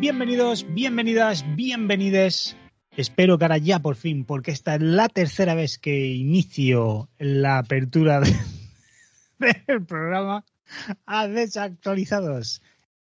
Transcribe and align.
Bienvenidos, 0.00 0.66
bienvenidas, 0.72 1.44
bienvenides. 1.54 2.56
Espero 2.96 3.36
que 3.36 3.44
ahora 3.44 3.58
ya 3.58 3.78
por 3.80 3.96
fin, 3.96 4.24
porque 4.24 4.50
esta 4.50 4.76
es 4.76 4.82
la 4.82 5.08
tercera 5.08 5.54
vez 5.54 5.78
que 5.78 6.06
inicio 6.06 7.10
la 7.18 7.58
apertura 7.58 8.20
de- 8.20 8.34
del 9.66 9.84
programa 9.84 10.44
a 11.04 11.28
Desactualizados. 11.28 12.62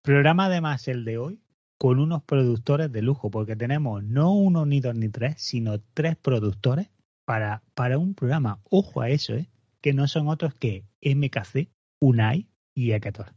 Programa 0.02 0.46
además 0.46 0.88
el 0.88 1.04
de 1.04 1.18
hoy 1.18 1.40
con 1.76 1.98
unos 1.98 2.22
productores 2.22 2.90
de 2.90 3.02
lujo, 3.02 3.30
porque 3.30 3.56
tenemos 3.56 4.02
no 4.02 4.32
uno, 4.32 4.64
ni 4.64 4.80
dos, 4.80 4.94
ni 4.94 5.08
tres, 5.10 5.34
sino 5.38 5.80
tres 5.92 6.16
productores 6.16 6.88
para, 7.26 7.62
para 7.74 7.98
un 7.98 8.14
programa. 8.14 8.60
Ojo 8.70 9.02
a 9.02 9.10
eso, 9.10 9.34
¿eh? 9.34 9.50
que 9.82 9.92
no 9.92 10.08
son 10.08 10.28
otros 10.28 10.54
que 10.54 10.84
MKC, 11.02 11.68
Unai 12.00 12.48
y 12.74 12.92
Eketor 12.92 13.34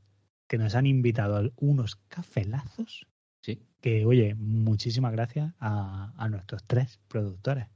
que 0.47 0.57
nos 0.57 0.75
han 0.75 0.85
invitado 0.85 1.37
a 1.37 1.49
unos 1.57 1.97
cafelazos. 2.07 3.05
Sí. 3.47 3.61
Que, 3.79 4.05
oye, 4.05 4.35
muchísimas 4.35 5.13
gracias 5.13 5.53
a, 5.59 6.11
a 6.17 6.27
nuestros 6.29 6.63
tres 6.67 6.99
productores. 7.07 7.67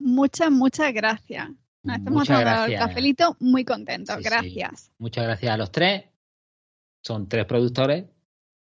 Muchas, 0.00 0.50
muchas 0.50 0.92
gracias. 0.92 1.48
Nos 1.84 1.96
hemos 1.98 2.26
tomado 2.26 2.64
el 2.64 2.72
gracias. 2.72 2.80
cafelito 2.88 3.36
muy 3.38 3.64
contentos. 3.64 4.16
Sí, 4.16 4.22
sí. 4.24 4.28
gracias. 4.28 4.90
Muchas 4.98 5.24
gracias 5.24 5.52
a 5.52 5.56
los 5.56 5.70
tres. 5.70 6.04
Son 7.02 7.28
tres 7.28 7.44
productores, 7.44 8.06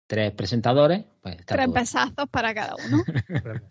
tres 0.06 0.32
presentadores. 0.32 1.06
Pues 1.22 1.36
está 1.38 1.54
Tres 1.54 1.66
todo. 1.66 1.74
besazos 1.74 2.28
para 2.30 2.54
cada 2.54 2.74
uno. 2.86 3.02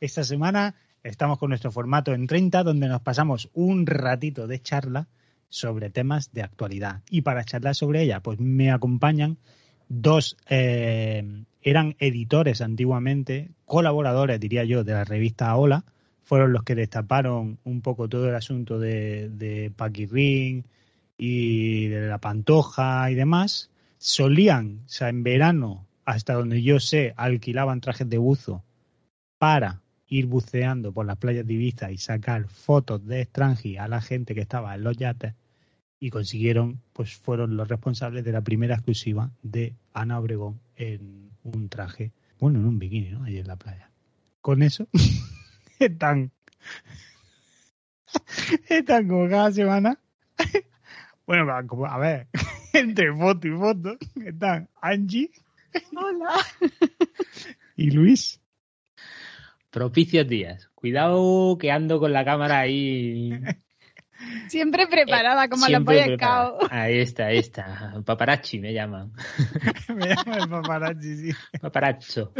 Esta 0.00 0.24
semana 0.24 0.74
estamos 1.04 1.38
con 1.38 1.50
nuestro 1.50 1.70
formato 1.70 2.12
en 2.12 2.26
30, 2.26 2.64
donde 2.64 2.88
nos 2.88 3.02
pasamos 3.02 3.48
un 3.52 3.86
ratito 3.86 4.48
de 4.48 4.60
charla 4.60 5.08
sobre 5.48 5.90
temas 5.90 6.32
de 6.32 6.42
actualidad. 6.42 7.02
Y 7.10 7.22
para 7.22 7.44
charlar 7.44 7.76
sobre 7.76 8.02
ella, 8.02 8.20
pues 8.20 8.40
me 8.40 8.72
acompañan 8.72 9.38
dos, 9.88 10.36
eh, 10.48 11.44
eran 11.62 11.96
editores 11.98 12.60
antiguamente, 12.60 13.50
colaboradores, 13.64 14.40
diría 14.40 14.64
yo, 14.64 14.84
de 14.84 14.92
la 14.92 15.04
revista 15.04 15.56
Hola, 15.56 15.84
fueron 16.22 16.52
los 16.52 16.62
que 16.64 16.74
destaparon 16.74 17.58
un 17.64 17.80
poco 17.82 18.08
todo 18.08 18.28
el 18.28 18.34
asunto 18.34 18.78
de, 18.78 19.28
de 19.30 19.70
Paquirrín 19.74 20.66
y 21.16 21.88
de 21.88 22.08
la 22.08 22.18
Pantoja 22.18 23.10
y 23.10 23.14
demás. 23.14 23.70
Solían, 23.98 24.82
o 24.86 24.88
sea, 24.88 25.08
en 25.08 25.22
verano, 25.22 25.86
hasta 26.04 26.34
donde 26.34 26.62
yo 26.62 26.80
sé, 26.80 27.14
alquilaban 27.16 27.80
trajes 27.80 28.08
de 28.08 28.18
buzo 28.18 28.64
para 29.38 29.82
ir 30.08 30.26
buceando 30.26 30.92
por 30.92 31.06
las 31.06 31.16
playas 31.16 31.46
de 31.46 31.54
Ibiza 31.54 31.90
y 31.90 31.98
sacar 31.98 32.48
fotos 32.48 33.06
de 33.06 33.22
extranji 33.22 33.76
a 33.76 33.88
la 33.88 34.00
gente 34.00 34.34
que 34.34 34.42
estaba 34.42 34.74
en 34.74 34.82
los 34.82 34.96
yates 34.96 35.34
y 36.02 36.10
consiguieron, 36.10 36.82
pues 36.92 37.14
fueron 37.14 37.56
los 37.56 37.68
responsables 37.68 38.24
de 38.24 38.32
la 38.32 38.40
primera 38.40 38.74
exclusiva 38.74 39.30
de 39.44 39.76
Ana 39.94 40.18
Obregón 40.18 40.58
en 40.74 41.30
un 41.44 41.68
traje, 41.68 42.10
bueno, 42.40 42.58
en 42.58 42.66
un 42.66 42.80
bikini, 42.80 43.10
¿no? 43.10 43.22
Allí 43.22 43.38
en 43.38 43.46
la 43.46 43.54
playa. 43.54 43.88
Con 44.40 44.64
eso, 44.64 44.88
están, 45.78 46.32
están 48.68 49.06
como 49.08 49.28
cada 49.28 49.52
semana, 49.52 49.96
bueno, 51.24 51.46
como, 51.68 51.86
a 51.86 51.98
ver, 51.98 52.26
entre 52.72 53.14
foto 53.14 53.46
y 53.46 53.56
foto, 53.56 53.96
están 54.26 54.68
Angie 54.80 55.30
Hola. 55.94 56.34
y 57.76 57.92
Luis. 57.92 58.40
Propicios 59.70 60.26
días. 60.26 60.68
Cuidado 60.74 61.56
que 61.58 61.70
ando 61.70 62.00
con 62.00 62.12
la 62.12 62.24
cámara 62.24 62.58
ahí. 62.58 63.30
Siempre 64.48 64.86
preparada, 64.86 65.48
como 65.48 65.62
los 65.62 65.68
siempre 65.68 65.96
Boy 65.96 66.04
preparada. 66.06 66.48
Scouts. 66.58 66.68
Ahí 66.72 66.98
está, 66.98 67.26
ahí 67.26 67.38
está. 67.38 68.02
Paparazzi 68.04 68.58
me 68.58 68.72
llaman. 68.72 69.12
Me 69.88 70.08
llaman 70.08 70.40
el 70.42 70.48
paparazzi, 70.48 71.16
sí. 71.16 71.32
Paparazzo. 71.60 72.32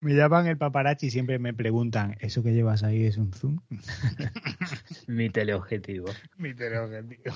Me 0.00 0.14
llaman 0.14 0.46
el 0.46 0.58
paparazzi 0.58 1.06
y 1.06 1.10
siempre 1.10 1.38
me 1.38 1.54
preguntan, 1.54 2.16
¿eso 2.20 2.42
que 2.42 2.52
llevas 2.52 2.82
ahí 2.82 3.04
es 3.04 3.16
un 3.16 3.32
zoom? 3.32 3.60
Mi 5.06 5.30
teleobjetivo. 5.30 6.06
Mi 6.36 6.54
teleobjetivo. 6.54 7.34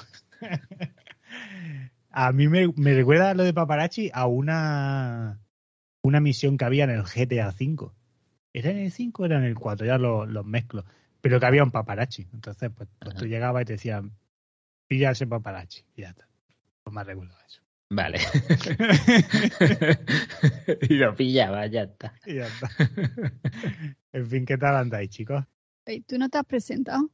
A 2.10 2.32
mí 2.32 2.48
me, 2.48 2.69
me 2.77 2.94
recuerda 2.94 3.34
lo 3.34 3.44
de 3.44 3.54
paparazzi 3.54 4.10
a 4.12 4.27
una, 4.27 5.41
una 6.03 6.21
misión 6.21 6.59
que 6.59 6.65
había 6.65 6.84
en 6.84 6.91
el 6.91 7.03
GTA 7.03 7.48
V. 7.48 7.91
¿Era 8.53 8.71
en 8.71 8.78
el 8.78 8.91
5 8.91 9.22
o 9.22 9.27
era 9.27 9.38
en 9.38 9.44
el 9.44 9.54
4? 9.54 9.87
Ya 9.87 9.97
los 9.98 10.28
los 10.28 10.44
mezclo. 10.44 10.84
Pero 11.21 11.41
que 11.41 11.47
había 11.47 11.65
un 11.65 11.71
paparazzi. 11.71 12.27
Entonces, 12.33 12.71
pues, 12.75 12.89
pues 12.99 13.15
tú 13.15 13.27
llegabas 13.27 13.63
y 13.63 13.65
te 13.67 13.73
decían, 13.75 14.13
pilla 14.87 15.11
ese 15.11 15.27
paparazzi. 15.27 15.85
Y 15.95 16.03
ya 16.03 16.11
está. 16.11 16.27
No 16.87 16.93
me 16.93 17.05
recuerdo 17.05 17.35
eso. 17.47 17.61
Vale. 17.91 18.21
y 20.83 20.95
lo 20.95 21.15
pillaba, 21.15 21.67
ya 21.67 21.83
está. 21.83 22.15
Y 22.27 22.35
ya 22.35 22.47
está. 22.47 22.71
En 24.13 24.27
fin, 24.27 24.45
¿qué 24.45 24.59
tal 24.59 24.75
andáis, 24.75 25.09
chicos? 25.11 25.45
Ey, 25.87 26.01
¿Tú 26.01 26.19
no 26.19 26.29
te 26.29 26.39
has 26.39 26.45
presentado? 26.45 27.09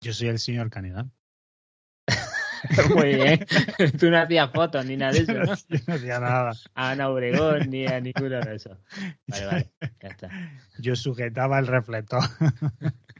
Yo 0.00 0.12
soy 0.12 0.26
el 0.28 0.40
señor 0.40 0.68
Canedán. 0.68 1.12
Muy 2.94 3.14
bien. 3.14 3.46
Tú 3.98 4.10
no 4.10 4.18
hacías 4.18 4.50
fotos 4.52 4.84
ni 4.86 4.96
nada 4.96 5.12
de 5.12 5.18
eso, 5.20 5.32
Yo 5.32 5.38
¿no? 5.40 5.44
no, 5.44 5.54
yo 5.54 5.78
no 5.86 5.94
hacía 5.94 6.20
nada. 6.20 6.52
A 6.74 6.90
Ana 6.90 7.10
Obregón 7.10 7.70
ni 7.70 7.86
a 7.86 8.00
ninguno 8.00 8.40
de 8.40 8.56
esos. 8.56 8.78
Vale, 9.26 9.46
vale. 9.46 9.72
Ya 10.00 10.08
está. 10.08 10.30
Yo 10.78 10.96
sujetaba 10.96 11.58
el 11.58 11.66
reflector. 11.66 12.22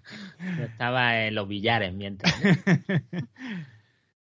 Yo 0.59 0.65
estaba 0.65 1.27
en 1.27 1.35
los 1.35 1.49
billares 1.49 1.95
mientras. 1.95 2.35
¿no? 2.43 2.51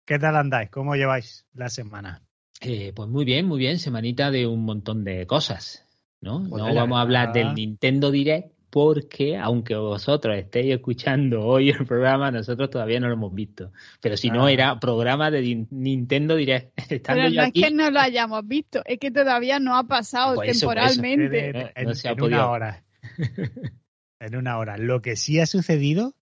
¿Qué 0.04 0.18
tal 0.18 0.36
andáis? 0.36 0.70
¿Cómo 0.70 0.94
lleváis 0.96 1.46
la 1.54 1.68
semana? 1.68 2.22
Eh, 2.60 2.92
pues 2.94 3.08
muy 3.08 3.24
bien, 3.24 3.46
muy 3.46 3.58
bien. 3.58 3.78
Semanita 3.78 4.30
de 4.30 4.46
un 4.46 4.64
montón 4.64 5.04
de 5.04 5.26
cosas, 5.26 5.86
¿no? 6.20 6.46
Pues 6.48 6.62
no 6.62 6.74
vamos 6.74 6.98
a 6.98 7.02
hablar 7.02 7.32
del 7.32 7.54
Nintendo 7.54 8.10
Direct 8.10 8.52
porque, 8.70 9.36
aunque 9.36 9.74
vosotros 9.76 10.36
estéis 10.36 10.74
escuchando 10.74 11.40
hoy 11.46 11.70
el 11.70 11.84
programa, 11.86 12.30
nosotros 12.30 12.70
todavía 12.70 13.00
no 13.00 13.08
lo 13.08 13.14
hemos 13.14 13.34
visto. 13.34 13.70
Pero 14.00 14.16
si 14.16 14.30
no, 14.30 14.46
Ah. 14.46 14.52
era 14.52 14.80
programa 14.80 15.30
de 15.30 15.66
Nintendo 15.70 16.36
Direct. 16.36 16.72
Estando 16.90 17.22
Pero 17.22 17.34
yo 17.34 17.40
no 17.42 17.46
aquí, 17.48 17.62
es 17.62 17.68
que 17.68 17.74
no 17.74 17.90
lo 17.90 18.00
hayamos 18.00 18.46
visto, 18.48 18.82
es 18.86 18.98
que 18.98 19.10
todavía 19.10 19.58
no 19.60 19.76
ha 19.76 19.84
pasado 19.86 20.42
eso, 20.42 20.66
por 20.66 20.78
eso. 20.78 21.00
temporalmente. 21.00 21.46
En, 21.48 21.52
No, 21.52 21.68
en- 21.74 21.84
no 21.88 21.94
se 21.94 22.08
ha 22.08 22.12
en 22.12 22.16
podido. 22.16 22.38
una 22.40 22.50
hora. 22.50 22.84
En 24.24 24.36
una 24.36 24.58
hora. 24.58 24.76
Lo 24.78 25.02
que 25.02 25.16
sí 25.16 25.40
ha 25.40 25.46
sucedido, 25.46 26.14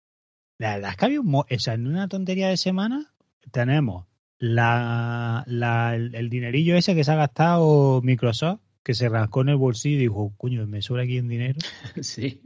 la 0.58 0.74
verdad 0.74 0.90
es 0.90 0.96
que 0.96 1.04
había 1.04 1.20
un 1.20 1.26
mo- 1.26 1.46
o 1.50 1.58
sea, 1.58 1.74
en 1.74 1.86
una 1.86 2.08
tontería 2.08 2.48
de 2.48 2.56
semana 2.56 3.12
tenemos 3.52 4.06
la, 4.38 5.44
la- 5.46 5.94
el, 5.94 6.14
el 6.14 6.30
dinerillo 6.30 6.76
ese 6.76 6.94
que 6.94 7.04
se 7.04 7.12
ha 7.12 7.16
gastado 7.16 8.00
Microsoft, 8.02 8.60
que 8.82 8.94
se 8.94 9.08
rascó 9.08 9.42
en 9.42 9.50
el 9.50 9.56
bolsillo 9.56 9.96
y 9.96 10.00
dijo, 10.00 10.32
coño, 10.38 10.66
me 10.66 10.80
sobra 10.82 11.02
aquí 11.02 11.18
en 11.18 11.28
dinero. 11.28 11.58
sí. 12.00 12.40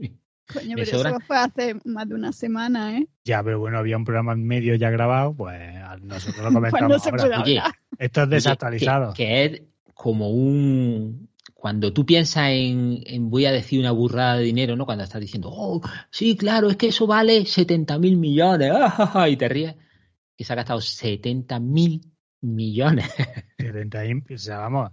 Coño, 0.52 0.74
pero 0.76 0.90
sobra- 0.90 1.10
eso 1.10 1.20
fue 1.20 1.36
hace 1.38 1.76
más 1.84 2.08
de 2.08 2.14
una 2.14 2.32
semana, 2.32 2.98
¿eh? 2.98 3.06
Ya, 3.24 3.42
pero 3.42 3.60
bueno, 3.60 3.78
había 3.78 3.96
un 3.96 4.04
programa 4.04 4.32
en 4.32 4.44
medio 4.46 4.74
ya 4.74 4.90
grabado, 4.90 5.34
pues 5.34 5.58
nosotros 6.02 6.36
lo 6.38 6.42
Pues 6.60 6.72
comentamos 6.72 6.90
no 6.90 6.98
se 6.98 7.10
ahora. 7.10 7.22
puede 7.22 7.42
Oye, 7.42 7.58
hablar. 7.60 7.74
Esto 7.98 8.20
es 8.22 8.26
Oye, 8.26 8.34
desactualizado. 8.34 9.14
Que, 9.14 9.24
que 9.24 9.44
es 9.44 9.62
como 9.94 10.30
un. 10.30 11.28
Cuando 11.64 11.94
tú 11.94 12.04
piensas 12.04 12.50
en, 12.50 13.00
en 13.06 13.30
voy 13.30 13.46
a 13.46 13.50
decir 13.50 13.80
una 13.80 13.90
burrada 13.90 14.36
de 14.36 14.44
dinero, 14.44 14.76
¿no? 14.76 14.84
Cuando 14.84 15.02
estás 15.02 15.18
diciendo, 15.18 15.48
oh, 15.50 15.80
sí, 16.10 16.36
claro, 16.36 16.68
es 16.68 16.76
que 16.76 16.88
eso 16.88 17.06
vale 17.06 17.46
70 17.46 17.98
mil 17.98 18.18
millones, 18.18 18.70
ah, 18.76 19.26
y 19.30 19.38
te 19.38 19.48
ríes, 19.48 19.74
que 20.36 20.44
se 20.44 20.52
ha 20.52 20.56
gastado 20.56 20.82
70 20.82 21.58
mil 21.60 22.02
millones 22.42 23.06
70 23.58 24.04
y- 24.04 24.34
o 24.34 24.36
sea, 24.36 24.58
vamos. 24.58 24.90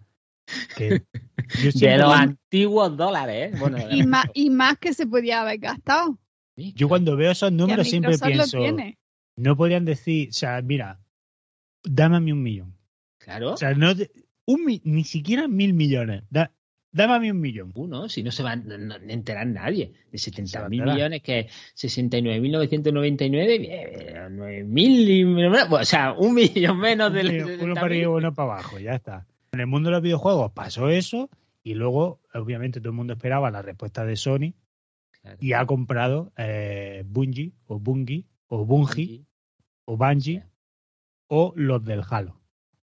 Que 0.77 1.03
yo 1.61 1.71
de 1.73 1.97
los 1.97 2.13
antiguos 2.13 2.95
dólares, 2.95 3.53
¿eh? 3.53 3.57
Bueno, 3.59 3.77
Y 3.91 4.05
más, 4.05 4.27
y 4.33 4.49
más 4.49 4.77
que 4.77 4.93
se 4.93 5.05
podía 5.07 5.41
haber 5.41 5.57
gastado. 5.59 6.17
yo 6.55 6.87
cuando 6.87 7.17
veo 7.17 7.31
esos 7.31 7.51
números 7.51 7.85
siempre 7.89 8.17
pienso, 8.17 8.59
no 9.35 9.57
podrían 9.57 9.83
decir, 9.83 10.29
o 10.29 10.31
sea, 10.31 10.61
mira, 10.61 11.01
dame 11.83 12.15
a 12.15 12.19
mí 12.21 12.31
un 12.31 12.41
millón. 12.43 12.77
Claro, 13.17 13.55
O 13.55 13.57
sea, 13.57 13.73
no, 13.73 13.93
te- 13.93 14.09
un, 14.45 14.79
ni 14.85 15.03
siquiera 15.03 15.49
mil 15.49 15.73
millones. 15.73 16.23
Da- 16.29 16.53
dame 16.91 17.13
a 17.15 17.19
mí 17.19 17.31
un 17.31 17.39
millón. 17.39 17.71
uno, 17.75 18.09
si 18.09 18.23
no 18.23 18.31
se 18.31 18.43
va 18.43 18.51
a 18.51 18.55
no- 18.55 18.95
enterar 19.07 19.47
nadie. 19.47 19.93
De 20.11 20.17
70 20.17 20.67
mil 20.69 20.83
millones, 20.83 21.21
que 21.23 21.39
es 21.39 21.51
69.999, 21.75 24.27
9.000, 24.29 25.09
y- 25.09 25.23
bueno, 25.23 25.75
o 25.75 25.85
sea, 25.85 26.13
un 26.13 26.33
millón 26.33 26.79
menos 26.79 27.13
de 27.13 27.43
Uno- 27.43 27.63
uno 27.63 27.73
para 27.75 27.85
arriba, 27.87 28.11
uno 28.15 28.33
para 28.33 28.53
abajo, 28.53 28.79
ya 28.79 28.95
está. 28.95 29.25
En 29.53 29.59
el 29.59 29.67
mundo 29.67 29.89
de 29.89 29.93
los 29.93 30.01
videojuegos 30.01 30.51
pasó 30.53 30.89
eso 30.89 31.29
y 31.63 31.73
luego, 31.73 32.19
obviamente, 32.33 32.79
todo 32.79 32.89
el 32.89 32.95
mundo 32.95 33.13
esperaba 33.13 33.51
la 33.51 33.61
respuesta 33.61 34.05
de 34.05 34.15
Sony 34.15 34.53
y 35.39 35.53
ha 35.53 35.65
comprado 35.65 36.31
eh, 36.37 37.03
Bungie 37.05 37.51
o 37.67 37.79
Bungie 37.79 38.25
o 38.47 38.65
Bungie 38.65 39.25
o 39.85 39.97
Bungie 39.97 40.43
o 41.27 41.53
los 41.55 41.83
del 41.85 42.01
Halo 42.09 42.40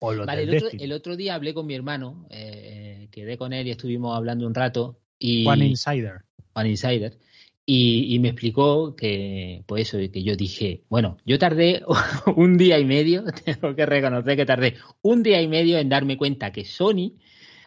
o 0.05 0.25
Vale, 0.25 0.57
otro, 0.57 0.69
el 0.71 0.91
otro 0.91 1.15
día 1.15 1.35
hablé 1.35 1.53
con 1.53 1.65
mi 1.65 1.75
hermano, 1.75 2.27
eh, 2.29 3.07
quedé 3.11 3.37
con 3.37 3.53
él 3.53 3.67
y 3.67 3.71
estuvimos 3.71 4.15
hablando 4.15 4.45
un 4.45 4.53
rato. 4.53 4.99
Y, 5.17 5.45
One 5.45 5.65
Insider. 5.65 6.21
One 6.53 6.69
Insider. 6.69 7.17
Y, 7.65 8.13
y 8.13 8.19
me 8.19 8.29
explicó 8.29 8.95
que, 8.95 9.63
pues 9.65 9.87
eso, 9.87 9.97
que 10.11 10.23
yo 10.23 10.35
dije, 10.35 10.83
bueno, 10.87 11.17
yo 11.25 11.39
tardé 11.39 11.83
un 12.35 12.57
día 12.57 12.77
y 12.77 12.85
medio, 12.85 13.23
tengo 13.45 13.75
que 13.75 13.85
reconocer 13.85 14.35
que 14.35 14.45
tardé 14.45 14.75
un 15.01 15.23
día 15.23 15.41
y 15.41 15.47
medio 15.47 15.79
en 15.79 15.89
darme 15.89 16.17
cuenta 16.17 16.51
que 16.51 16.63
Sony 16.63 17.13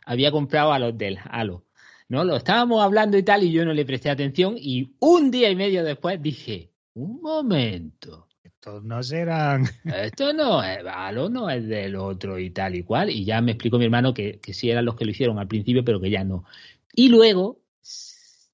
había 0.07 0.31
comprado 0.31 0.73
a 0.73 0.79
los 0.79 0.97
del 0.97 1.19
Halo. 1.23 1.65
¿No? 2.09 2.25
Lo 2.25 2.37
estábamos 2.37 2.83
hablando 2.83 3.19
y 3.19 3.23
tal, 3.23 3.43
y 3.43 3.53
yo 3.53 3.67
no 3.67 3.75
le 3.75 3.85
presté 3.85 4.09
atención, 4.09 4.55
y 4.57 4.95
un 4.99 5.31
día 5.31 5.51
y 5.51 5.57
medio 5.57 5.85
después 5.85 6.23
dije, 6.23 6.71
un 6.95 7.21
momento. 7.21 8.28
Estos 8.59 8.83
no 8.83 9.01
serán. 9.05 9.67
Esto 9.85 10.33
no 10.33 10.65
es 10.65 10.81
Halo, 10.85 11.29
no 11.29 11.49
es 11.49 11.69
del 11.69 11.95
otro 11.95 12.41
y 12.41 12.51
tal 12.51 12.75
y 12.75 12.83
cual. 12.83 13.09
Y 13.09 13.25
ya 13.25 13.41
me 13.41 13.53
explicó 13.53 13.79
mi 13.79 13.85
hermano 13.85 14.13
que, 14.13 14.41
que 14.41 14.53
sí 14.53 14.69
eran 14.69 14.85
los 14.85 14.97
que 14.97 15.05
lo 15.05 15.13
hicieron 15.13 15.39
al 15.39 15.47
principio, 15.47 15.85
pero 15.85 16.01
que 16.01 16.11
ya 16.11 16.25
no. 16.25 16.45
Y 16.93 17.09
luego 17.09 17.61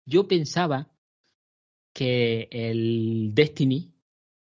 yo 0.05 0.29
pensaba 0.29 0.91
que 1.95 2.49
el 2.51 3.31
Destiny 3.33 3.95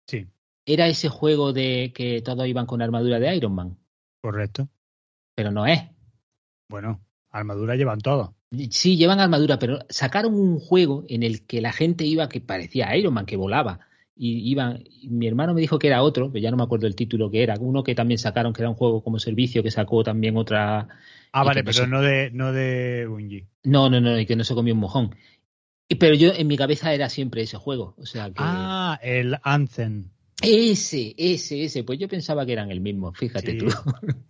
Sí, 0.07 0.25
era 0.65 0.87
ese 0.87 1.09
juego 1.09 1.53
de 1.53 1.93
que 1.93 2.23
todos 2.23 2.47
iban 2.47 2.65
con 2.65 2.81
armadura 2.81 3.19
de 3.19 3.35
Iron 3.35 3.53
Man, 3.53 3.77
correcto. 4.19 4.67
pero 5.35 5.51
no 5.51 5.67
es. 5.67 5.79
Bueno, 6.69 7.05
armadura 7.29 7.75
llevan 7.75 7.99
todo. 7.99 8.35
Sí, 8.71 8.97
llevan 8.97 9.19
armadura, 9.19 9.59
pero 9.59 9.77
sacaron 9.89 10.33
un 10.33 10.59
juego 10.59 11.03
en 11.07 11.21
el 11.21 11.45
que 11.45 11.61
la 11.61 11.71
gente 11.71 12.03
iba 12.03 12.29
que 12.29 12.41
parecía 12.41 12.95
Iron 12.97 13.13
Man, 13.13 13.27
que 13.27 13.37
volaba. 13.37 13.90
Y 14.15 14.49
iban, 14.51 14.83
y 14.85 15.09
mi 15.09 15.27
hermano 15.27 15.53
me 15.53 15.61
dijo 15.61 15.79
que 15.79 15.87
era 15.87 16.03
otro, 16.03 16.31
pero 16.31 16.41
ya 16.43 16.51
no 16.51 16.57
me 16.57 16.63
acuerdo 16.63 16.85
el 16.87 16.95
título 16.95 17.31
que 17.31 17.41
era. 17.43 17.55
Uno 17.59 17.83
que 17.83 17.95
también 17.95 18.17
sacaron, 18.17 18.53
que 18.53 18.61
era 18.61 18.69
un 18.69 18.75
juego 18.75 19.03
como 19.03 19.19
servicio, 19.19 19.63
que 19.63 19.71
sacó 19.71 20.03
también 20.03 20.37
otra. 20.37 20.87
Ah, 21.31 21.43
vale, 21.43 21.63
pero 21.63 21.87
no 21.87 22.01
de, 22.01 22.29
no 22.31 22.51
de 22.51 23.07
Bungie. 23.07 23.47
No, 23.63 23.89
no, 23.89 24.01
no, 24.01 24.19
y 24.19 24.25
que 24.25 24.35
no 24.35 24.43
se 24.43 24.53
comió 24.53 24.73
un 24.73 24.79
mojón. 24.81 25.15
Y- 25.87 25.95
Pero 25.95 26.13
yo 26.15 26.31
en 26.33 26.47
mi 26.47 26.57
cabeza 26.57 26.93
era 26.93 27.09
siempre 27.09 27.41
ese 27.41 27.57
juego. 27.57 27.95
O 27.97 28.05
sea 28.05 28.27
que. 28.27 28.35
Ah, 28.37 28.99
el 29.01 29.37
Anthem. 29.43 30.09
Ese, 30.41 31.13
ese, 31.17 31.63
ese. 31.63 31.83
Pues 31.83 31.99
yo 31.99 32.07
pensaba 32.07 32.45
que 32.45 32.53
eran 32.53 32.71
el 32.71 32.81
mismo, 32.81 33.13
fíjate 33.13 33.51
Sí, 33.51 33.57
tú. 33.57 33.67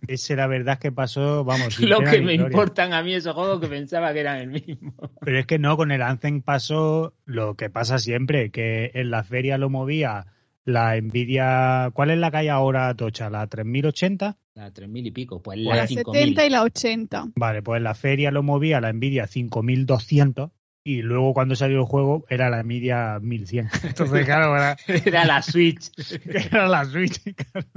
Ese 0.06 0.36
la 0.36 0.46
verdad 0.46 0.74
es 0.74 0.80
que 0.80 0.92
pasó, 0.92 1.44
vamos, 1.44 1.78
Lo 1.80 2.00
que 2.00 2.20
me 2.20 2.36
gloria. 2.36 2.46
importan 2.46 2.92
a 2.92 3.02
mí 3.02 3.14
esos 3.14 3.34
juegos 3.34 3.60
que 3.60 3.68
pensaba 3.68 4.12
que 4.12 4.20
eran 4.20 4.38
el 4.38 4.48
mismo. 4.50 4.92
Pero 5.20 5.38
es 5.38 5.46
que 5.46 5.58
no, 5.58 5.76
con 5.76 5.90
el 5.90 6.02
Anthem 6.02 6.42
pasó 6.42 7.14
lo 7.24 7.54
que 7.56 7.70
pasa 7.70 7.98
siempre, 7.98 8.50
que 8.50 8.90
en 8.94 9.10
la 9.10 9.24
feria 9.24 9.58
lo 9.58 9.70
movía 9.70 10.26
la 10.64 11.00
Nvidia. 11.00 11.90
¿Cuál 11.92 12.10
es 12.10 12.18
la 12.18 12.30
que 12.30 12.36
hay 12.38 12.48
ahora, 12.48 12.94
Tocha? 12.94 13.30
¿La 13.30 13.46
3080? 13.46 14.36
La 14.54 14.70
tres 14.70 14.88
mil 14.88 15.06
y 15.06 15.10
pico, 15.10 15.42
pues 15.42 15.56
Pues 15.64 15.66
la 15.76 15.82
La 15.82 15.86
cinco 15.86 16.12
mil. 16.12 16.20
70 16.20 16.46
y 16.46 16.50
la 16.50 16.62
80. 16.62 17.24
Vale, 17.36 17.62
pues 17.62 17.78
en 17.78 17.84
la 17.84 17.94
feria 17.94 18.30
lo 18.30 18.42
movía 18.42 18.80
la 18.82 18.92
Nvidia 18.92 19.26
5200 19.26 20.50
y 20.84 21.02
luego 21.02 21.32
cuando 21.32 21.54
salió 21.54 21.78
el 21.78 21.84
juego 21.84 22.24
era 22.28 22.50
la 22.50 22.62
Nvidia 22.62 23.18
1100. 23.20 23.68
Entonces, 23.84 24.24
claro, 24.24 24.56
era, 24.56 24.76
Era 24.86 25.24
la 25.24 25.42
Switch. 25.42 25.90
era 26.26 26.66
la 26.66 26.84
Switch, 26.84 27.22
claro. 27.34 27.68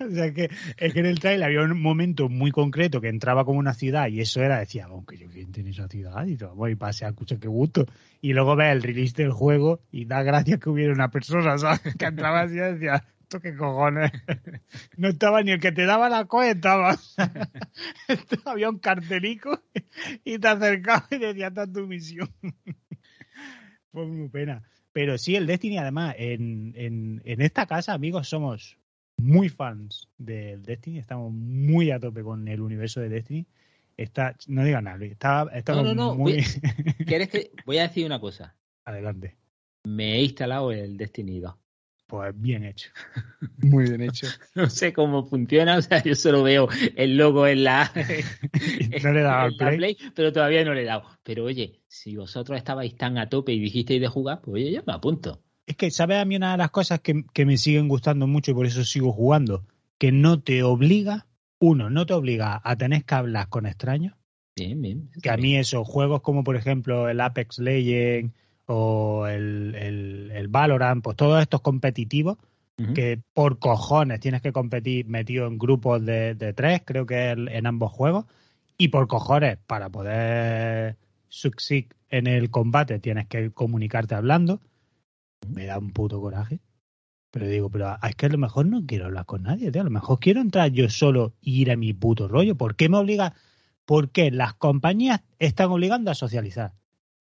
O 0.00 0.10
sea 0.10 0.32
que 0.32 0.50
es 0.78 0.92
que 0.92 1.00
en 1.00 1.06
el 1.06 1.20
trailer 1.20 1.44
había 1.46 1.62
un 1.62 1.80
momento 1.80 2.28
muy 2.28 2.50
concreto 2.50 3.00
que 3.00 3.08
entraba 3.08 3.44
como 3.44 3.58
una 3.58 3.74
ciudad 3.74 4.08
y 4.08 4.20
eso 4.20 4.42
era, 4.42 4.58
decía, 4.58 4.86
aunque 4.86 5.18
yo 5.18 5.28
quién 5.28 5.52
tiene 5.52 5.70
esa 5.70 5.88
ciudad 5.88 6.26
y 6.26 6.36
todo, 6.36 6.54
voy 6.54 6.72
y 6.72 6.76
pase 6.76 7.04
a 7.04 7.08
escuchar 7.08 7.38
qué 7.38 7.48
gusto. 7.48 7.86
Y 8.22 8.32
luego 8.32 8.56
ves 8.56 8.72
el 8.72 8.82
release 8.82 9.14
del 9.14 9.32
juego 9.32 9.80
y 9.92 10.06
da 10.06 10.22
gracias 10.22 10.58
que 10.58 10.70
hubiera 10.70 10.92
una 10.92 11.10
persona, 11.10 11.58
¿sabes? 11.58 11.94
Que 11.96 12.06
entraba 12.06 12.42
así 12.42 12.54
y 12.54 12.58
decía, 12.58 13.04
¿esto 13.26 13.40
qué 13.40 13.56
cojones? 13.56 14.12
No 14.96 15.08
estaba 15.08 15.42
ni 15.42 15.50
el 15.50 15.60
que 15.60 15.72
te 15.72 15.84
daba 15.84 16.08
la 16.08 16.26
coa, 16.26 16.48
estaba. 16.48 16.96
había 18.44 18.70
un 18.70 18.78
cartelico 18.78 19.60
y 20.24 20.38
te 20.38 20.48
acercaba 20.48 21.06
y 21.10 21.18
decía, 21.18 21.48
esta 21.48 21.64
es 21.64 21.72
tu 21.72 21.86
misión. 21.86 22.30
Fue 23.92 24.06
muy 24.06 24.28
pena. 24.28 24.62
Pero 24.92 25.18
sí, 25.18 25.36
el 25.36 25.46
Destiny, 25.46 25.76
además, 25.78 26.14
en, 26.18 26.72
en, 26.76 27.20
en 27.24 27.42
esta 27.42 27.66
casa, 27.66 27.92
amigos, 27.92 28.28
somos 28.28 28.78
muy 29.18 29.48
fans 29.48 30.08
del 30.16 30.62
Destiny, 30.62 30.98
estamos 30.98 31.32
muy 31.32 31.90
a 31.90 31.98
tope 31.98 32.22
con 32.22 32.46
el 32.48 32.60
universo 32.60 33.00
de 33.00 33.08
Destiny. 33.08 33.46
Está, 33.96 34.36
no 34.46 34.64
digan 34.64 34.84
nada, 34.84 34.98
Luis, 34.98 35.12
está, 35.12 35.46
No, 35.68 35.82
no, 35.82 35.94
no, 35.94 36.14
muy 36.14 36.44
¿Quieres 37.06 37.28
que.? 37.28 37.50
Voy 37.64 37.78
a 37.78 37.88
decir 37.88 38.06
una 38.06 38.20
cosa. 38.20 38.54
adelante. 38.84 39.36
Me 39.84 40.14
he 40.16 40.22
instalado 40.22 40.70
el 40.72 40.96
Destiny 40.96 41.40
2. 41.40 41.54
Pues 42.06 42.32
bien 42.40 42.64
hecho. 42.64 42.90
Muy 43.58 43.84
bien 43.84 44.02
hecho. 44.02 44.26
No 44.54 44.70
sé 44.70 44.92
cómo 44.92 45.26
funciona, 45.26 45.76
o 45.76 45.82
sea, 45.82 46.02
yo 46.02 46.14
solo 46.14 46.42
veo 46.44 46.68
el 46.94 47.16
logo 47.16 47.46
en 47.46 47.64
la, 47.64 47.90
No 49.02 49.12
le 49.12 49.20
he 49.20 49.22
dado 49.22 49.40
al 49.60 49.76
play. 49.76 49.96
pero 50.14 50.32
todavía 50.32 50.64
no 50.64 50.72
le 50.72 50.82
he 50.82 50.84
dado. 50.84 51.04
Pero 51.24 51.44
oye, 51.44 51.80
si 51.88 52.16
vosotros 52.16 52.56
estabais 52.56 52.94
tan 52.96 53.18
a 53.18 53.28
tope 53.28 53.52
y 53.52 53.58
dijisteis 53.58 54.00
de 54.00 54.06
jugar, 54.08 54.40
pues 54.40 54.54
oye, 54.54 54.72
yo 54.72 54.82
me 54.86 54.92
apunto. 54.92 55.42
Es 55.66 55.76
que, 55.76 55.90
¿sabes 55.90 56.18
a 56.18 56.24
mí 56.24 56.36
una 56.36 56.52
de 56.52 56.58
las 56.58 56.70
cosas 56.70 57.00
que, 57.00 57.24
que 57.32 57.44
me 57.44 57.56
siguen 57.56 57.88
gustando 57.88 58.28
mucho 58.28 58.52
y 58.52 58.54
por 58.54 58.66
eso 58.66 58.84
sigo 58.84 59.12
jugando? 59.12 59.66
Que 59.98 60.12
no 60.12 60.40
te 60.40 60.62
obliga, 60.62 61.26
uno, 61.58 61.90
no 61.90 62.06
te 62.06 62.14
obliga 62.14 62.60
a 62.62 62.76
tener 62.76 63.04
que 63.04 63.14
hablar 63.16 63.48
con 63.48 63.66
extraños. 63.66 64.14
Bien, 64.54 64.80
bien. 64.80 65.10
Que 65.20 65.30
a 65.30 65.36
mí 65.36 65.56
esos 65.56 65.86
juegos 65.86 66.22
como 66.22 66.44
por 66.44 66.54
ejemplo 66.56 67.08
el 67.08 67.20
Apex 67.20 67.58
Legends 67.58 68.32
o 68.66 69.26
el, 69.26 69.74
el, 69.74 70.30
el 70.32 70.48
Valorant, 70.48 71.02
pues 71.02 71.16
todos 71.16 71.40
estos 71.40 71.60
competitivos, 71.60 72.38
que 72.94 73.22
por 73.32 73.58
cojones 73.58 74.20
tienes 74.20 74.42
que 74.42 74.52
competir 74.52 75.06
metido 75.06 75.46
en 75.46 75.56
grupos 75.56 76.04
de, 76.04 76.34
de 76.34 76.52
tres, 76.52 76.82
creo 76.84 77.06
que 77.06 77.30
en 77.30 77.66
ambos 77.66 77.90
juegos, 77.90 78.26
y 78.76 78.88
por 78.88 79.08
cojones 79.08 79.56
para 79.66 79.88
poder 79.88 80.96
succeed 81.28 81.86
en 82.10 82.26
el 82.26 82.50
combate 82.50 82.98
tienes 82.98 83.26
que 83.28 83.50
comunicarte 83.50 84.14
hablando, 84.14 84.60
me 85.48 85.64
da 85.64 85.78
un 85.78 85.90
puto 85.90 86.20
coraje. 86.20 86.60
Pero 87.30 87.48
digo, 87.48 87.70
pero 87.70 87.96
es 88.02 88.14
que 88.14 88.26
a 88.26 88.28
lo 88.30 88.38
mejor 88.38 88.66
no 88.66 88.86
quiero 88.86 89.06
hablar 89.06 89.26
con 89.26 89.42
nadie, 89.42 89.70
tío. 89.70 89.82
A 89.82 89.84
lo 89.84 89.90
mejor 89.90 90.18
quiero 90.20 90.40
entrar 90.40 90.70
yo 90.70 90.88
solo 90.88 91.34
e 91.42 91.50
ir 91.50 91.70
a 91.70 91.76
mi 91.76 91.92
puto 91.92 92.28
rollo. 92.28 92.56
¿Por 92.56 92.76
qué 92.76 92.88
me 92.88 92.98
obliga? 92.98 93.34
¿Por 93.84 94.10
qué 94.10 94.30
las 94.30 94.54
compañías 94.54 95.22
están 95.38 95.70
obligando 95.70 96.10
a 96.10 96.14
socializar? 96.14 96.72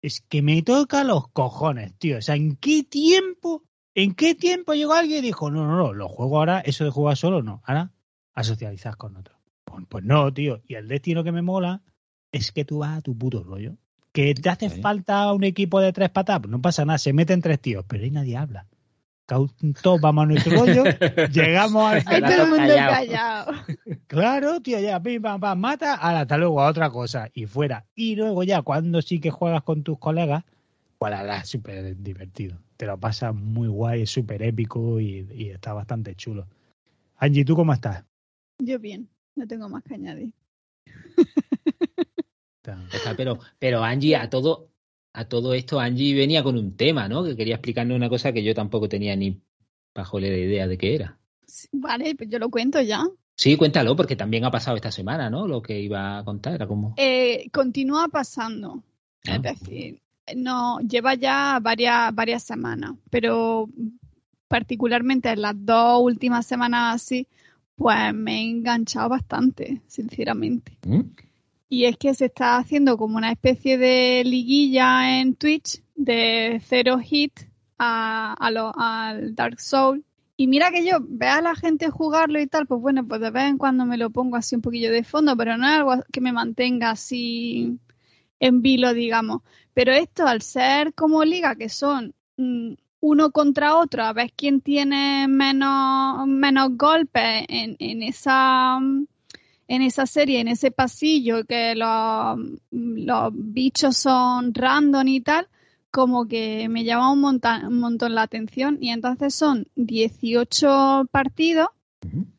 Es 0.05 0.21
que 0.21 0.43
me 0.43 0.61
toca 0.61 1.03
los 1.03 1.29
cojones, 1.29 1.95
tío. 1.97 2.19
O 2.19 2.21
sea, 2.21 2.35
¿en 2.35 2.57
qué 2.57 2.83
tiempo? 2.83 3.63
¿En 3.95 4.13
qué 4.13 4.35
tiempo 4.35 4.75
llegó 4.75 4.93
alguien 4.93 5.23
y 5.23 5.27
dijo, 5.29 5.49
no, 5.49 5.65
no, 5.65 5.77
no, 5.77 5.93
los 5.93 6.11
juegos 6.11 6.37
ahora, 6.37 6.59
eso 6.59 6.83
de 6.83 6.91
jugar 6.91 7.17
solo, 7.17 7.41
no, 7.41 7.63
ahora 7.65 7.91
a 8.35 8.43
socializar 8.43 8.97
con 8.97 9.17
otros? 9.17 9.39
Pues, 9.63 9.83
pues 9.89 10.03
no, 10.03 10.31
tío. 10.31 10.61
Y 10.67 10.75
el 10.75 10.87
destino 10.87 11.23
que 11.23 11.31
me 11.31 11.41
mola 11.41 11.81
es 12.31 12.51
que 12.51 12.65
tú 12.65 12.77
vas 12.77 12.99
a 12.99 13.01
tu 13.01 13.17
puto 13.17 13.41
rollo. 13.41 13.77
Que 14.11 14.35
te 14.35 14.47
hace 14.47 14.69
falta 14.69 15.33
un 15.33 15.43
equipo 15.43 15.79
de 15.81 15.91
tres 15.91 16.11
patas, 16.11 16.39
pues 16.41 16.51
no 16.51 16.61
pasa 16.61 16.85
nada, 16.85 16.99
se 16.99 17.11
meten 17.11 17.41
tres 17.41 17.59
tíos, 17.59 17.83
pero 17.87 18.03
ahí 18.03 18.11
nadie 18.11 18.37
habla. 18.37 18.67
Todos 19.25 20.01
vamos 20.01 20.23
a 20.23 20.27
nuestro 20.27 20.55
rollo, 20.55 20.83
llegamos 21.31 21.83
al 21.91 21.97
Ahí 22.05 22.21
Ahora 22.23 22.29
todo 22.29 22.43
el 22.43 22.49
mundo 22.49 22.75
callado. 22.75 22.91
callado. 22.93 23.51
Claro, 24.07 24.61
tío, 24.61 24.79
ya, 24.79 25.01
pim, 25.01 25.21
pam, 25.21 25.39
pam, 25.39 25.59
mata, 25.59 25.95
ahora 25.95 26.21
hasta 26.21 26.37
luego 26.37 26.61
a 26.61 26.67
otra 26.67 26.89
cosa 26.91 27.29
y 27.33 27.45
fuera. 27.47 27.85
Y 27.95 28.15
luego 28.15 28.43
ya, 28.43 28.61
cuando 28.61 29.01
sí 29.01 29.19
que 29.19 29.31
juegas 29.31 29.63
con 29.63 29.83
tus 29.83 29.97
colegas, 29.97 30.43
Voilà, 30.99 31.39
es 31.41 31.49
súper 31.49 31.97
divertido. 32.01 32.57
Te 32.77 32.85
lo 32.85 32.99
pasas 32.99 33.33
muy 33.33 33.67
guay, 33.67 34.03
es 34.03 34.09
súper 34.11 34.41
épico 34.43 34.99
y, 34.99 35.27
y 35.33 35.49
está 35.49 35.73
bastante 35.73 36.15
chulo. 36.15 36.47
Angie, 37.17 37.45
¿tú 37.45 37.55
cómo 37.55 37.73
estás? 37.73 38.03
Yo 38.59 38.79
bien, 38.79 39.09
no 39.35 39.47
tengo 39.47 39.69
más 39.69 39.83
que 39.83 39.95
añadir. 39.95 40.33
Está, 42.63 43.15
pero, 43.15 43.39
pero 43.59 43.83
Angie, 43.83 44.15
a 44.15 44.29
todo, 44.29 44.69
a 45.15 45.25
todo 45.25 45.53
esto, 45.53 45.79
Angie 45.79 46.13
venía 46.13 46.43
con 46.43 46.57
un 46.57 46.75
tema, 46.75 47.07
¿no? 47.07 47.23
Que 47.23 47.35
quería 47.35 47.55
explicarnos 47.55 47.95
una 47.95 48.09
cosa 48.09 48.33
que 48.33 48.43
yo 48.43 48.53
tampoco 48.53 48.89
tenía 48.89 49.15
ni 49.15 49.41
bajo 49.93 50.19
la 50.19 50.27
idea 50.27 50.67
de 50.67 50.77
qué 50.77 50.95
era. 50.95 51.17
Sí, 51.47 51.69
Vale, 51.71 52.15
pues 52.15 52.29
yo 52.29 52.37
lo 52.37 52.49
cuento 52.49 52.81
ya. 52.81 53.05
Sí, 53.35 53.55
cuéntalo, 53.55 53.95
porque 53.95 54.15
también 54.15 54.43
ha 54.45 54.51
pasado 54.51 54.75
esta 54.75 54.91
semana, 54.91 55.29
¿no? 55.29 55.47
Lo 55.47 55.61
que 55.61 55.79
iba 55.79 56.17
a 56.17 56.23
contar 56.25 56.55
era 56.55 56.67
como. 56.67 56.95
Eh, 56.97 57.49
continúa 57.51 58.07
pasando. 58.09 58.83
Ah. 59.27 59.35
Es 59.35 59.41
decir, 59.41 60.01
no, 60.35 60.79
lleva 60.79 61.15
ya 61.15 61.59
varias, 61.61 62.13
varias 62.13 62.43
semanas, 62.43 62.95
pero 63.09 63.69
particularmente 64.47 65.29
en 65.29 65.41
las 65.41 65.53
dos 65.57 66.01
últimas 66.01 66.45
semanas 66.45 66.95
así, 66.95 67.27
pues 67.75 68.13
me 68.13 68.37
he 68.37 68.49
enganchado 68.49 69.09
bastante, 69.09 69.81
sinceramente. 69.87 70.77
¿Mm? 70.85 71.01
Y 71.67 71.85
es 71.85 71.97
que 71.97 72.13
se 72.13 72.25
está 72.25 72.57
haciendo 72.57 72.97
como 72.97 73.17
una 73.17 73.31
especie 73.31 73.77
de 73.77 74.23
liguilla 74.23 75.19
en 75.19 75.35
Twitch 75.35 75.81
de 75.95 76.61
cero 76.65 76.99
hit 76.99 77.39
a, 77.77 78.33
al 78.33 79.35
Dark 79.35 79.59
Soul. 79.59 80.03
Y 80.37 80.47
mira 80.47 80.69
que 80.71 80.85
yo 80.85 80.97
vea 81.01 81.37
a 81.37 81.41
la 81.41 81.55
gente 81.55 81.89
jugarlo 81.89 82.39
y 82.41 82.47
tal, 82.47 82.67
pues 82.67 82.81
bueno, 82.81 83.07
pues 83.07 83.21
de 83.21 83.31
vez 83.31 83.45
en 83.45 83.57
cuando 83.57 83.85
me 83.85 83.97
lo 83.97 84.09
pongo 84.09 84.35
así 84.35 84.55
un 84.55 84.61
poquillo 84.61 84.91
de 84.91 85.03
fondo, 85.03 85.35
pero 85.37 85.57
no 85.57 85.65
es 85.65 85.73
algo 85.73 86.03
que 86.11 86.21
me 86.21 86.33
mantenga 86.33 86.91
así 86.91 87.79
en 88.39 88.61
vilo, 88.61 88.93
digamos. 88.93 89.41
Pero 89.73 89.93
esto, 89.93 90.27
al 90.27 90.41
ser 90.41 90.93
como 90.93 91.23
liga, 91.23 91.55
que 91.55 91.69
son 91.69 92.13
mm, 92.37 92.73
uno 92.99 93.31
contra 93.31 93.77
otro, 93.77 94.03
a 94.03 94.13
ver 94.13 94.33
quién 94.35 94.61
tiene 94.61 95.27
menos, 95.29 96.27
menos 96.27 96.69
golpes 96.77 97.45
en, 97.47 97.77
en 97.79 98.03
esa 98.03 98.79
en 99.67 99.81
esa 99.81 100.05
serie, 100.05 100.39
en 100.39 100.47
ese 100.47 100.71
pasillo, 100.71 101.43
que 101.45 101.73
los, 101.75 102.37
los 102.71 103.31
bichos 103.33 103.97
son 103.97 104.53
random 104.53 105.07
y 105.07 105.21
tal, 105.21 105.47
como 105.91 106.27
que 106.27 106.67
me 106.69 106.83
llama 106.83 107.11
un, 107.11 107.21
monta- 107.21 107.67
un 107.67 107.79
montón 107.79 108.15
la 108.15 108.23
atención. 108.23 108.77
Y 108.81 108.89
entonces 108.89 109.33
son 109.33 109.67
18 109.75 111.07
partidos, 111.11 111.69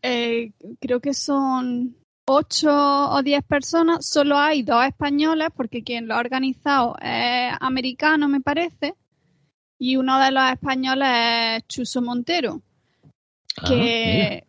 eh, 0.02 0.52
creo 0.80 1.00
que 1.00 1.14
son 1.14 1.96
8 2.28 2.70
o 3.10 3.22
10 3.22 3.42
personas, 3.44 4.06
solo 4.06 4.36
hay 4.36 4.62
dos 4.62 4.84
españoles, 4.84 5.48
porque 5.56 5.82
quien 5.82 6.06
lo 6.08 6.14
ha 6.14 6.18
organizado 6.20 6.96
es 7.00 7.52
americano, 7.60 8.28
me 8.28 8.40
parece, 8.40 8.94
y 9.78 9.96
uno 9.96 10.18
de 10.20 10.30
los 10.32 10.50
españoles 10.50 11.08
es 11.58 11.66
Chuso 11.68 12.02
Montero 12.02 12.62
Ah, 13.58 13.64
que, 13.68 14.45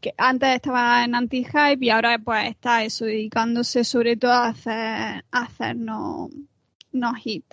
que 0.00 0.14
antes 0.18 0.54
estaba 0.56 1.04
en 1.04 1.14
anti-hype 1.14 1.78
y 1.84 1.90
ahora 1.90 2.18
pues 2.18 2.48
está 2.50 2.84
eso, 2.84 3.04
dedicándose 3.04 3.84
sobre 3.84 4.16
todo 4.16 4.32
a 4.32 4.48
hacer, 4.48 4.72
a 5.30 5.42
hacer 5.42 5.76
no, 5.76 6.28
no 6.92 7.14
hit. 7.14 7.44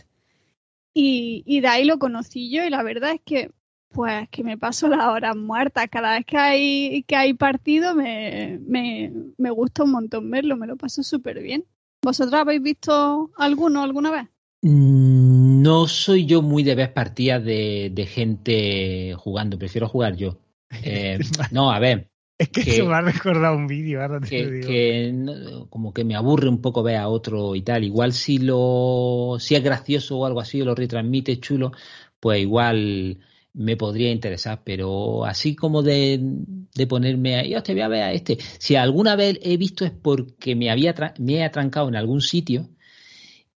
Y, 0.93 1.43
y 1.45 1.62
de 1.62 1.67
ahí 1.67 1.86
lo 1.86 2.00
conocí 2.00 2.51
yo 2.51 2.63
y 2.63 2.69
la 2.69 2.83
verdad 2.83 3.12
es 3.13 3.21
que 3.24 3.51
pues 3.89 4.29
que 4.29 4.43
me 4.43 4.57
paso 4.57 4.88
las 4.88 5.07
horas 5.07 5.36
muertas. 5.36 5.88
Cada 5.91 6.15
vez 6.15 6.25
que 6.25 6.38
hay, 6.38 7.03
que 7.03 7.15
hay 7.15 7.33
partido 7.33 7.95
me, 7.95 8.59
me, 8.67 9.12
me 9.38 9.50
gusta 9.51 9.83
un 9.83 9.91
montón 9.91 10.29
verlo, 10.29 10.57
me 10.57 10.67
lo 10.67 10.77
paso 10.77 11.01
súper 11.03 11.41
bien. 11.41 11.65
¿Vosotros 12.03 12.33
habéis 12.39 12.62
visto 12.62 13.31
alguno 13.38 13.83
alguna 13.83 14.12
vez? 14.12 14.27
Mm, 14.62 15.62
No 15.62 15.88
soy 15.88 16.25
yo 16.25 16.41
muy 16.41 16.63
de 16.63 16.75
ver 16.75 16.93
partidas 16.93 17.43
de, 17.43 17.89
de 17.93 18.05
gente 18.05 19.13
jugando, 19.17 19.57
prefiero 19.57 19.88
jugar 19.88 20.15
yo. 20.15 20.38
Eh, 20.83 21.19
no, 21.50 21.71
a 21.71 21.79
ver, 21.79 22.12
Es 22.39 22.48
que 22.50 22.63
Que- 22.63 22.72
se 22.72 22.84
me 22.84 22.93
ha 22.93 23.01
recordado 23.01 23.55
un 23.58 23.67
vídeo, 23.67 24.01
ahora 24.01 24.19
te 24.22 24.43
lo 24.43 24.50
que, 24.50 24.51
digo. 24.55 24.67
que 24.69 25.12
no- 25.13 25.69
como 25.69 25.93
que 25.93 26.05
me 26.05 26.15
aburre 26.15 26.48
un 26.50 26.62
poco 26.62 26.81
ver 26.84 26.96
a 26.96 27.10
otro 27.10 27.53
y 27.53 27.62
tal. 27.62 27.84
Igual 27.84 28.13
si 28.13 28.38
lo 28.39 29.36
si 29.39 29.55
es 29.55 29.63
gracioso 29.63 30.17
o 30.17 30.25
algo 30.25 30.39
así 30.39 30.62
o 30.62 30.65
lo 30.65 30.74
retransmite 30.74 31.38
chulo, 31.41 31.74
pues 32.19 32.39
igual 32.41 33.19
me 33.53 33.75
podría 33.75 34.10
interesar, 34.12 34.62
pero 34.63 35.25
así 35.25 35.53
como 35.55 35.81
de, 35.84 36.17
de 36.22 36.88
ponerme 36.88 37.36
ahí, 37.36 37.55
"Hostia, 37.55 37.74
voy 37.75 37.81
a 37.81 37.88
ver 37.89 38.03
a 38.03 38.13
este. 38.13 38.38
Si 38.58 38.75
alguna 38.75 39.17
vez 39.17 39.38
he 39.41 39.58
visto 39.58 39.84
es 39.84 39.91
porque 39.91 40.55
me 40.55 40.69
había 40.72 40.96
me 41.19 41.34
he 41.36 41.43
atrancado 41.43 41.89
en 41.89 41.96
algún 41.98 42.22
sitio 42.22 42.69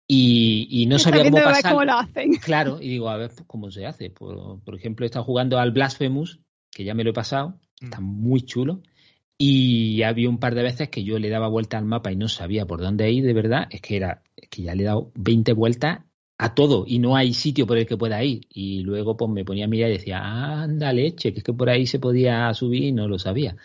y, 0.08 0.66
y 0.70 0.86
no 0.86 0.96
Está 0.96 1.10
sabía 1.10 1.24
cómo 1.30 1.38
a 1.38 1.44
pasar. 1.44 1.72
cómo 1.72 1.84
lo 1.84 1.92
hacen. 1.92 2.32
Claro, 2.44 2.80
y 2.80 2.88
digo, 2.88 3.08
a 3.08 3.16
ver 3.16 3.30
pues, 3.30 3.44
cómo 3.46 3.70
se 3.70 3.86
hace. 3.86 4.10
Por, 4.10 4.60
por 4.64 4.74
ejemplo, 4.74 5.04
he 5.04 5.06
estado 5.06 5.24
jugando 5.24 5.58
al 5.58 5.70
Blasphemous, 5.70 6.40
que 6.70 6.84
ya 6.84 6.94
me 6.94 7.04
lo 7.04 7.10
he 7.10 7.14
pasado, 7.14 7.60
está 7.84 8.00
muy 8.00 8.42
chulo. 8.42 8.80
Y 9.38 10.02
había 10.02 10.28
un 10.28 10.38
par 10.38 10.54
de 10.54 10.62
veces 10.62 10.88
que 10.88 11.02
yo 11.02 11.18
le 11.18 11.28
daba 11.28 11.48
vuelta 11.48 11.78
al 11.78 11.84
mapa 11.84 12.12
y 12.12 12.16
no 12.16 12.28
sabía 12.28 12.66
por 12.66 12.80
dónde 12.80 13.10
ir, 13.10 13.24
de 13.24 13.32
verdad. 13.32 13.66
Es 13.70 13.80
que 13.80 13.96
era, 13.96 14.22
es 14.36 14.48
que 14.48 14.62
ya 14.62 14.74
le 14.74 14.82
he 14.82 14.86
dado 14.86 15.10
20 15.16 15.52
vueltas 15.52 16.00
a 16.38 16.54
todo 16.54 16.84
y 16.86 16.98
no 16.98 17.16
hay 17.16 17.34
sitio 17.34 17.66
por 17.66 17.78
el 17.78 17.86
que 17.86 17.96
pueda 17.96 18.22
ir. 18.22 18.46
Y 18.50 18.80
luego 18.80 19.16
pues 19.16 19.30
me 19.30 19.44
ponía 19.44 19.64
a 19.64 19.68
mirar 19.68 19.90
y 19.90 19.94
decía, 19.94 20.20
anda 20.20 20.92
leche, 20.92 21.32
que 21.32 21.38
es 21.38 21.44
que 21.44 21.52
por 21.52 21.70
ahí 21.70 21.86
se 21.86 21.98
podía 21.98 22.52
subir 22.54 22.84
y 22.84 22.92
no 22.92 23.08
lo 23.08 23.18
sabía. 23.18 23.56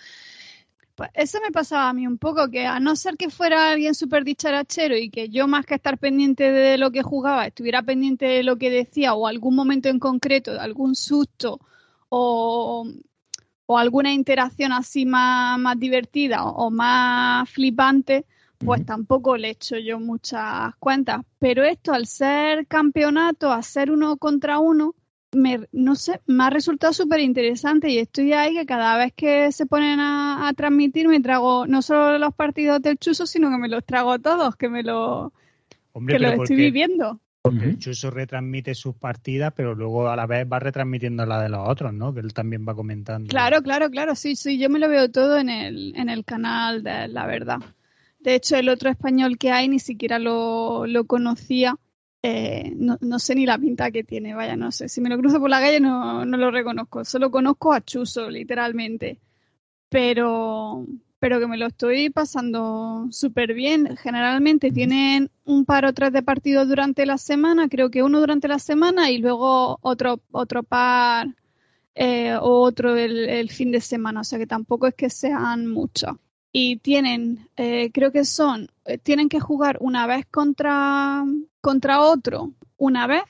Pues 0.97 1.11
eso 1.13 1.37
me 1.43 1.51
pasaba 1.51 1.89
a 1.89 1.93
mí 1.93 2.07
un 2.07 2.17
poco, 2.17 2.49
que 2.49 2.65
a 2.65 2.79
no 2.79 2.95
ser 2.95 3.17
que 3.17 3.29
fuera 3.29 3.69
alguien 3.69 3.93
súper 3.93 4.23
dicharachero 4.23 4.97
y 4.97 5.11
que 5.11 5.29
yo 5.29 5.47
más 5.47 5.63
que 5.67 5.75
estar 5.75 5.99
pendiente 5.99 6.51
de 6.51 6.79
lo 6.79 6.89
que 6.89 7.03
jugaba, 7.03 7.45
estuviera 7.45 7.83
pendiente 7.83 8.25
de 8.25 8.41
lo 8.41 8.57
que 8.57 8.71
decía 8.71 9.13
o 9.13 9.27
algún 9.27 9.55
momento 9.55 9.89
en 9.89 9.99
concreto, 9.99 10.53
de 10.53 10.59
algún 10.59 10.95
susto 10.95 11.59
o, 12.09 12.87
o 13.67 13.77
alguna 13.77 14.11
interacción 14.11 14.71
así 14.71 15.05
más, 15.05 15.59
más 15.59 15.77
divertida 15.79 16.43
o, 16.45 16.67
o 16.67 16.71
más 16.71 17.49
flipante, 17.49 18.25
pues 18.57 18.85
tampoco 18.85 19.37
le 19.37 19.51
echo 19.51 19.77
yo 19.77 19.99
muchas 19.99 20.75
cuentas. 20.79 21.21
Pero 21.37 21.63
esto, 21.63 21.93
al 21.93 22.07
ser 22.07 22.65
campeonato, 22.65 23.51
a 23.51 23.61
ser 23.61 23.91
uno 23.91 24.17
contra 24.17 24.57
uno, 24.57 24.95
me, 25.31 25.67
no 25.71 25.95
sé, 25.95 26.21
me 26.25 26.45
ha 26.45 26.49
resultado 26.49 26.93
súper 26.93 27.19
interesante 27.19 27.89
y 27.89 27.99
estoy 27.99 28.33
ahí 28.33 28.55
que 28.55 28.65
cada 28.65 28.97
vez 28.97 29.13
que 29.13 29.51
se 29.51 29.65
ponen 29.65 29.99
a, 29.99 30.47
a 30.47 30.53
transmitir 30.53 31.07
me 31.07 31.19
trago 31.19 31.67
no 31.67 31.81
solo 31.81 32.17
los 32.17 32.33
partidos 32.33 32.81
del 32.81 32.97
Chuso, 32.97 33.25
sino 33.25 33.49
que 33.49 33.57
me 33.57 33.67
los 33.67 33.85
trago 33.85 34.17
todos, 34.19 34.55
que 34.55 34.69
me 34.69 34.83
lo, 34.83 35.33
Hombre, 35.91 36.15
que 36.15 36.19
los 36.19 36.33
estoy 36.33 36.55
viviendo. 36.55 37.19
Porque. 37.51 37.77
Chuso 37.77 38.11
retransmite 38.11 38.75
sus 38.75 38.95
partidas, 38.95 39.53
pero 39.55 39.75
luego 39.75 40.09
a 40.09 40.15
la 40.15 40.25
vez 40.25 40.47
va 40.51 40.59
retransmitiendo 40.59 41.25
la 41.25 41.41
de 41.41 41.49
los 41.49 41.67
otros, 41.67 41.93
¿no? 41.93 42.13
Que 42.13 42.19
él 42.19 42.33
también 42.33 42.65
va 42.67 42.75
comentando. 42.75 43.29
Claro, 43.29 43.61
claro, 43.61 43.89
claro, 43.89 44.15
sí, 44.15 44.35
sí, 44.35 44.57
yo 44.57 44.69
me 44.69 44.79
lo 44.79 44.89
veo 44.89 45.09
todo 45.09 45.37
en 45.37 45.49
el, 45.49 45.93
en 45.95 46.09
el 46.09 46.25
canal 46.25 46.83
de 46.83 47.07
La 47.07 47.25
Verdad. 47.25 47.59
De 48.19 48.35
hecho, 48.35 48.55
el 48.57 48.69
otro 48.69 48.89
español 48.89 49.37
que 49.37 49.51
hay 49.51 49.69
ni 49.69 49.79
siquiera 49.79 50.19
lo, 50.19 50.85
lo 50.87 51.05
conocía. 51.05 51.75
Eh, 52.23 52.73
no, 52.75 52.97
no 52.99 53.19
sé 53.19 53.35
ni 53.35 53.45
la 53.45 53.57
pinta 53.57 53.91
que 53.91 54.03
tiene, 54.03 54.33
vaya, 54.33 54.55
no 54.55 54.71
sé. 54.71 54.89
Si 54.89 54.99
me 55.01 55.09
lo 55.09 55.17
cruzo 55.17 55.39
por 55.39 55.49
la 55.49 55.61
calle 55.61 55.79
no, 55.79 56.25
no 56.25 56.37
lo 56.37 56.51
reconozco. 56.51 57.05
Solo 57.05 57.31
conozco 57.31 57.71
a 57.71 57.81
Chuso, 57.81 58.29
literalmente. 58.29 59.19
Pero, 59.89 60.85
pero 61.19 61.39
que 61.39 61.47
me 61.47 61.57
lo 61.57 61.67
estoy 61.67 62.09
pasando 62.09 63.07
súper 63.11 63.53
bien. 63.53 63.97
Generalmente 63.97 64.71
tienen 64.71 65.31
un 65.45 65.65
par 65.65 65.85
o 65.85 65.93
tres 65.93 66.13
de 66.13 66.21
partidos 66.21 66.67
durante 66.67 67.05
la 67.05 67.17
semana, 67.17 67.69
creo 67.69 67.89
que 67.89 68.03
uno 68.03 68.19
durante 68.19 68.47
la 68.47 68.59
semana 68.59 69.09
y 69.09 69.17
luego 69.17 69.79
otro, 69.81 70.21
otro 70.31 70.63
par 70.63 71.35
eh, 71.95 72.35
o 72.35 72.61
otro 72.61 72.95
el, 72.95 73.49
fin 73.49 73.71
de 73.71 73.81
semana. 73.81 74.21
O 74.21 74.23
sea 74.23 74.37
que 74.39 74.47
tampoco 74.47 74.87
es 74.87 74.95
que 74.95 75.09
sean 75.09 75.67
muchos. 75.67 76.11
Y 76.51 76.77
tienen, 76.77 77.49
eh, 77.57 77.91
creo 77.91 78.11
que 78.11 78.25
son, 78.25 78.69
eh, 78.85 78.97
tienen 78.97 79.29
que 79.29 79.39
jugar 79.39 79.77
una 79.81 80.07
vez 80.07 80.25
contra, 80.27 81.23
contra 81.61 82.01
otro, 82.01 82.53
una 82.77 83.07
vez. 83.07 83.23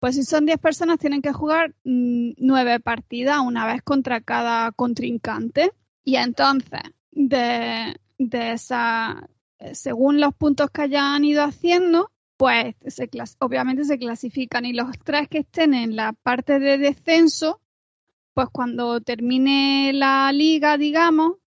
Pues 0.00 0.16
si 0.16 0.24
son 0.24 0.46
10 0.46 0.58
personas, 0.58 0.98
tienen 0.98 1.22
que 1.22 1.32
jugar 1.32 1.74
mm, 1.84 2.32
nueve 2.38 2.80
partidas, 2.80 3.40
una 3.40 3.66
vez 3.66 3.82
contra 3.82 4.20
cada 4.20 4.70
contrincante. 4.72 5.72
Y 6.04 6.16
entonces, 6.16 6.80
de, 7.16 7.96
de 8.18 8.52
esa, 8.52 9.28
eh, 9.58 9.74
según 9.74 10.20
los 10.20 10.34
puntos 10.34 10.70
que 10.70 10.82
hayan 10.82 11.24
ido 11.24 11.42
haciendo, 11.42 12.12
pues 12.36 12.76
se 12.86 13.08
obviamente 13.40 13.84
se 13.84 13.98
clasifican. 13.98 14.66
Y 14.66 14.74
los 14.74 14.90
tres 15.02 15.28
que 15.28 15.38
estén 15.38 15.74
en 15.74 15.96
la 15.96 16.12
parte 16.12 16.58
de 16.58 16.78
descenso, 16.78 17.60
pues 18.34 18.48
cuando 18.52 19.00
termine 19.00 19.92
la 19.94 20.30
liga, 20.32 20.76
digamos, 20.76 21.38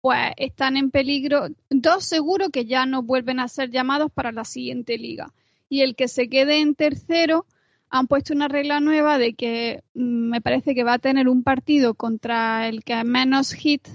pues 0.00 0.32
están 0.36 0.76
en 0.76 0.90
peligro. 0.90 1.46
Dos 1.70 2.04
seguro 2.04 2.50
que 2.50 2.66
ya 2.66 2.84
no 2.84 3.02
vuelven 3.02 3.38
a 3.38 3.48
ser 3.48 3.70
llamados 3.70 4.10
para 4.12 4.32
la 4.32 4.44
siguiente 4.44 4.98
liga. 4.98 5.32
Y 5.68 5.82
el 5.82 5.94
que 5.94 6.08
se 6.08 6.28
quede 6.28 6.60
en 6.60 6.74
tercero 6.74 7.46
han 7.88 8.08
puesto 8.08 8.34
una 8.34 8.48
regla 8.48 8.80
nueva 8.80 9.18
de 9.18 9.34
que 9.34 9.84
mm, 9.94 10.30
me 10.30 10.40
parece 10.40 10.74
que 10.74 10.82
va 10.82 10.94
a 10.94 10.98
tener 10.98 11.28
un 11.28 11.44
partido 11.44 11.94
contra 11.94 12.68
el 12.68 12.82
que 12.82 13.04
menos 13.04 13.52
hit, 13.52 13.86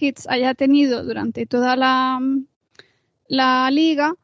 hits 0.00 0.26
haya 0.28 0.54
tenido 0.54 1.04
durante 1.04 1.46
toda 1.46 1.76
la, 1.76 2.20
la 3.28 3.70
liga 3.70 4.14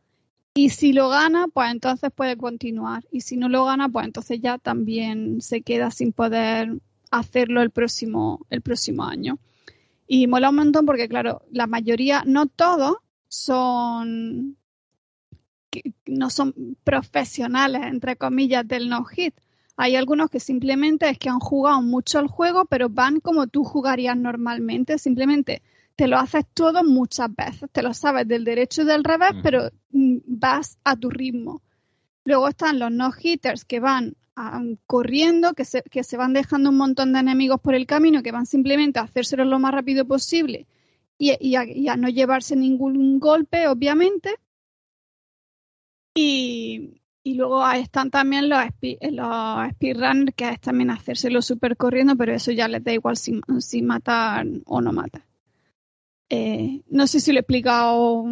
Y 0.54 0.70
si 0.70 0.92
lo 0.92 1.08
gana, 1.10 1.48
pues 1.48 1.70
entonces 1.72 2.10
puede 2.14 2.36
continuar. 2.36 3.04
Y 3.10 3.22
si 3.22 3.36
no 3.36 3.48
lo 3.48 3.64
gana, 3.64 3.88
pues 3.88 4.06
entonces 4.06 4.40
ya 4.40 4.58
también 4.58 5.40
se 5.42 5.62
queda 5.62 5.90
sin 5.90 6.12
poder 6.12 6.78
hacerlo 7.10 7.62
el 7.62 7.70
próximo, 7.70 8.46
el 8.50 8.62
próximo 8.62 9.04
año. 9.04 9.38
Y 10.06 10.26
mola 10.28 10.50
un 10.50 10.56
montón 10.56 10.86
porque, 10.86 11.08
claro, 11.08 11.42
la 11.50 11.66
mayoría, 11.66 12.24
no 12.26 12.46
todos, 12.46 12.96
son 13.28 14.56
no 16.06 16.30
son 16.30 16.76
profesionales, 16.84 17.82
entre 17.86 18.16
comillas, 18.16 18.66
del 18.66 18.88
no-hit. 18.88 19.34
Hay 19.76 19.96
algunos 19.96 20.30
que 20.30 20.40
simplemente 20.40 21.08
es 21.08 21.18
que 21.18 21.28
han 21.28 21.40
jugado 21.40 21.82
mucho 21.82 22.20
el 22.20 22.28
juego, 22.28 22.64
pero 22.66 22.88
van 22.88 23.20
como 23.20 23.46
tú 23.48 23.64
jugarías 23.64 24.16
normalmente, 24.16 24.98
simplemente 24.98 25.62
te 25.96 26.08
lo 26.08 26.18
haces 26.18 26.44
todo 26.54 26.84
muchas 26.84 27.34
veces, 27.34 27.70
te 27.70 27.82
lo 27.82 27.94
sabes 27.94 28.26
del 28.26 28.44
derecho 28.44 28.82
y 28.82 28.86
del 28.86 29.04
revés, 29.04 29.32
pero 29.42 29.70
mm, 29.90 30.18
vas 30.26 30.78
a 30.84 30.96
tu 30.96 31.10
ritmo. 31.10 31.62
Luego 32.24 32.48
están 32.48 32.78
los 32.78 32.90
no-hitters 32.90 33.64
que 33.64 33.80
van 33.80 34.16
corriendo, 34.86 35.54
que 35.54 35.64
se, 35.64 35.82
que 35.82 36.02
se 36.02 36.16
van 36.16 36.32
dejando 36.32 36.70
un 36.70 36.76
montón 36.76 37.12
de 37.12 37.20
enemigos 37.20 37.60
por 37.60 37.74
el 37.74 37.86
camino, 37.86 38.22
que 38.22 38.32
van 38.32 38.46
simplemente 38.46 38.98
a 38.98 39.02
hacérselo 39.02 39.44
lo 39.44 39.58
más 39.60 39.72
rápido 39.72 40.04
posible 40.06 40.66
y, 41.18 41.54
a, 41.54 41.96
no 41.96 42.08
llevarse 42.08 42.56
ningún 42.56 43.18
golpe, 43.18 43.68
obviamente. 43.68 44.34
Y, 46.14 47.00
luego 47.32 47.66
están 47.70 48.10
también 48.10 48.50
los, 48.50 48.60
los 48.60 49.70
speedrunners, 49.70 50.34
que 50.36 50.50
es 50.50 50.60
también 50.60 50.90
hacérselo 50.90 51.40
súper 51.40 51.78
corriendo, 51.78 52.16
pero 52.16 52.34
eso 52.34 52.52
ya 52.52 52.68
les 52.68 52.84
da 52.84 52.92
igual 52.92 53.16
si, 53.16 53.40
si 53.60 53.80
matan 53.80 54.62
o 54.66 54.82
no 54.82 54.92
matan. 54.92 55.22
Eh, 56.28 56.82
no 56.90 57.06
sé 57.06 57.20
si 57.20 57.32
lo 57.32 57.38
he 57.38 57.40
explicado 57.40 58.26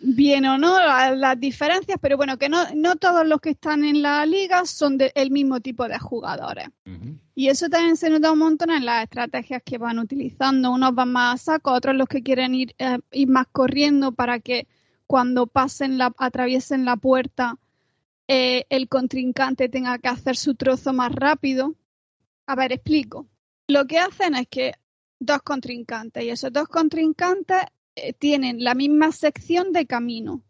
bien 0.00 0.44
o 0.44 0.58
no 0.58 0.78
las, 0.78 1.40
diferencias, 1.40 1.98
pero 2.00 2.16
bueno, 2.16 2.36
que 2.36 2.48
no, 2.48 2.64
no 2.74 2.96
todos 2.96 3.26
los 3.26 3.40
que 3.40 3.50
están 3.50 3.84
en 3.84 4.02
la 4.02 4.24
liga 4.26 4.64
son 4.66 4.98
del 4.98 5.30
mismo 5.30 5.60
tipo 5.60 5.88
de 5.88 5.98
jugadores. 5.98 6.68
Y 7.34 7.48
eso 7.48 7.68
también 7.68 7.96
se 7.96 8.10
nota 8.10 8.32
un 8.32 8.40
montón 8.40 8.70
en 8.70 8.84
las 8.84 9.04
estrategias 9.04 9.62
que 9.64 9.78
van 9.78 9.98
utilizando. 9.98 10.70
Unos 10.70 10.94
van 10.94 11.12
más 11.12 11.34
a 11.34 11.44
saco, 11.52 11.72
otros 11.72 11.94
los 11.94 12.08
que 12.08 12.22
quieren 12.22 12.54
ir, 12.54 12.74
eh, 12.78 12.98
ir 13.12 13.28
más 13.28 13.46
corriendo 13.50 14.12
para 14.12 14.40
que 14.40 14.66
cuando 15.06 15.46
pasen 15.46 15.98
la, 15.98 16.12
atraviesen 16.18 16.84
la 16.84 16.96
puerta, 16.96 17.56
eh, 18.28 18.66
el 18.68 18.88
contrincante 18.88 19.68
tenga 19.68 19.98
que 19.98 20.08
hacer 20.08 20.36
su 20.36 20.54
trozo 20.54 20.92
más 20.92 21.12
rápido. 21.12 21.74
A 22.46 22.54
ver, 22.54 22.72
explico. 22.72 23.26
Lo 23.66 23.86
que 23.86 23.98
hacen 23.98 24.34
es 24.34 24.46
que 24.48 24.74
dos 25.18 25.42
contrincantes 25.42 26.22
y 26.22 26.30
esos 26.30 26.52
dos 26.52 26.68
contrincantes 26.68 27.62
eh, 27.96 28.12
tienen 28.12 28.62
la 28.62 28.74
misma 28.74 29.12
sección 29.12 29.72
de 29.72 29.86
camino. 29.86 30.42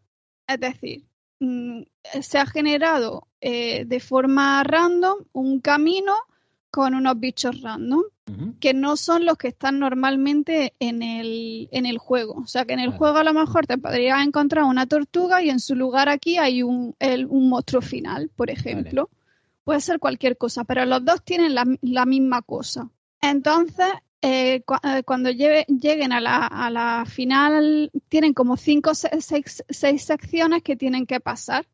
Es 0.47 0.59
decir, 0.59 1.05
mm, 1.39 1.83
se 2.21 2.37
ha 2.37 2.45
generado 2.45 3.27
eh, 3.41 3.85
de 3.85 3.99
forma 3.99 4.63
random 4.63 5.25
un 5.31 5.61
camino 5.61 6.15
con 6.71 6.95
unos 6.95 7.19
bichos 7.19 7.61
random 7.61 8.03
que 8.59 8.75
no 8.75 8.95
son 8.95 9.25
los 9.25 9.37
que 9.37 9.47
están 9.47 9.79
normalmente 9.79 10.75
en 10.79 11.01
el, 11.01 11.67
en 11.71 11.87
el 11.87 11.97
juego. 11.97 12.33
O 12.35 12.45
sea 12.45 12.63
que 12.65 12.73
en 12.73 12.79
el 12.79 12.91
juego 12.91 13.17
a 13.17 13.23
lo 13.23 13.33
mejor 13.33 13.65
te 13.65 13.79
podrías 13.79 14.23
encontrar 14.23 14.65
una 14.65 14.85
tortuga 14.85 15.41
y 15.41 15.49
en 15.49 15.59
su 15.59 15.75
lugar 15.75 16.09
aquí 16.09 16.37
hay 16.37 16.61
un, 16.61 16.95
un 17.27 17.49
monstruo 17.49 17.81
final, 17.81 18.29
por 18.35 18.51
ejemplo. 18.51 19.09
Puede 19.63 19.81
ser 19.81 19.99
cualquier 19.99 20.37
cosa, 20.37 20.63
pero 20.63 20.85
los 20.85 21.03
dos 21.03 21.23
tienen 21.23 21.55
la, 21.55 21.65
la 21.81 22.05
misma 22.05 22.43
cosa. 22.43 22.89
Entonces, 23.19 23.87
eh, 24.21 24.63
eh, 24.83 25.03
cuando 25.05 25.29
lleguen 25.29 26.11
a 26.11 26.19
la, 26.19 27.05
final, 27.07 27.91
tienen 28.09 28.33
como 28.33 28.57
cinco 28.57 28.91
o 28.91 28.95
seis, 28.95 29.63
secciones 29.69 30.63
que 30.63 30.75
tienen 30.75 31.05
que 31.05 31.19
pasar. 31.19 31.67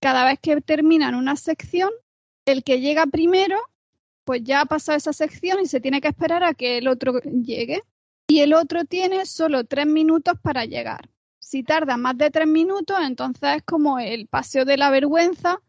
Cada 0.00 0.24
vez 0.24 0.38
que 0.40 0.60
terminan 0.60 1.14
una 1.14 1.36
sección, 1.36 1.90
el 2.46 2.64
que 2.64 2.80
llega 2.80 3.06
primero, 3.06 3.58
pues 4.24 4.42
ya 4.44 4.62
ha 4.62 4.66
pasado 4.66 4.98
esa 4.98 5.12
sección 5.12 5.60
y 5.60 5.66
se 5.66 5.80
tiene 5.80 6.00
que 6.00 6.08
esperar 6.08 6.44
a 6.44 6.54
que 6.54 6.78
el 6.78 6.88
otro 6.88 7.20
llegue. 7.20 7.82
Y 8.28 8.40
el 8.40 8.54
otro 8.54 8.84
tiene 8.84 9.26
solo 9.26 9.64
tres 9.64 9.86
minutos 9.86 10.34
para 10.40 10.64
llegar. 10.64 11.10
Si 11.38 11.62
tarda 11.62 11.96
más 11.96 12.16
de 12.16 12.30
tres 12.30 12.48
minutos, 12.48 12.96
entonces 13.02 13.56
es 13.56 13.62
como 13.62 13.98
el 13.98 14.26
paseo 14.26 14.64
de 14.64 14.76
la 14.76 14.90
vergüenza 14.90 15.60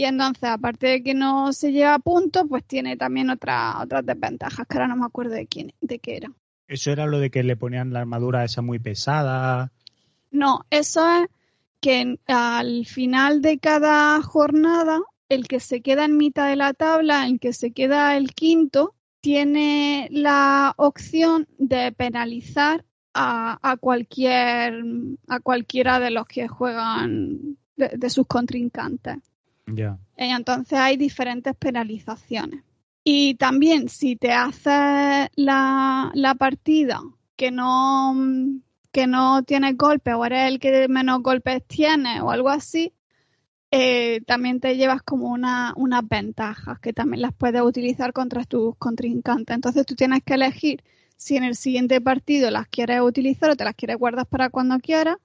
y 0.00 0.04
entonces, 0.04 0.44
aparte 0.44 0.86
de 0.86 1.02
que 1.02 1.12
no 1.12 1.52
se 1.52 1.72
lleva 1.72 1.92
a 1.92 1.98
punto, 1.98 2.46
pues 2.48 2.64
tiene 2.64 2.96
también 2.96 3.28
otra, 3.28 3.78
otras 3.82 4.06
desventajas, 4.06 4.66
que 4.66 4.78
ahora 4.78 4.88
no 4.88 4.96
me 4.96 5.04
acuerdo 5.04 5.34
de 5.34 5.46
quién, 5.46 5.74
de 5.82 5.98
qué 5.98 6.16
era. 6.16 6.32
¿Eso 6.68 6.90
era 6.90 7.04
lo 7.04 7.18
de 7.18 7.30
que 7.30 7.42
le 7.42 7.54
ponían 7.54 7.92
la 7.92 8.00
armadura 8.00 8.42
esa 8.42 8.62
muy 8.62 8.78
pesada? 8.78 9.72
No, 10.30 10.64
eso 10.70 11.06
es 11.06 11.28
que 11.80 12.18
al 12.28 12.86
final 12.86 13.42
de 13.42 13.58
cada 13.58 14.22
jornada, 14.22 15.00
el 15.30 15.48
que 15.48 15.60
se 15.60 15.80
queda 15.80 16.04
en 16.04 16.18
mitad 16.18 16.48
de 16.48 16.56
la 16.56 16.74
tabla, 16.74 17.26
el 17.26 17.40
que 17.40 17.54
se 17.54 17.70
queda 17.70 18.16
el 18.16 18.34
quinto, 18.34 18.94
tiene 19.20 20.08
la 20.10 20.74
opción 20.76 21.48
de 21.56 21.92
penalizar 21.92 22.84
a, 23.14 23.76
cualquier 23.80 24.82
a 25.28 25.40
cualquiera 25.40 25.98
de 26.00 26.10
los 26.10 26.26
que 26.26 26.48
juegan 26.48 27.56
de 27.76 28.10
sus 28.10 28.26
contrincantes. 28.26 29.18
Ya. 29.66 29.98
Y 30.16 30.24
entonces 30.24 30.78
hay 30.78 30.96
diferentes 30.96 31.54
penalizaciones. 31.56 32.62
Y 33.04 33.34
también 33.36 33.88
si 33.88 34.16
te 34.16 34.32
haces 34.32 35.28
la, 35.34 36.10
la 36.14 36.34
partida 36.34 37.00
que 37.36 37.50
no, 37.50 38.14
que 38.92 39.06
no 39.06 39.42
tienes 39.44 39.76
golpes 39.76 40.14
o 40.14 40.24
eres 40.24 40.48
el 40.48 40.60
que 40.60 40.88
menos 40.88 41.22
golpes 41.22 41.64
tiene 41.66 42.20
o 42.20 42.30
algo 42.30 42.48
así, 42.48 42.92
eh, 43.70 44.20
también 44.26 44.60
te 44.60 44.76
llevas 44.76 45.02
como 45.02 45.28
una, 45.28 45.72
unas 45.76 46.06
ventajas 46.08 46.80
que 46.80 46.92
también 46.92 47.22
las 47.22 47.32
puedes 47.32 47.62
utilizar 47.62 48.12
contra 48.12 48.44
tus 48.44 48.76
contrincantes. 48.76 49.54
Entonces 49.54 49.86
tú 49.86 49.94
tienes 49.94 50.22
que 50.24 50.34
elegir 50.34 50.82
si 51.16 51.36
en 51.36 51.44
el 51.44 51.54
siguiente 51.54 52.00
partido 52.00 52.50
las 52.50 52.66
quieres 52.66 53.00
utilizar 53.00 53.50
o 53.50 53.56
te 53.56 53.64
las 53.64 53.74
quieres 53.74 53.98
guardar 53.98 54.26
para 54.26 54.50
cuando 54.50 54.78
quieras 54.78 55.16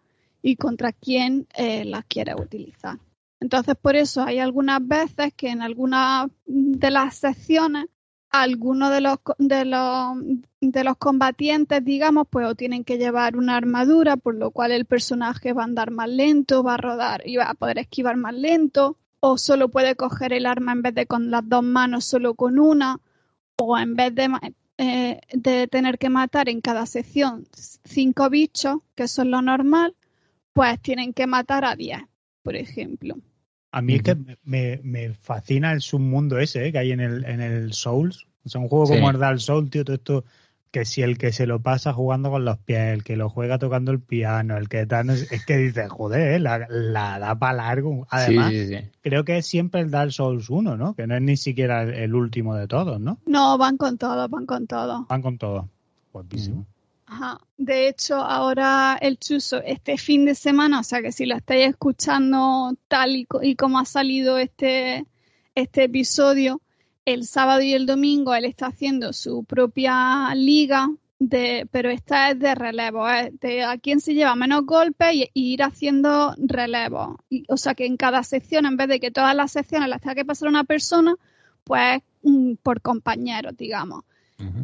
y 0.42 0.58
contra 0.58 0.92
quién 0.92 1.48
eh, 1.56 1.86
las 1.86 2.06
quieres 2.06 2.36
utilizar. 2.40 3.00
Entonces, 3.40 3.76
por 3.82 3.96
eso 3.96 4.24
hay 4.24 4.40
algunas 4.40 4.86
veces 4.86 5.34
que 5.36 5.50
en 5.50 5.62
algunas 5.62 6.30
de 6.46 6.92
las 6.92 7.16
secciones 7.16 7.86
algunos 8.42 8.92
de 8.92 9.02
los, 9.02 9.18
de 9.38 9.66
los, 9.66 10.18
de 10.62 10.84
los 10.84 10.98
combatientes, 10.98 11.84
digamos, 11.84 12.28
pues 12.30 12.48
o 12.48 12.56
tienen 12.56 12.84
que 12.84 12.98
llevar 12.98 13.38
una 13.38 13.56
armadura, 13.58 14.18
por 14.18 14.36
lo 14.36 14.52
cual 14.52 14.72
el 14.72 14.86
personaje 14.86 15.54
va 15.54 15.64
a 15.64 15.66
andar 15.66 15.92
más 15.92 16.10
lento, 16.10 16.64
va 16.64 16.76
a 16.76 16.78
rodar 16.78 17.24
y 17.26 17.38
va 17.38 17.50
a 17.50 17.54
poder 17.54 17.80
esquivar 17.80 18.18
más 18.18 18.34
lento, 18.34 18.98
o 19.20 19.38
solo 19.38 19.70
puede 19.70 19.96
coger 19.96 20.34
el 20.34 20.46
arma 20.46 20.72
en 20.74 20.82
vez 20.82 20.96
de 20.96 21.08
con 21.08 21.32
las 21.32 21.48
dos 21.48 21.64
manos, 21.64 22.06
solo 22.06 22.36
con 22.36 22.60
una, 22.60 23.00
o 23.58 23.78
en 23.78 23.96
vez 23.96 24.14
de, 24.16 24.30
eh, 24.78 25.22
de 25.34 25.68
tener 25.68 25.98
que 25.98 26.10
matar 26.10 26.50
en 26.50 26.62
cada 26.62 26.86
sección 26.86 27.48
cinco 27.84 28.30
bichos, 28.30 28.80
que 28.96 29.04
eso 29.04 29.22
es 29.24 29.28
lo 29.28 29.42
normal, 29.42 29.96
pues 30.54 30.82
tienen 30.82 31.14
que 31.14 31.28
matar 31.28 31.66
a 31.66 31.76
diez 31.76 32.02
por 32.46 32.56
ejemplo. 32.56 33.16
A 33.76 33.82
mí 33.82 33.96
es 33.96 34.04
que 34.04 34.16
me, 34.46 34.80
me, 34.84 35.14
fascina 35.14 35.74
el 35.74 35.82
submundo 35.82 36.40
ese 36.40 36.66
¿eh? 36.66 36.72
que 36.72 36.78
hay 36.78 36.94
en 36.94 37.02
el, 37.02 37.26
en 37.26 37.42
el 37.42 37.74
Souls. 37.74 38.26
O 38.46 38.48
sea, 38.48 38.62
un 38.62 38.70
juego 38.70 38.88
como 38.88 39.10
el 39.10 39.20
Dark 39.20 39.42
Souls, 39.42 39.70
tío, 39.70 39.84
todo 39.84 39.98
esto, 39.98 40.24
que 40.72 40.86
si 40.86 41.02
el 41.02 41.18
que 41.18 41.34
se 41.34 41.46
lo 41.46 41.60
pasa 41.60 41.92
jugando 41.92 42.32
con 42.32 42.46
los 42.46 42.58
pies, 42.58 42.94
el 42.94 43.04
que 43.04 43.18
lo 43.18 43.30
juega 43.30 43.60
tocando 43.60 43.92
el 43.92 44.00
piano, 44.00 44.56
el 44.56 44.70
que 44.70 44.86
tal, 44.86 45.10
es 45.10 45.46
que 45.46 45.58
dices, 45.58 45.90
joder, 45.90 46.36
¿eh? 46.36 46.40
la, 46.40 46.66
la, 46.70 47.20
da 47.20 47.38
para 47.38 47.52
largo. 47.52 48.08
Además, 48.10 48.54
creo 49.02 49.26
que 49.26 49.40
es 49.40 49.46
siempre 49.46 49.82
el 49.82 49.92
Dark 49.92 50.14
Souls 50.14 50.50
1, 50.50 50.78
¿no? 50.78 50.94
Que 50.94 51.06
no 51.06 51.18
es 51.18 51.22
ni 51.22 51.36
siquiera 51.36 51.84
el, 51.84 52.16
último 52.16 52.56
de 52.56 52.70
todos, 52.70 53.02
¿no? 53.02 53.20
No, 53.26 53.58
van 53.58 53.76
con 53.76 53.98
todo, 53.98 54.30
van 54.30 54.46
con 54.46 54.68
todo. 54.68 55.06
Van 55.10 55.22
con 55.22 55.38
todo. 55.38 55.68
Guapísimo. 56.14 56.66
Ajá. 57.08 57.40
De 57.58 57.88
hecho, 57.88 58.16
ahora 58.16 58.98
el 59.00 59.18
chuso 59.20 59.62
este 59.62 59.98
fin 59.98 60.26
de 60.26 60.36
semana, 60.36 60.80
o 60.80 60.84
sea 60.84 61.02
que 61.02 61.12
si 61.12 61.26
lo 61.26 61.36
estáis 61.36 61.70
escuchando 61.70 62.76
tal 62.88 63.16
y, 63.16 63.56
como 63.56 63.80
ha 63.80 63.86
salido 63.86 64.38
este, 64.38 65.06
este 65.54 65.84
episodio, 65.84 66.62
el 67.06 67.26
sábado 67.26 67.62
y 67.62 67.74
el 67.74 67.86
domingo 67.86 68.34
él 68.34 68.46
está 68.46 68.68
haciendo 68.68 69.14
su 69.14 69.44
propia 69.46 70.34
liga, 70.36 70.90
de, 71.20 71.68
pero 71.72 71.90
esta 71.90 72.32
es 72.32 72.40
de 72.40 72.56
relevo, 72.56 73.06
de 73.08 73.64
a 73.64 73.78
quién 73.78 74.02
se 74.02 74.16
lleva 74.16 74.36
menos 74.36 74.66
golpes 74.66 75.14
y, 75.14 75.30
ir 75.34 75.64
haciendo 75.64 76.34
relevo. 76.38 77.20
o 77.48 77.58
sea 77.58 77.76
que 77.76 77.86
en 77.86 77.98
cada 77.98 78.24
sección, 78.24 78.66
en 78.66 78.78
vez 78.78 78.88
de 78.88 79.00
que 79.00 79.12
todas 79.12 79.36
las 79.36 79.52
secciones 79.52 79.90
las 79.90 80.02
tenga 80.02 80.16
que 80.16 80.26
pasar 80.26 80.50
una 80.50 80.64
persona, 80.64 81.16
pues 81.64 82.02
mm, 82.24 82.56
por 82.64 82.82
compañeros, 82.82 83.56
digamos. 83.56 84.04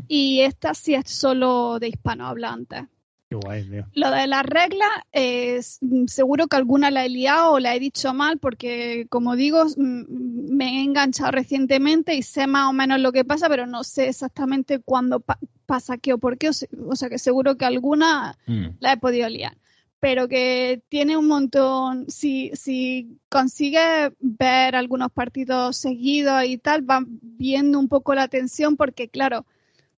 Y 0.08 0.42
esta 0.42 0.74
sí 0.74 0.94
es 0.94 1.10
solo 1.10 1.80
de 1.80 1.90
hispanohablantes. 1.90 2.84
Qué 3.32 3.36
guay, 3.38 3.66
Lo 3.94 4.12
de 4.12 4.28
las 4.28 4.46
reglas, 4.46 4.90
es, 5.14 5.80
seguro 6.08 6.48
que 6.48 6.58
alguna 6.58 6.92
la 6.92 7.06
he 7.06 7.10
liado 7.10 7.54
o 7.54 7.60
la 7.60 7.74
he 7.74 7.80
dicho 7.80 8.14
mal 8.14 8.40
porque, 8.40 9.06
como 9.08 9.38
digo, 9.38 9.64
me 9.78 10.66
he 10.66 10.84
enganchado 10.84 11.32
recientemente 11.32 12.14
y 12.14 12.24
sé 12.24 12.46
más 12.46 12.70
o 12.70 12.74
menos 12.74 13.00
lo 13.00 13.14
que 13.14 13.24
pasa, 13.24 13.48
pero 13.48 13.66
no 13.68 13.86
sé 13.86 14.10
exactamente 14.10 14.80
cuándo 14.80 15.24
pasa 15.66 15.98
qué 15.98 16.12
o 16.12 16.18
por 16.18 16.38
qué. 16.38 16.50
O 16.50 16.96
sea, 16.98 17.08
que 17.08 17.18
seguro 17.20 17.56
que 17.56 17.64
alguna 17.64 18.38
mm. 18.48 18.66
la 18.82 18.92
he 18.92 18.98
podido 18.98 19.30
liar. 19.30 19.56
pero 20.02 20.28
que 20.28 20.82
tiene 20.90 21.16
un 21.16 21.28
montón, 21.28 22.10
si, 22.10 22.52
si 22.56 23.18
consigue 23.30 24.12
ver 24.20 24.76
algunos 24.76 25.10
partidos 25.10 25.78
seguidos 25.78 26.44
y 26.44 26.58
tal, 26.58 26.90
va 26.90 27.06
viendo 27.08 27.80
un 27.80 27.88
poco 27.88 28.14
la 28.14 28.28
tensión 28.28 28.76
porque, 28.76 29.08
claro, 29.08 29.46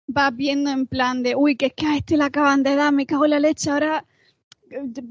va 0.07 0.31
viendo 0.31 0.71
en 0.71 0.85
plan 0.85 1.23
de, 1.23 1.35
uy, 1.35 1.55
que 1.55 1.67
es 1.67 1.73
que 1.73 1.85
a 1.85 1.97
este 1.97 2.17
le 2.17 2.25
acaban 2.25 2.63
de 2.63 2.75
dar, 2.75 2.93
me 2.93 3.05
cago 3.05 3.25
en 3.25 3.31
la 3.31 3.39
leche, 3.39 3.69
ahora 3.69 4.05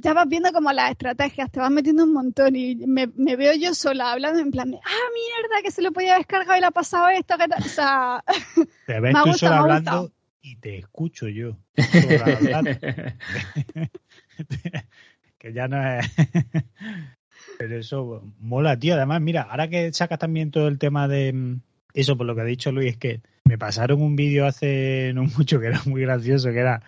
ya 0.00 0.12
vas 0.12 0.28
viendo 0.28 0.52
como 0.52 0.72
las 0.72 0.90
estrategias, 0.90 1.50
te 1.50 1.60
vas 1.60 1.70
metiendo 1.70 2.04
un 2.04 2.12
montón 2.12 2.56
y 2.56 2.74
me, 2.74 3.06
veo 3.06 3.54
yo 3.54 3.74
sola 3.74 4.12
hablando 4.12 4.40
en 4.40 4.50
plan 4.50 4.70
de, 4.70 4.78
ah, 4.78 5.08
mierda, 5.14 5.62
que 5.62 5.70
se 5.70 5.82
lo 5.82 5.92
podía 5.92 6.14
haber 6.14 6.26
descargado 6.26 6.56
y 6.56 6.60
le 6.60 6.66
ha 6.66 6.70
pasado 6.72 7.08
esto, 7.08 7.36
que 7.38 7.44
O 7.44 7.68
sea, 7.68 8.24
te 8.86 9.00
ves 9.00 9.14
tú 9.24 9.32
sola 9.34 9.58
hablando 9.58 10.10
y 10.40 10.56
te 10.56 10.78
escucho 10.78 11.28
yo. 11.28 11.56
que 15.38 15.52
ya 15.52 15.68
no 15.68 15.98
es. 15.98 16.10
Pero 17.58 17.78
eso 17.78 18.22
mola, 18.40 18.76
tío. 18.78 18.94
Además, 18.94 19.20
mira, 19.20 19.42
ahora 19.42 19.68
que 19.68 19.92
sacas 19.92 20.18
también 20.18 20.50
todo 20.50 20.68
el 20.68 20.78
tema 20.78 21.06
de 21.08 21.32
mm, 21.32 21.60
eso, 21.94 22.16
por 22.16 22.26
lo 22.26 22.34
que 22.34 22.40
ha 22.42 22.44
dicho 22.44 22.72
Luis, 22.72 22.92
es 22.92 22.96
que 22.96 23.20
me 23.44 23.58
pasaron 23.58 24.02
un 24.02 24.16
vídeo 24.16 24.46
hace 24.46 25.12
no 25.14 25.24
mucho 25.24 25.60
que 25.60 25.66
era 25.66 25.80
muy 25.86 26.02
gracioso, 26.02 26.50
que 26.50 26.58
era 26.58 26.82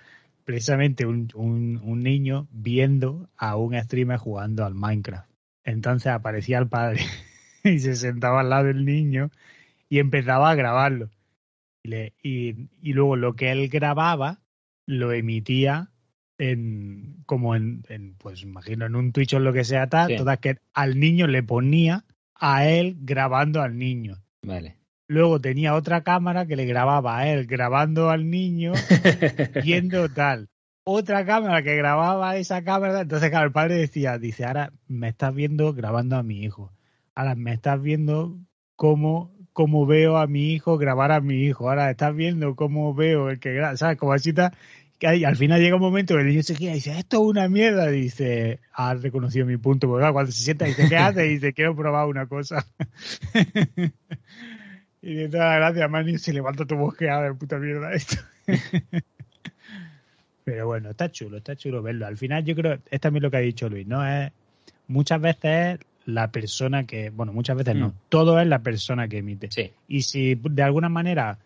precisamente 0.44 1.06
un, 1.06 1.30
un, 1.34 2.02
niño 2.02 2.48
viendo 2.52 3.28
a 3.36 3.56
un 3.56 3.74
streamer 3.80 4.18
jugando 4.18 4.64
al 4.64 4.74
Minecraft. 4.74 5.30
Entonces 5.64 6.12
aparecía 6.12 6.58
el 6.58 6.68
padre 6.68 7.02
y 7.64 7.78
se 7.78 7.96
sentaba 7.96 8.40
al 8.40 8.50
lado 8.50 8.64
del 8.64 8.84
niño 8.84 9.30
y 9.88 9.98
empezaba 9.98 10.50
a 10.50 10.54
grabarlo. 10.54 11.10
Y, 11.82 12.68
y, 12.80 12.92
luego 12.94 13.16
lo 13.16 13.36
que 13.36 13.52
él 13.52 13.68
grababa 13.68 14.40
lo 14.86 15.12
emitía 15.12 15.90
en 16.38 17.22
como 17.26 17.54
en, 17.54 17.84
en, 17.88 18.14
pues 18.14 18.42
imagino 18.42 18.86
en 18.86 18.96
un 18.96 19.12
Twitch 19.12 19.34
o 19.34 19.38
lo 19.38 19.52
que 19.52 19.64
sea 19.64 19.88
tal, 19.88 20.16
todas 20.16 20.38
que 20.38 20.58
al 20.72 20.98
niño 20.98 21.26
le 21.26 21.42
ponía 21.42 22.04
a 22.34 22.66
él 22.68 22.96
grabando 23.00 23.60
al 23.60 23.78
niño. 23.78 24.22
Vale. 24.42 24.76
Luego 25.06 25.40
tenía 25.40 25.74
otra 25.74 26.02
cámara 26.02 26.46
que 26.46 26.56
le 26.56 26.64
grababa 26.64 27.18
a 27.18 27.28
él 27.28 27.46
grabando 27.46 28.10
al 28.10 28.30
niño 28.30 28.72
viendo 29.64 30.08
tal. 30.08 30.48
Otra 30.84 31.24
cámara 31.24 31.62
que 31.62 31.76
grababa 31.76 32.36
esa 32.36 32.62
cámara. 32.62 33.02
Entonces, 33.02 33.30
claro, 33.30 33.46
el 33.46 33.52
padre 33.52 33.76
decía, 33.76 34.18
dice, 34.18 34.44
ahora 34.44 34.72
me 34.86 35.08
estás 35.08 35.34
viendo 35.34 35.72
grabando 35.72 36.16
a 36.16 36.22
mi 36.22 36.42
hijo. 36.42 36.72
Ahora 37.14 37.34
me 37.34 37.52
estás 37.52 37.80
viendo 37.80 38.38
cómo, 38.76 39.34
cómo 39.52 39.86
veo 39.86 40.16
a 40.16 40.26
mi 40.26 40.52
hijo 40.52 40.78
grabar 40.78 41.12
a 41.12 41.20
mi 41.20 41.44
hijo. 41.44 41.68
Ahora 41.68 41.90
estás 41.90 42.14
viendo 42.14 42.54
cómo 42.56 42.94
veo 42.94 43.30
el 43.30 43.40
que 43.40 43.52
graba. 43.54 43.76
¿Sabes? 43.76 43.98
Como 43.98 44.12
así 44.12 44.30
está 44.30 44.52
que 44.98 45.26
al 45.26 45.36
final 45.36 45.60
llega 45.60 45.76
un 45.76 45.82
momento 45.82 46.14
que 46.14 46.20
el 46.20 46.28
niño 46.28 46.42
se 46.42 46.54
gira 46.54 46.72
y 46.72 46.76
dice, 46.76 46.98
esto 46.98 47.16
es 47.16 47.22
una 47.22 47.48
mierda. 47.48 47.88
dice, 47.88 48.60
has 48.72 49.02
reconocido 49.02 49.46
mi 49.46 49.56
punto. 49.56 49.88
Porque 49.88 50.10
cuando 50.12 50.32
se 50.32 50.42
sienta 50.42 50.66
y 50.66 50.70
dice, 50.70 50.88
¿qué 50.88 50.96
hace? 50.98 51.26
Y 51.26 51.34
dice, 51.34 51.52
quiero 51.52 51.74
probar 51.76 52.06
una 52.06 52.26
cosa. 52.26 52.66
y 55.04 55.14
de 55.14 55.28
todas 55.28 55.46
las 55.46 55.56
gracias, 55.58 55.90
Manny, 55.90 56.18
se 56.18 56.32
levanta 56.32 56.64
tu 56.64 56.76
bosqueada 56.76 57.24
de 57.24 57.34
puta 57.34 57.58
mierda 57.58 57.92
esto. 57.94 58.16
Pero 60.44 60.66
bueno, 60.66 60.90
está 60.90 61.10
chulo, 61.10 61.38
está 61.38 61.56
chulo 61.56 61.82
verlo. 61.82 62.06
Al 62.06 62.16
final 62.16 62.44
yo 62.44 62.54
creo, 62.54 62.78
es 62.90 63.00
también 63.00 63.22
lo 63.22 63.30
que 63.30 63.36
ha 63.36 63.40
dicho 63.40 63.68
Luis, 63.68 63.86
¿no? 63.86 64.06
Es, 64.06 64.32
muchas 64.88 65.20
veces 65.20 65.78
la 66.06 66.30
persona 66.30 66.84
que, 66.84 67.10
bueno, 67.10 67.32
muchas 67.32 67.56
veces 67.56 67.76
no, 67.76 67.88
mm. 67.88 67.94
todo 68.08 68.40
es 68.40 68.46
la 68.46 68.60
persona 68.60 69.08
que 69.08 69.18
emite. 69.18 69.48
Y 69.88 70.02
si 70.02 70.34
de 70.34 70.62
alguna 70.62 70.88
manera 70.88 71.38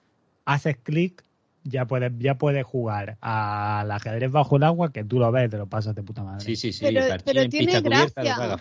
haces 0.44 0.76
clic, 0.76 1.24
ya 1.64 1.84
puedes, 1.84 2.12
ya 2.18 2.38
puedes 2.38 2.64
jugar 2.64 3.18
al 3.20 3.90
ajedrez 3.90 4.30
bajo 4.30 4.56
el 4.56 4.62
agua, 4.62 4.92
que 4.92 5.04
tú 5.04 5.18
lo 5.18 5.30
ves, 5.30 5.50
te 5.50 5.58
lo 5.58 5.66
pasas 5.66 5.94
de 5.94 6.02
puta 6.02 6.22
madre. 6.22 6.44
Sí, 6.44 6.56
sí, 6.56 6.72
sí. 6.72 6.86
Pero, 7.24 7.48
tiene 7.48 7.80
gracia. 7.80 8.56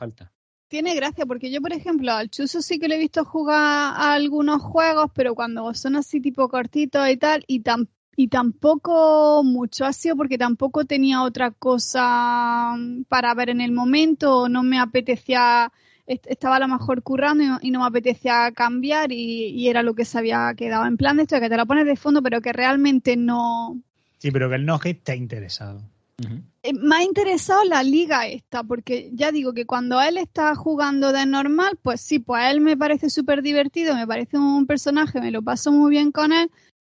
Tiene 0.67 0.95
gracia, 0.95 1.25
porque 1.25 1.49
yo, 1.49 1.61
por 1.61 1.71
ejemplo, 1.71 2.11
al 2.11 2.29
Chuso 2.29 2.61
sí 2.61 2.77
que 2.77 2.87
le 2.87 2.95
he 2.95 2.99
visto 2.99 3.23
jugar 3.23 3.57
a 3.57 4.13
algunos 4.13 4.61
juegos, 4.61 5.11
pero 5.13 5.33
cuando 5.33 5.73
son 5.73 5.95
así 5.95 6.19
tipo 6.19 6.49
cortitos 6.49 7.09
y 7.09 7.17
tal, 7.17 7.43
y, 7.47 7.63
y 8.17 8.27
tampoco 8.27 9.43
mucho 9.45 9.85
ha 9.85 9.93
sido 9.93 10.17
porque 10.17 10.37
tampoco 10.37 10.83
tenía 10.83 11.23
otra 11.23 11.51
cosa 11.51 12.75
para 13.07 13.33
ver 13.33 13.49
en 13.49 13.61
el 13.61 13.71
momento, 13.71 14.49
no 14.49 14.63
me 14.63 14.79
apetecía 14.79 15.71
estaba 16.07 16.55
a 16.55 16.59
lo 16.59 16.67
mejor 16.67 17.03
currando 17.03 17.59
y 17.61 17.71
no, 17.71 17.79
me 17.81 17.85
apetecía 17.85 18.51
cambiar 18.53 19.11
y, 19.11 19.67
era 19.67 19.83
lo 19.83 19.93
que 19.93 20.05
se 20.05 20.17
había 20.17 20.53
quedado. 20.55 20.85
En 20.85 20.97
plan 20.97 21.17
de 21.17 21.23
esto, 21.23 21.39
que 21.39 21.49
te 21.49 21.57
lo 21.57 21.65
pones 21.65 21.85
de 21.85 21.95
fondo, 21.95 22.21
pero 22.21 22.41
que 22.41 22.53
realmente 22.53 23.17
no. 23.17 23.81
Sí, 24.17 24.31
pero 24.31 24.49
que 24.49 24.55
el 24.55 24.65
no 24.65 24.79
hit 24.79 25.03
te 25.03 25.11
ha 25.11 25.15
interesado. 25.15 25.81
Eh, 26.19 26.41
me 26.73 26.95
ha 26.95 27.03
interesado 27.03 27.63
la 27.65 27.83
liga 27.83 28.27
esta, 28.27 28.63
porque 28.63 29.09
ya 29.13 29.31
digo 29.31 29.53
que 29.53 29.65
cuando 29.65 30.01
él 30.01 30.17
está 30.17 30.55
jugando 30.55 31.11
de 31.11 31.25
normal, 31.25 31.77
pues 31.81 32.01
sí, 32.01 32.19
pues 32.19 32.41
a 32.41 32.51
él 32.51 32.61
me 32.61 32.77
parece 32.77 33.09
súper 33.09 33.41
divertido, 33.41 33.95
me 33.95 34.07
parece 34.07 34.37
un 34.37 34.65
personaje, 34.65 35.21
me 35.21 35.31
lo 35.31 35.41
paso 35.41 35.71
muy 35.71 35.91
bien 35.91 36.11
con 36.11 36.33
él, 36.33 36.51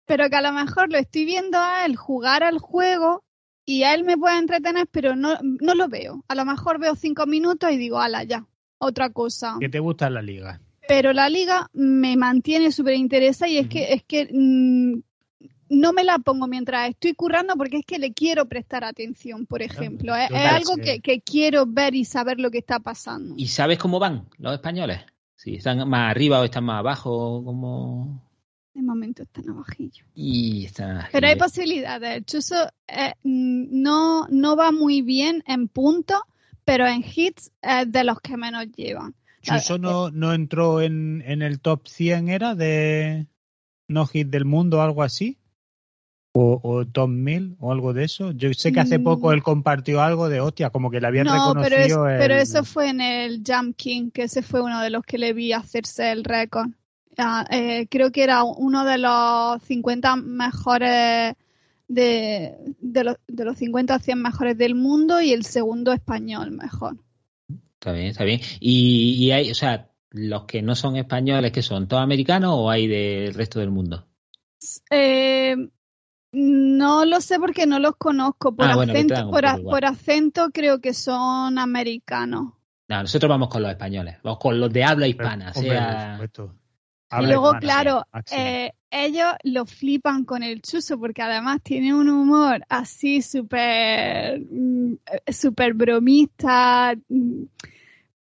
pero 0.05 0.29
que 0.29 0.35
a 0.35 0.41
lo 0.41 0.53
mejor 0.53 0.91
lo 0.91 0.97
estoy 0.97 1.25
viendo 1.25 1.57
a 1.57 1.85
él 1.85 1.95
jugar 1.95 2.43
al 2.43 2.59
juego 2.59 3.23
y 3.65 3.83
a 3.83 3.93
él 3.93 4.03
me 4.03 4.17
puede 4.17 4.39
entretener, 4.39 4.87
pero 4.89 5.15
no, 5.15 5.37
no 5.41 5.75
lo 5.75 5.89
veo. 5.89 6.23
A 6.27 6.35
lo 6.35 6.45
mejor 6.45 6.79
veo 6.79 6.95
cinco 6.95 7.25
minutos 7.25 7.71
y 7.71 7.77
digo, 7.77 7.99
ala, 7.99 8.23
ya, 8.23 8.45
otra 8.77 9.09
cosa. 9.09 9.57
¿Qué 9.59 9.69
te 9.69 9.79
gusta 9.79 10.09
la 10.09 10.21
liga? 10.21 10.61
Pero 10.87 11.11
la 11.11 11.29
liga 11.29 11.69
me 11.73 12.15
mantiene 12.15 12.71
súper 12.71 12.95
interesada 12.95 13.51
y 13.51 13.57
es 13.57 13.67
que, 13.67 13.93
es 13.93 14.03
que 14.03 14.29
mm, 14.31 15.01
no 15.69 15.93
me 15.93 16.03
la 16.03 16.19
pongo 16.19 16.47
mientras 16.47 16.89
estoy 16.89 17.13
currando 17.13 17.55
porque 17.55 17.77
es 17.77 17.85
que 17.85 17.99
le 17.99 18.13
quiero 18.13 18.47
prestar 18.47 18.83
atención, 18.83 19.45
por 19.45 19.61
ejemplo. 19.61 20.15
Es, 20.15 20.31
algo 20.31 20.75
que, 20.75 21.21
quiero 21.21 21.65
ver 21.65 21.95
y 21.95 22.05
saber 22.05 22.39
lo 22.39 22.51
que 22.51 22.59
está 22.59 22.79
pasando. 22.79 23.35
¿Y 23.37 23.47
sabes 23.47 23.77
cómo 23.77 23.99
van 23.99 24.27
los 24.37 24.53
españoles? 24.53 25.01
Si 25.35 25.55
están 25.55 25.87
más 25.89 26.11
arriba 26.11 26.39
o 26.39 26.43
están 26.43 26.65
más 26.65 26.79
abajo, 26.79 27.43
como... 27.43 28.23
De 28.73 28.81
momento 28.83 29.23
están 29.23 29.49
abajillo. 29.49 30.05
Y 30.13 30.65
están 30.65 31.05
Pero 31.11 31.27
hay 31.27 31.35
posibilidades. 31.35 32.17
El 32.17 32.25
Chuso 32.25 32.55
eh, 32.87 33.13
no, 33.23 34.27
no 34.29 34.55
va 34.55 34.71
muy 34.71 35.01
bien 35.01 35.43
en 35.47 35.67
puntos 35.67 36.21
pero 36.67 36.85
en 36.85 37.01
hits 37.01 37.49
es 37.61 37.89
de 37.89 38.03
los 38.03 38.19
que 38.19 38.35
menos 38.35 38.65
llevan. 38.75 39.15
¿Chuso 39.41 39.77
no, 39.77 40.11
no 40.11 40.33
entró 40.33 40.81
en, 40.81 41.23
en, 41.25 41.41
el 41.41 41.61
top 41.61 41.87
100, 41.87 42.27
era 42.27 42.55
de 42.55 43.25
no 43.87 44.05
hit 44.05 44.27
del 44.27 44.43
mundo 44.43 44.79
o 44.79 44.81
algo 44.81 45.01
así? 45.01 45.37
O, 46.39 46.59
o, 46.61 46.85
top 46.85 47.09
1000 47.09 47.57
o 47.59 47.71
algo 47.71 47.93
de 47.93 48.03
eso. 48.03 48.31
Yo 48.31 48.53
sé 48.53 48.71
que 48.71 48.79
hace 48.79 48.99
poco 48.99 49.29
mm. 49.29 49.33
él 49.33 49.43
compartió 49.43 50.01
algo 50.01 50.29
de 50.29 50.39
hostia, 50.39 50.69
como 50.69 50.91
que 50.91 51.01
le 51.01 51.07
habían 51.07 51.25
no, 51.25 51.33
reconocido. 51.33 52.03
Pero, 52.05 52.19
pero 52.19 52.35
eso 52.35 52.63
fue 52.63 52.89
en 52.89 53.01
el 53.01 53.41
Jump 53.45 53.75
King, 53.75 54.11
que 54.11 54.23
ese 54.23 54.43
fue 54.43 54.61
uno 54.61 54.81
de 54.81 54.91
los 54.91 55.03
que 55.03 55.17
le 55.17 55.33
vi 55.33 55.53
hacerse 55.53 56.11
el 56.11 56.23
récord. 56.23 56.69
Ah, 57.17 57.45
eh, 57.49 57.87
creo 57.89 58.11
que 58.11 58.23
era 58.23 58.43
uno 58.43 58.85
de 58.85 58.99
los 58.99 59.63
50 59.63 60.17
mejores 60.17 61.33
de, 61.87 62.55
de, 62.79 63.03
los, 63.03 63.15
de 63.27 63.45
los 63.45 63.57
50 63.57 63.95
a 63.95 63.99
100 63.99 64.21
mejores 64.21 64.57
del 64.57 64.75
mundo 64.75 65.21
y 65.21 65.33
el 65.33 65.43
segundo 65.43 65.93
español 65.93 66.51
mejor. 66.51 66.97
Está 67.73 67.91
bien, 67.93 68.07
está 68.07 68.23
bien. 68.23 68.41
Y, 68.59 69.31
hay, 69.31 69.51
o 69.51 69.55
sea, 69.55 69.89
los 70.11 70.45
que 70.45 70.61
no 70.61 70.75
son 70.75 70.97
españoles, 70.97 71.51
que 71.51 71.61
son 71.61 71.87
todos 71.87 72.03
americanos 72.03 72.51
o 72.53 72.69
hay 72.69 72.87
del 72.87 73.33
resto 73.33 73.59
del 73.59 73.71
mundo? 73.71 74.07
Eh, 74.89 75.55
no 76.37 77.05
lo 77.05 77.19
sé 77.19 77.39
porque 77.39 77.65
no 77.65 77.79
los 77.79 77.95
conozco. 77.97 78.55
Por, 78.55 78.67
ah, 78.67 78.73
acento, 78.81 79.31
por, 79.31 79.85
acento 79.85 80.49
creo 80.53 80.79
que 80.79 80.93
son 80.93 81.57
americanos. 81.57 82.53
No, 82.87 83.01
nosotros 83.01 83.29
vamos 83.29 83.49
con 83.49 83.63
los 83.63 83.71
españoles, 83.71 84.17
vamos 84.23 84.39
con 84.39 84.59
los 84.59 84.71
de 84.71 84.83
habla 84.83 85.07
hispana. 85.07 85.53
sea 85.53 86.19
y 87.19 87.25
luego, 87.25 87.53
claro, 87.59 88.05
eh, 88.31 88.73
ellos 88.91 89.33
lo 89.43 89.65
flipan 89.65 90.25
con 90.25 90.43
el 90.43 90.61
chuso 90.61 90.99
porque 90.99 91.21
además 91.21 91.61
tiene 91.63 91.93
un 91.93 92.09
humor 92.09 92.65
así 92.67 93.21
súper 93.21 94.41
mm, 94.41 94.95
super 95.31 95.73
bromista, 95.73 96.93
mm, 97.07 97.43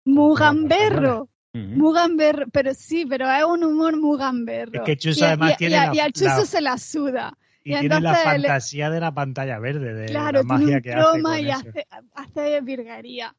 mugamberro. 0.04 1.28
Mugamberro, 1.56 2.46
pero 2.50 2.74
sí, 2.74 3.06
pero 3.08 3.30
es 3.30 3.44
un 3.44 3.62
humor 3.62 3.96
mugamberro. 3.96 4.80
Es 4.80 4.86
que 4.86 4.96
Chuso 4.96 5.24
además 5.24 5.56
tiene 5.56 5.76
y, 5.92 6.00
al 6.00 6.12
Chuso 6.12 6.44
se 6.44 6.60
la 6.60 6.76
suda. 6.78 7.38
Y, 7.64 7.78
tiene 7.80 8.00
la 8.00 8.14
fantasía 8.14 8.90
de 8.90 9.00
la 9.00 9.14
pantalla 9.14 9.58
verde, 9.58 9.94
de 9.94 10.12
la 10.12 10.42
magia 10.44 10.82
que 10.82 10.92
hace. 10.92 11.40
y 11.40 11.50
hace, 11.50 11.86
hace 12.14 12.60
virguería. 12.60 13.34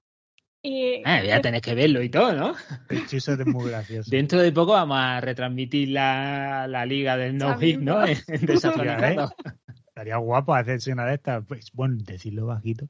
Eh, 0.67 1.03
ya 1.05 1.41
tenés 1.41 1.61
que 1.61 1.75
verlo 1.75 2.01
y 2.01 2.09
todo, 2.09 2.33
¿no? 2.33 2.55
Chuso 3.07 3.33
es 3.33 3.45
muy 3.45 3.69
gracioso. 3.69 4.09
Dentro 4.11 4.41
de 4.41 4.51
poco 4.51 4.71
vamos 4.71 4.97
a 4.99 5.21
retransmitir 5.21 5.89
la, 5.89 6.67
la 6.67 6.87
liga 6.87 7.17
del 7.17 7.37
no 7.37 7.55
hit, 7.59 7.79
¿no? 7.79 8.03
En, 8.03 8.17
Estaría 9.87 10.17
guapo 10.17 10.55
hacerse 10.55 10.91
una 10.91 11.05
de 11.05 11.13
estas. 11.13 11.45
Pues, 11.45 11.71
bueno, 11.71 11.97
decirlo 12.03 12.47
bajito, 12.47 12.89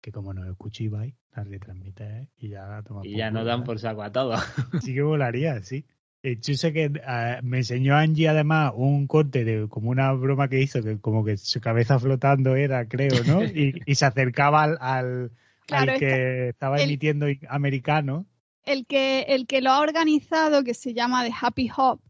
que 0.00 0.12
como 0.12 0.32
nos 0.34 0.46
escucháis, 0.46 1.14
la 1.34 1.42
retransmite 1.42 2.28
y 2.38 2.50
ya 2.50 2.84
Y 3.02 3.16
ya 3.16 3.32
nos 3.32 3.44
dan 3.44 3.64
por 3.64 3.80
saco 3.80 4.04
a 4.04 4.12
todo. 4.12 4.36
Sí 4.80 4.94
que 4.94 5.02
volaría, 5.02 5.60
sí. 5.64 5.84
El 6.26 6.40
chuso 6.40 6.72
que 6.72 6.86
uh, 6.88 7.44
me 7.46 7.58
enseñó 7.58 7.94
Angie 7.96 8.28
además 8.28 8.72
un 8.74 9.06
corte 9.06 9.44
de 9.44 9.68
como 9.68 9.90
una 9.90 10.12
broma 10.12 10.48
que 10.48 10.60
hizo, 10.60 10.82
que 10.82 10.98
como 10.98 11.24
que 11.24 11.36
su 11.36 11.60
cabeza 11.60 12.00
flotando 12.00 12.56
era, 12.56 12.84
creo, 12.88 13.22
¿no? 13.24 13.42
Y, 13.54 13.80
y 13.86 13.94
se 13.94 14.06
acercaba 14.06 14.64
al 14.64 15.30
Claro, 15.66 15.82
al 15.82 15.88
esta- 15.90 15.98
que 15.98 16.48
estaba 16.48 16.76
el- 16.78 16.84
emitiendo 16.84 17.26
americano. 17.48 18.26
el 18.64 18.86
que, 18.86 19.20
el 19.28 19.46
que 19.46 19.60
lo 19.60 19.70
ha 19.70 19.80
organizado, 19.80 20.64
que 20.64 20.74
se 20.74 20.94
llama 20.94 21.24
The 21.24 21.32
Happy 21.40 21.70
Hop, 21.76 22.00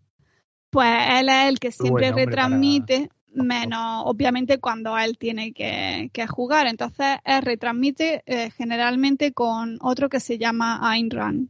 pues 0.71 0.89
él 1.21 1.29
es 1.29 1.49
el 1.49 1.59
que 1.59 1.71
siempre 1.71 2.11
retransmite, 2.13 3.11
menos 3.35 4.03
obviamente 4.07 4.59
cuando 4.61 4.97
él 4.99 5.19
tiene 5.19 5.53
que, 5.53 6.09
que 6.13 6.27
jugar. 6.27 6.67
Entonces 6.69 7.19
él 7.25 7.43
retransmite 7.43 8.23
eh, 8.25 8.51
generalmente 8.51 9.33
con 9.33 9.77
otro 9.83 10.09
que 10.09 10.21
se 10.21 10.39
llama 10.39 10.79
Ayn 10.91 11.11
Rand. 11.11 11.49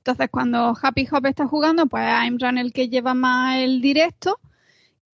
Entonces 0.00 0.28
cuando 0.30 0.74
Happy 0.80 1.06
Hop 1.12 1.26
está 1.26 1.46
jugando, 1.46 1.86
pues 1.86 2.04
Rand 2.38 2.58
el 2.58 2.72
que 2.72 2.88
lleva 2.88 3.14
más 3.14 3.56
el 3.58 3.80
directo. 3.80 4.38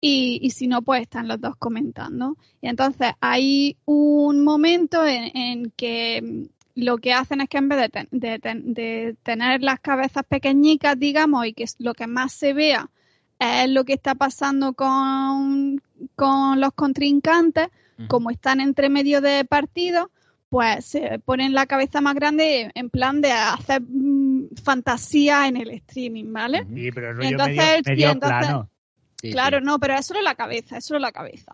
Y, 0.02 0.40
y 0.44 0.52
si 0.52 0.68
no, 0.68 0.84
pues 0.84 1.02
están 1.02 1.28
los 1.28 1.42
dos 1.42 1.56
comentando. 1.58 2.38
Y 2.62 2.68
entonces 2.68 3.14
hay 3.22 3.78
un 3.86 4.44
momento 4.44 5.04
en, 5.06 5.36
en 5.36 5.72
que 5.76 6.48
lo 6.76 6.98
que 6.98 7.14
hacen 7.14 7.42
es 7.42 7.50
que 7.50 7.58
en 7.58 7.70
vez 7.70 7.80
de, 7.80 7.90
ten- 7.90 8.08
de 8.12 8.40
ten- 8.40 8.74
de 8.74 9.16
tener 9.24 9.64
las 9.64 9.80
cabezas 9.80 10.24
pequeñicas, 10.28 11.00
digamos, 11.00 11.48
y 11.48 11.54
que 11.54 11.66
lo 11.80 11.94
que 11.96 12.06
más 12.06 12.34
se 12.34 12.54
vea 12.54 12.90
es 13.40 13.70
lo 13.70 13.84
que 13.84 13.94
está 13.94 14.14
pasando 14.14 14.74
con, 14.74 15.82
con 16.16 16.60
los 16.62 16.74
contrincantes, 16.74 17.70
como 18.08 18.30
están 18.30 18.60
entre 18.60 18.90
medio 18.90 19.22
de 19.22 19.46
partidos, 19.46 20.08
pues 20.50 20.86
se 20.86 21.20
ponen 21.20 21.54
la 21.54 21.66
cabeza 21.66 22.02
más 22.02 22.16
grande 22.16 22.72
en 22.74 22.90
plan 22.90 23.20
de 23.22 23.32
hacer 23.32 23.82
mm, 23.82 24.56
fantasía 24.64 25.48
en 25.48 25.58
el 25.58 25.72
streaming, 25.72 26.32
¿vale? 26.32 26.66
Sí, 26.74 26.92
pero 26.92 27.14
rollo 27.14 27.30
entonces- 27.30 27.56
medio, 27.58 27.78
y 27.78 27.90
medio 27.90 28.12
entonces- 28.12 28.40
plano. 28.40 28.70
Sí, 29.22 29.32
Claro, 29.32 29.60
sí. 29.60 29.66
no, 29.66 29.80
pero 29.80 29.96
es 29.96 30.06
solo 30.06 30.22
la 30.22 30.36
cabeza, 30.36 30.78
es 30.78 30.86
solo 30.86 31.00
la 31.00 31.12
cabeza, 31.12 31.52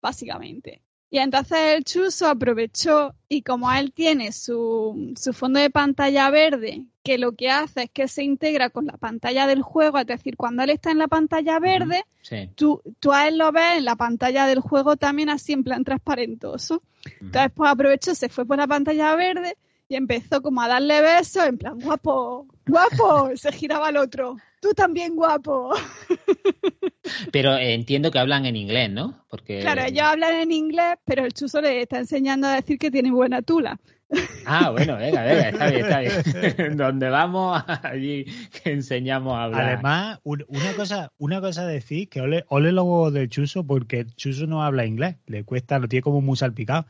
básicamente. 0.00 0.82
Y 1.12 1.18
entonces 1.18 1.58
el 1.76 1.84
Chuso 1.84 2.28
aprovechó 2.28 3.14
y 3.28 3.42
como 3.42 3.70
él 3.72 3.92
tiene 3.92 4.30
su, 4.30 5.12
su 5.16 5.32
fondo 5.32 5.58
de 5.58 5.68
pantalla 5.68 6.30
verde, 6.30 6.84
que 7.02 7.18
lo 7.18 7.32
que 7.32 7.50
hace 7.50 7.84
es 7.84 7.90
que 7.90 8.06
se 8.06 8.22
integra 8.22 8.70
con 8.70 8.86
la 8.86 8.96
pantalla 8.96 9.48
del 9.48 9.62
juego, 9.62 9.98
es 9.98 10.06
decir, 10.06 10.36
cuando 10.36 10.62
él 10.62 10.70
está 10.70 10.92
en 10.92 10.98
la 10.98 11.08
pantalla 11.08 11.58
verde, 11.58 12.04
Sí. 12.22 12.50
tú, 12.54 12.80
tú 13.00 13.12
a 13.12 13.26
él 13.26 13.38
lo 13.38 13.50
ves 13.50 13.78
en 13.78 13.84
la 13.86 13.96
pantalla 13.96 14.46
del 14.46 14.60
juego 14.60 14.96
también 14.96 15.30
así 15.30 15.52
en 15.52 15.64
plan 15.64 15.82
transparentoso. 15.82 16.82
Entonces 17.20 17.50
pues 17.54 17.70
aprovechó, 17.70 18.14
se 18.14 18.28
fue 18.28 18.46
por 18.46 18.58
la 18.58 18.66
pantalla 18.68 19.14
verde 19.16 19.56
y 19.90 19.96
empezó 19.96 20.40
como 20.40 20.62
a 20.62 20.68
darle 20.68 21.00
besos 21.02 21.44
en 21.46 21.58
plan, 21.58 21.76
guapo, 21.80 22.46
guapo, 22.64 23.36
se 23.36 23.50
giraba 23.50 23.88
al 23.88 23.96
otro, 23.96 24.36
tú 24.62 24.70
también 24.72 25.16
guapo. 25.16 25.72
Pero 27.32 27.56
eh, 27.56 27.74
entiendo 27.74 28.12
que 28.12 28.20
hablan 28.20 28.46
en 28.46 28.54
inglés, 28.54 28.88
¿no? 28.90 29.24
Porque 29.28 29.58
Claro, 29.60 29.82
ellos 29.82 30.02
hablan 30.04 30.34
en 30.34 30.52
inglés, 30.52 30.94
pero 31.04 31.24
el 31.24 31.32
chuso 31.32 31.60
le 31.60 31.82
está 31.82 31.98
enseñando 31.98 32.46
a 32.46 32.54
decir 32.54 32.78
que 32.78 32.90
tiene 32.90 33.10
buena 33.10 33.42
tula. 33.42 33.80
Ah, 34.44 34.70
bueno, 34.70 34.96
venga, 34.96 35.22
venga, 35.24 35.48
está 35.50 35.70
bien, 35.70 35.84
está 35.86 36.00
bien. 36.00 36.76
Donde 36.76 37.08
vamos, 37.08 37.62
allí 37.82 38.26
que 38.62 38.72
enseñamos 38.72 39.34
a 39.34 39.44
hablar. 39.44 39.66
Además, 39.66 40.20
un- 40.22 40.44
una 40.48 40.72
cosa, 40.74 41.12
una 41.18 41.40
cosa 41.40 41.66
decir 41.66 42.08
que 42.08 42.20
ole, 42.20 42.44
ole 42.48 42.68
huevos 42.72 43.12
del 43.12 43.28
Chuso 43.28 43.64
porque 43.66 44.00
el 44.00 44.14
Chuso 44.14 44.46
no 44.46 44.62
habla 44.62 44.86
inglés, 44.86 45.16
le 45.26 45.42
cuesta, 45.44 45.78
lo 45.80 45.88
tiene 45.88 46.02
como 46.02 46.20
muy 46.20 46.36
salpicado. 46.36 46.86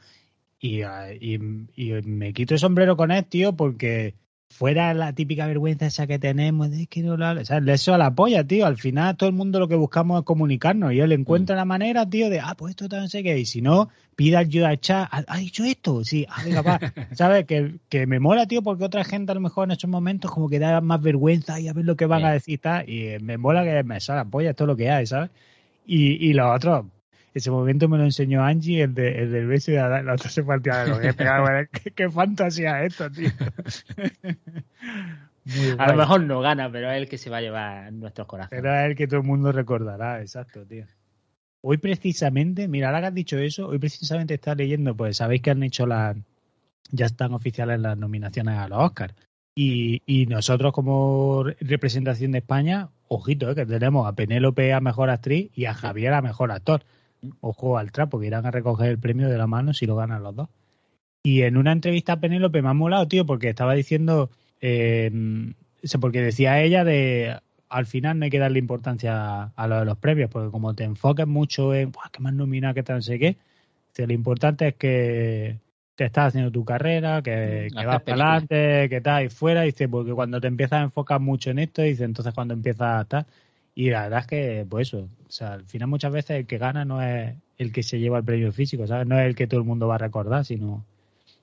Y, 0.61 0.83
ah, 0.83 1.07
y, 1.13 1.35
y 1.75 1.93
me 2.05 2.33
quito 2.33 2.55
el 2.55 2.61
sombrero 2.61 2.97
con 2.97 3.11
él, 3.11 3.25
tío, 3.25 3.55
porque 3.55 4.15
fuera 4.53 4.93
la 4.95 5.15
típica 5.15 5.47
vergüenza 5.47 5.87
esa 5.87 6.07
que 6.09 6.19
tenemos 6.19 6.71
de 6.71 6.87
que 6.87 7.03
no 7.03 7.17
lo. 7.17 7.31
O 7.41 7.45
sea, 7.45 7.59
eso 7.67 7.95
a 7.95 7.99
la 7.99 8.15
polla, 8.15 8.45
tío. 8.45 8.67
Al 8.67 8.77
final 8.77 9.17
todo 9.17 9.29
el 9.31 9.35
mundo 9.35 9.59
lo 9.59 9.69
que 9.69 9.77
buscamos 9.77 10.19
es 10.21 10.25
comunicarnos 10.27 10.93
y 10.93 11.01
él 11.01 11.13
encuentra 11.13 11.57
la 11.57 11.65
manera, 11.65 12.05
tío, 12.11 12.29
de, 12.29 12.41
ah, 12.41 12.55
pues 12.59 12.73
esto 12.79 12.89
no 12.95 13.09
sé 13.09 13.23
qué. 13.23 13.39
Y 13.39 13.47
si 13.47 13.63
no, 13.63 13.89
pida 14.17 14.41
ayuda 14.41 14.69
al 14.71 14.81
chat. 14.81 15.09
¿Ha, 15.11 15.25
ha 15.29 15.39
dicho 15.39 15.65
esto? 15.65 16.05
Sí, 16.05 16.27
ah, 16.29 16.43
venga, 16.45 16.61
va. 16.63 16.79
¿Sabes? 17.13 17.47
Que, 17.47 17.77
que 17.89 18.07
me 18.07 18.21
mola, 18.21 18.47
tío, 18.47 18.61
porque 18.61 18.85
otra 18.85 19.05
gente 19.05 19.33
a 19.33 19.37
lo 19.37 19.41
mejor 19.41 19.65
en 19.69 19.71
esos 19.71 19.89
momentos 19.89 20.31
como 20.31 20.49
que 20.51 20.59
da 20.59 20.81
más 20.83 21.01
vergüenza 21.01 21.59
y 21.59 21.69
a 21.69 21.73
ver 21.73 21.87
lo 21.87 21.97
que 21.97 22.05
van 22.07 22.21
Sí. 22.21 22.27
a 22.27 22.33
decir 22.33 22.59
tal. 22.59 22.87
Y 22.91 23.17
me 23.23 23.39
mola 23.39 23.65
que 23.65 23.83
me 23.85 23.99
sale 24.01 24.19
la 24.19 24.25
polla, 24.27 24.51
esto 24.51 24.65
es 24.65 24.69
lo 24.69 24.77
que 24.77 24.91
hay, 24.91 25.07
¿sabes? 25.07 25.31
Y, 25.87 26.29
y 26.29 26.33
los 26.35 26.55
otros, 26.55 26.85
ese 27.35 27.51
momento 27.51 27.89
me 27.89 27.99
lo 27.99 28.05
enseñó 28.05 28.43
Angie, 28.45 28.83
el, 28.83 28.95
de, 28.95 29.23
el 29.23 29.33
del 29.33 29.47
beso 29.47 29.71
y 29.71 29.75
la, 29.75 30.03
la 30.03 30.15
otra 30.15 30.31
se 30.31 30.43
partía 30.43 30.85
de 30.85 30.89
los 30.89 30.99
bueno, 30.99 31.69
¿Qué, 31.73 31.91
qué 31.93 32.11
fantasía 32.11 32.83
es 32.85 32.93
esto, 32.93 33.11
tío. 33.11 33.31
Muy 35.45 35.71
A 35.71 35.75
guay. 35.75 35.89
lo 35.89 35.97
mejor 35.97 36.23
no 36.23 36.41
gana, 36.41 36.71
pero 36.71 36.91
es 36.91 36.99
el 36.99 37.09
que 37.09 37.19
se 37.19 37.31
va 37.31 37.39
a 37.39 37.41
llevar 37.41 37.93
nuestros 37.93 38.27
corazones. 38.27 38.63
Será 38.63 38.87
el 38.87 38.95
que 38.97 39.07
todo 39.07 39.21
el 39.21 39.27
mundo 39.27 39.53
recordará, 39.53 40.21
exacto, 40.21 40.65
tío. 40.67 40.87
Hoy 41.63 41.79
precisamente, 41.79 42.69
mira, 42.69 42.89
ahora 42.89 43.01
que 43.01 43.07
has 43.07 43.15
dicho 43.15 43.39
eso, 43.39 43.69
hoy 43.69 43.79
precisamente 43.79 44.35
está 44.35 44.55
leyendo, 44.55 44.95
pues 44.95 45.19
sabéis 45.19 45.43
que 45.43 45.51
han 45.51 45.63
hecho 45.63 45.87
las, 45.87 46.17
ya 46.91 47.07
están 47.07 47.35
oficiales 47.35 47.81
las 47.81 47.97
nominaciones 47.97 48.57
a 48.57 48.69
los 48.69 48.79
Oscars. 48.79 49.15
Y, 49.55 50.03
y 50.07 50.27
nosotros 50.27 50.73
como 50.73 51.45
representación 51.61 52.33
de 52.33 52.39
España, 52.39 52.89
ojito, 53.09 53.51
eh, 53.51 53.55
que 53.55 53.67
tenemos 53.67 54.07
a 54.07 54.15
Penélope 54.15 54.73
a 54.73 54.81
Mejor 54.81 55.11
Actriz 55.11 55.51
y 55.55 55.67
a 55.67 55.75
Javier 55.75 56.13
a 56.13 56.23
Mejor 56.23 56.53
Actor. 56.53 56.85
Ojo 57.41 57.79
al 57.79 57.93
trapo, 57.93 58.19
que 58.19 58.27
irán 58.27 58.47
a 58.47 58.51
recoger 58.51 58.89
el 58.89 58.99
premio 58.99 59.29
de 59.29 59.39
la 59.39 59.47
mano 59.47 59.75
si 59.75 59.87
lo 59.87 59.97
ganan 59.97 60.23
los 60.23 60.35
dos. 60.35 60.49
Y 61.23 61.43
en 61.43 61.57
una 61.57 61.73
entrevista 61.73 62.15
a 62.15 62.21
Penélope 62.21 62.63
me 62.63 62.69
ha 62.69 62.75
molado, 62.75 63.07
tío, 63.07 63.27
porque 63.27 63.51
estaba 63.51 63.75
diciendo, 63.75 64.31
eh, 64.61 65.11
porque 66.01 66.23
decía 66.23 66.63
ella 66.63 66.83
de, 66.85 67.39
al 67.69 67.87
final 67.87 68.19
no 68.19 68.25
hay 68.25 68.31
que 68.31 68.39
darle 68.39 68.59
importancia 68.59 69.53
a, 69.55 69.69
lo 69.69 69.79
de 69.81 69.85
los 69.85 69.99
premios, 69.99 70.31
porque 70.31 70.51
como 70.51 70.75
te 70.75 70.85
enfoques 70.85 71.27
mucho 71.27 71.75
en, 71.75 71.93
"Buah, 71.93 72.11
que 72.11 72.21
más 72.21 72.33
nominado, 72.33 72.75
que 72.75 72.83
tal, 72.83 72.97
no 72.97 73.03
sé 73.03 73.19
qué, 73.19 73.37
lo 74.07 74.13
importante 74.13 74.69
es 74.69 74.75
que, 74.75 75.59
que 75.97 76.05
estás 76.05 76.29
haciendo 76.29 76.51
tu 76.51 76.65
carrera, 76.65 77.23
que, 77.23 77.69
Mm, 77.71 77.79
que 77.79 77.87
vas 77.87 78.03
para 78.03 78.15
adelante, 78.15 78.89
que 78.89 79.01
tal, 79.01 79.25
y 79.25 79.29
fuera, 79.29 79.63
dice, 79.63 79.89
porque 79.89 80.13
cuando 80.13 80.41
te 80.41 80.49
empiezas 80.49 80.81
a 80.81 80.85
enfocar 80.85 81.21
mucho 81.21 81.51
en 81.51 81.59
esto, 81.59 81.83
dice, 81.83 82.05
entonces 82.05 82.33
cuando 82.35 82.55
empiezas 82.55 83.01
a 83.01 83.05
tal, 83.05 83.27
y 83.75 83.91
la 83.91 84.03
verdad 84.03 84.21
es 84.21 84.27
que, 84.27 84.67
pues 84.69 84.89
eso, 84.89 85.09
o 85.27 85.31
sea, 85.31 85.55
al 85.55 85.65
final 85.67 85.89
muchas 85.89 86.13
veces 86.13 86.31
el 86.39 86.47
que 86.47 86.59
gana 86.59 86.85
no 86.85 87.03
es 87.03 87.35
el 87.59 87.73
que 87.73 87.83
se 87.83 87.99
lleva 87.99 88.19
el 88.19 88.25
premio 88.25 88.53
físico, 88.53 88.87
¿sabes? 88.87 89.07
No 89.07 89.19
es 89.19 89.27
el 89.27 89.35
que 89.35 89.47
todo 89.47 89.61
el 89.61 89.67
mundo 89.67 89.87
va 89.89 89.97
a 89.97 89.99
recordar, 89.99 90.45
sino... 90.45 90.85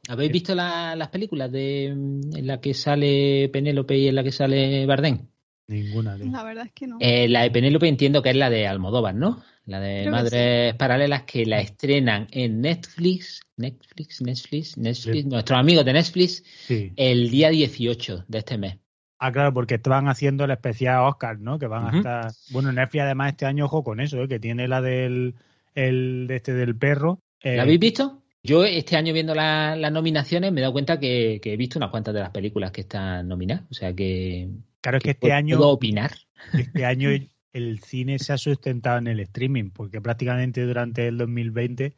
¿Habéis 0.09 0.31
visto 0.31 0.55
la- 0.55 0.95
las 0.95 1.09
películas 1.09 1.51
de 1.51 1.85
en 1.87 2.47
la 2.47 2.61
que 2.61 2.73
sale 2.73 3.49
Penélope 3.51 3.97
y 3.97 4.07
en 4.07 4.15
la 4.15 4.23
que 4.23 4.31
sale 4.31 4.85
Bardem? 4.85 5.19
Ninguna, 5.67 6.15
tío. 6.15 6.31
La 6.31 6.43
verdad 6.43 6.65
es 6.65 6.71
que 6.71 6.87
no. 6.87 6.97
Eh, 7.01 7.27
la 7.27 7.41
de 7.43 7.51
Penélope 7.51 7.89
entiendo 7.89 8.21
que 8.21 8.29
es 8.29 8.35
la 8.37 8.49
de 8.49 8.67
Almodóvar, 8.67 9.13
¿no? 9.15 9.43
La 9.65 9.81
de 9.81 10.03
Creo 10.03 10.05
que 10.05 10.09
Madres 10.11 10.73
Paralelas 10.75 11.23
que 11.23 11.45
la 11.45 11.59
estrenan 11.59 12.27
en 12.31 12.61
Netflix, 12.61 13.41
Netflix, 13.57 14.21
Netflix, 14.21 14.77
Netflix, 14.77 15.25
nuestros 15.25 15.59
amigos 15.59 15.83
de 15.83 15.91
Netflix, 15.91 16.41
Sí. 16.67 16.93
el 16.95 17.29
día 17.29 17.49
18 17.49 18.23
de 18.29 18.37
este 18.37 18.57
mes. 18.57 18.77
Ah, 19.19 19.31
claro, 19.31 19.53
porque 19.53 19.75
estaban 19.75 20.07
haciendo 20.07 20.45
el 20.45 20.51
especial 20.51 20.99
Oscar, 21.05 21.39
¿no? 21.39 21.57
Que 21.57 21.67
van 21.67 21.85
Ujú. 21.85 21.95
a 21.95 21.97
estar. 21.97 22.31
Bueno, 22.51 22.71
Netflix 22.71 23.01
además 23.03 23.31
este 23.31 23.45
año, 23.45 23.65
ojo 23.65 23.83
con 23.83 23.99
eso, 23.99 24.21
¿eh? 24.21 24.27
que 24.27 24.39
tiene 24.39 24.67
la 24.67 24.81
del 24.81 25.35
el 25.75 26.27
este 26.29 26.53
del 26.53 26.75
perro. 26.75 27.19
eh, 27.41 27.55
¿La 27.55 27.63
habéis 27.63 27.79
visto? 27.79 28.21
Yo 28.43 28.63
este 28.63 28.95
año 28.95 29.13
viendo 29.13 29.35
la- 29.35 29.75
las 29.75 29.91
nominaciones 29.91 30.51
me 30.51 30.59
he 30.59 30.61
dado 30.61 30.73
cuenta 30.73 30.99
que, 30.99 31.39
que 31.41 31.53
he 31.53 31.57
visto 31.57 31.77
unas 31.79 31.89
cuantas 31.91 32.13
de 32.13 32.21
las 32.21 32.29
películas 32.29 32.71
que 32.71 32.81
están 32.81 33.27
nominadas. 33.27 33.63
O 33.69 33.73
sea 33.73 33.93
que, 33.93 34.49
Claro, 34.81 34.97
es 34.99 35.03
que 35.03 35.09
este 35.11 35.21
puedo- 35.21 35.33
año, 35.35 35.57
puedo 35.57 35.71
opinar. 35.71 36.11
este 36.53 36.85
año 36.85 37.09
el 37.53 37.79
cine 37.79 38.19
se 38.19 38.33
ha 38.33 38.37
sustentado 38.37 38.99
en 38.99 39.07
el 39.07 39.19
streaming, 39.21 39.71
porque 39.71 39.99
prácticamente 39.99 40.63
durante 40.65 41.07
el 41.07 41.17
2020 41.17 41.93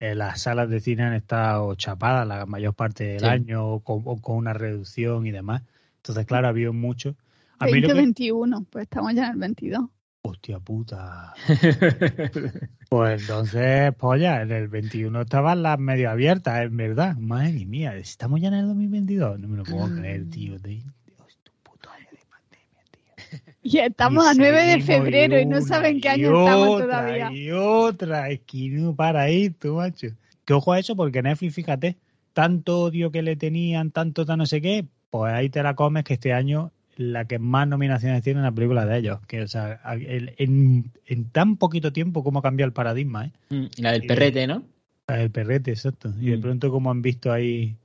eh, 0.00 0.14
las 0.14 0.42
salas 0.42 0.68
de 0.70 0.80
cine 0.80 1.02
han 1.02 1.14
estado 1.14 1.74
chapadas 1.74 2.26
la 2.26 2.46
mayor 2.46 2.74
parte 2.74 3.04
del 3.04 3.20
Sí. 3.20 3.26
año 3.26 3.66
o 3.66 3.80
con, 3.80 4.02
o 4.04 4.20
con 4.20 4.36
una 4.36 4.52
reducción 4.52 5.26
y 5.26 5.30
demás. 5.32 5.62
Entonces, 6.04 6.26
claro, 6.26 6.48
ha 6.48 6.50
habido 6.50 6.74
mucho. 6.74 7.16
A 7.58 7.64
mí 7.64 7.80
lo 7.80 7.88
que- 7.88 7.94
2021, 7.94 8.66
pues 8.68 8.82
estamos 8.82 9.14
ya 9.14 9.28
en 9.28 9.32
el 9.32 9.38
22. 9.38 9.84
Hostia 10.22 10.58
puta. 10.58 11.32
Pues 12.90 13.22
entonces, 13.22 13.92
polla, 13.94 14.42
en 14.42 14.52
el 14.52 14.68
21 14.68 15.22
estaban 15.22 15.62
las 15.62 15.78
medio 15.80 16.10
abiertas, 16.10 16.62
en 16.62 16.76
verdad. 16.76 17.16
Madre 17.16 17.64
mía, 17.64 17.96
estamos 17.96 18.40
ya 18.40 18.48
en 18.48 18.54
el 18.54 18.66
2022. 18.66 19.40
No 19.40 19.48
me 19.48 19.56
lo 19.56 19.64
puedo 19.64 19.88
creer, 19.96 20.28
tío. 20.30 20.58
De, 20.60 20.68
Dios, 20.68 21.38
tu 21.42 21.50
puto 21.64 21.90
año 21.90 22.06
de 22.12 22.18
pandemia, 22.30 22.84
tío. 22.92 23.54
Y 23.62 23.78
estamos 23.78 24.24
Y 24.24 24.28
a 24.28 24.34
9 24.34 24.62
de 24.64 24.80
febrero 24.82 25.40
y 25.40 25.46
no 25.46 25.60
saben 25.62 26.00
qué 26.00 26.10
año 26.10 26.44
estamos 26.44 26.82
todavía. 26.82 27.32
Y 27.32 27.50
otra, 27.50 28.30
es 28.30 28.40
que 28.40 28.68
no 28.68 28.94
para 28.94 29.26
tú, 29.58 29.74
macho. 29.76 30.08
Que 30.44 30.52
ojo 30.52 30.72
a 30.72 30.78
eso, 30.78 30.94
porque 30.94 31.22
Netflix, 31.22 31.54
fíjate, 31.54 31.96
tanto 32.32 32.82
odio 32.82 33.10
que 33.10 33.22
le 33.22 33.34
tenían, 33.34 33.90
tanto 33.90 34.24
tan 34.24 34.38
no 34.38 34.46
sé 34.46 34.60
qué, 34.60 34.86
pues 35.18 35.32
ahí 35.32 35.48
te 35.48 35.62
la 35.62 35.74
comes 35.76 36.02
que 36.02 36.14
este 36.14 36.32
año 36.32 36.72
la 36.96 37.24
que 37.24 37.38
más 37.38 37.68
nominaciones 37.68 38.20
tiene 38.24 38.40
es 38.40 38.44
la 38.44 38.50
película 38.52 38.84
de 38.84 38.98
ellos. 38.98 39.20
Que, 39.28 39.42
o 39.42 39.46
sea, 39.48 39.80
en, 40.38 40.90
en 41.06 41.24
tan 41.30 41.56
poquito 41.56 41.92
tiempo, 41.92 42.24
cómo 42.24 42.40
ha 42.40 42.42
cambiado 42.42 42.66
el 42.66 42.72
paradigma, 42.72 43.26
¿eh? 43.26 43.32
Mm, 43.50 43.64
La 43.82 43.92
del 43.92 44.02
perrete, 44.06 44.46
¿no? 44.48 44.64
El 45.06 45.30
perrete, 45.30 45.70
exacto. 45.70 46.12
Y 46.20 46.30
de 46.30 46.36
Mm. 46.36 46.40
pronto, 46.40 46.70
como 46.72 46.90
han 46.90 47.00
visto 47.00 47.30
ahí. 47.32 47.76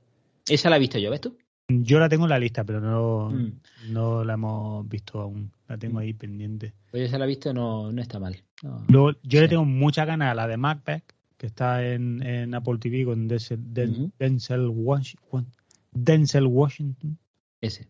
Esa 0.48 0.70
la 0.70 0.76
he 0.76 0.80
visto 0.80 0.98
yo, 0.98 1.10
¿ves 1.10 1.20
tú? 1.20 1.36
Yo 1.68 2.00
la 2.00 2.08
tengo 2.08 2.24
en 2.24 2.30
la 2.30 2.38
lista, 2.40 2.64
pero 2.64 2.80
no, 2.80 3.30
Mm. 3.30 3.92
no 3.92 4.24
la 4.24 4.34
hemos 4.34 4.88
visto 4.88 5.20
aún. 5.20 5.52
La 5.68 5.78
tengo 5.78 5.94
Mm. 5.98 6.02
ahí 6.02 6.12
pendiente. 6.14 6.72
Pues 6.90 7.04
esa 7.04 7.18
la 7.18 7.26
he 7.26 7.28
visto, 7.28 7.52
no, 7.54 7.92
no 7.92 8.02
está 8.02 8.18
mal. 8.18 8.42
No. 8.64 8.84
Luego, 8.88 9.12
yo 9.22 9.40
le 9.40 9.46
tengo 9.48 9.64
muchas 9.64 10.04
ganas 10.06 10.32
a 10.32 10.34
la 10.34 10.48
de 10.48 10.56
Macbeth, 10.56 11.04
que 11.36 11.46
está 11.46 11.86
en, 11.86 12.22
en 12.26 12.54
Apple 12.54 12.78
TV 12.80 13.04
con 13.04 13.28
Denzel. 13.28 13.60
Denzel, 14.18 14.66
Washington, 14.68 15.46
Denzel 15.92 16.46
Washington. 16.46 17.18
Ese. 17.60 17.88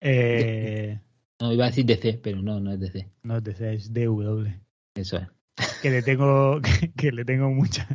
Eh, 0.00 0.98
No, 1.40 1.52
iba 1.52 1.64
a 1.64 1.68
decir 1.68 1.84
DC, 1.86 2.20
pero 2.22 2.42
no, 2.42 2.60
no 2.60 2.72
es 2.72 2.80
DC. 2.80 3.08
no 3.22 3.36
es 3.38 3.44
DC, 3.44 3.74
es 3.74 3.92
DW. 3.92 4.46
Eso 4.94 5.18
es. 5.18 5.28
Que 5.82 5.90
le 5.90 6.02
tengo, 6.02 6.60
que, 6.80 6.92
que 6.92 7.12
le 7.12 7.24
tengo 7.24 7.50
mucha, 7.50 7.86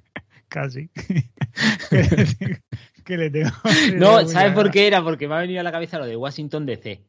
casi. 0.48 0.88
que, 1.90 1.96
le 2.02 2.26
tengo, 2.26 2.56
que 3.04 3.16
le 3.16 3.30
tengo- 3.30 3.50
No, 3.96 4.26
¿sabes 4.26 4.52
por 4.54 4.70
qué 4.70 4.86
era? 4.86 5.02
Porque 5.02 5.28
me 5.28 5.34
ha 5.34 5.38
venido 5.40 5.60
a 5.60 5.64
la 5.64 5.72
cabeza 5.72 5.98
lo 5.98 6.06
de 6.06 6.16
Washington 6.16 6.66
DC. 6.66 7.02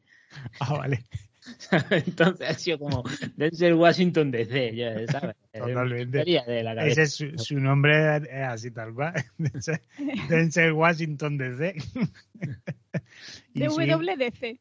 Ah, 0.60 0.74
vale. 0.78 1.04
Entonces 1.90 2.48
ha 2.48 2.54
sido 2.54 2.78
como 2.78 3.02
Denzel 3.36 3.74
Washington 3.74 4.30
DC, 4.30 4.74
ya 4.76 5.06
sabes. 5.08 5.36
Totalmente. 5.52 6.24
De 6.24 6.62
la. 6.62 6.86
Ese 6.86 7.02
es 7.02 7.14
su, 7.14 7.36
su 7.36 7.58
nombre 7.58 8.16
es 8.16 8.30
así 8.46 8.70
tal 8.70 8.94
cual. 8.94 9.14
Denzel- 9.38 10.72
Washington 10.74 11.38
DC. 11.38 11.74
WDC. 13.54 14.60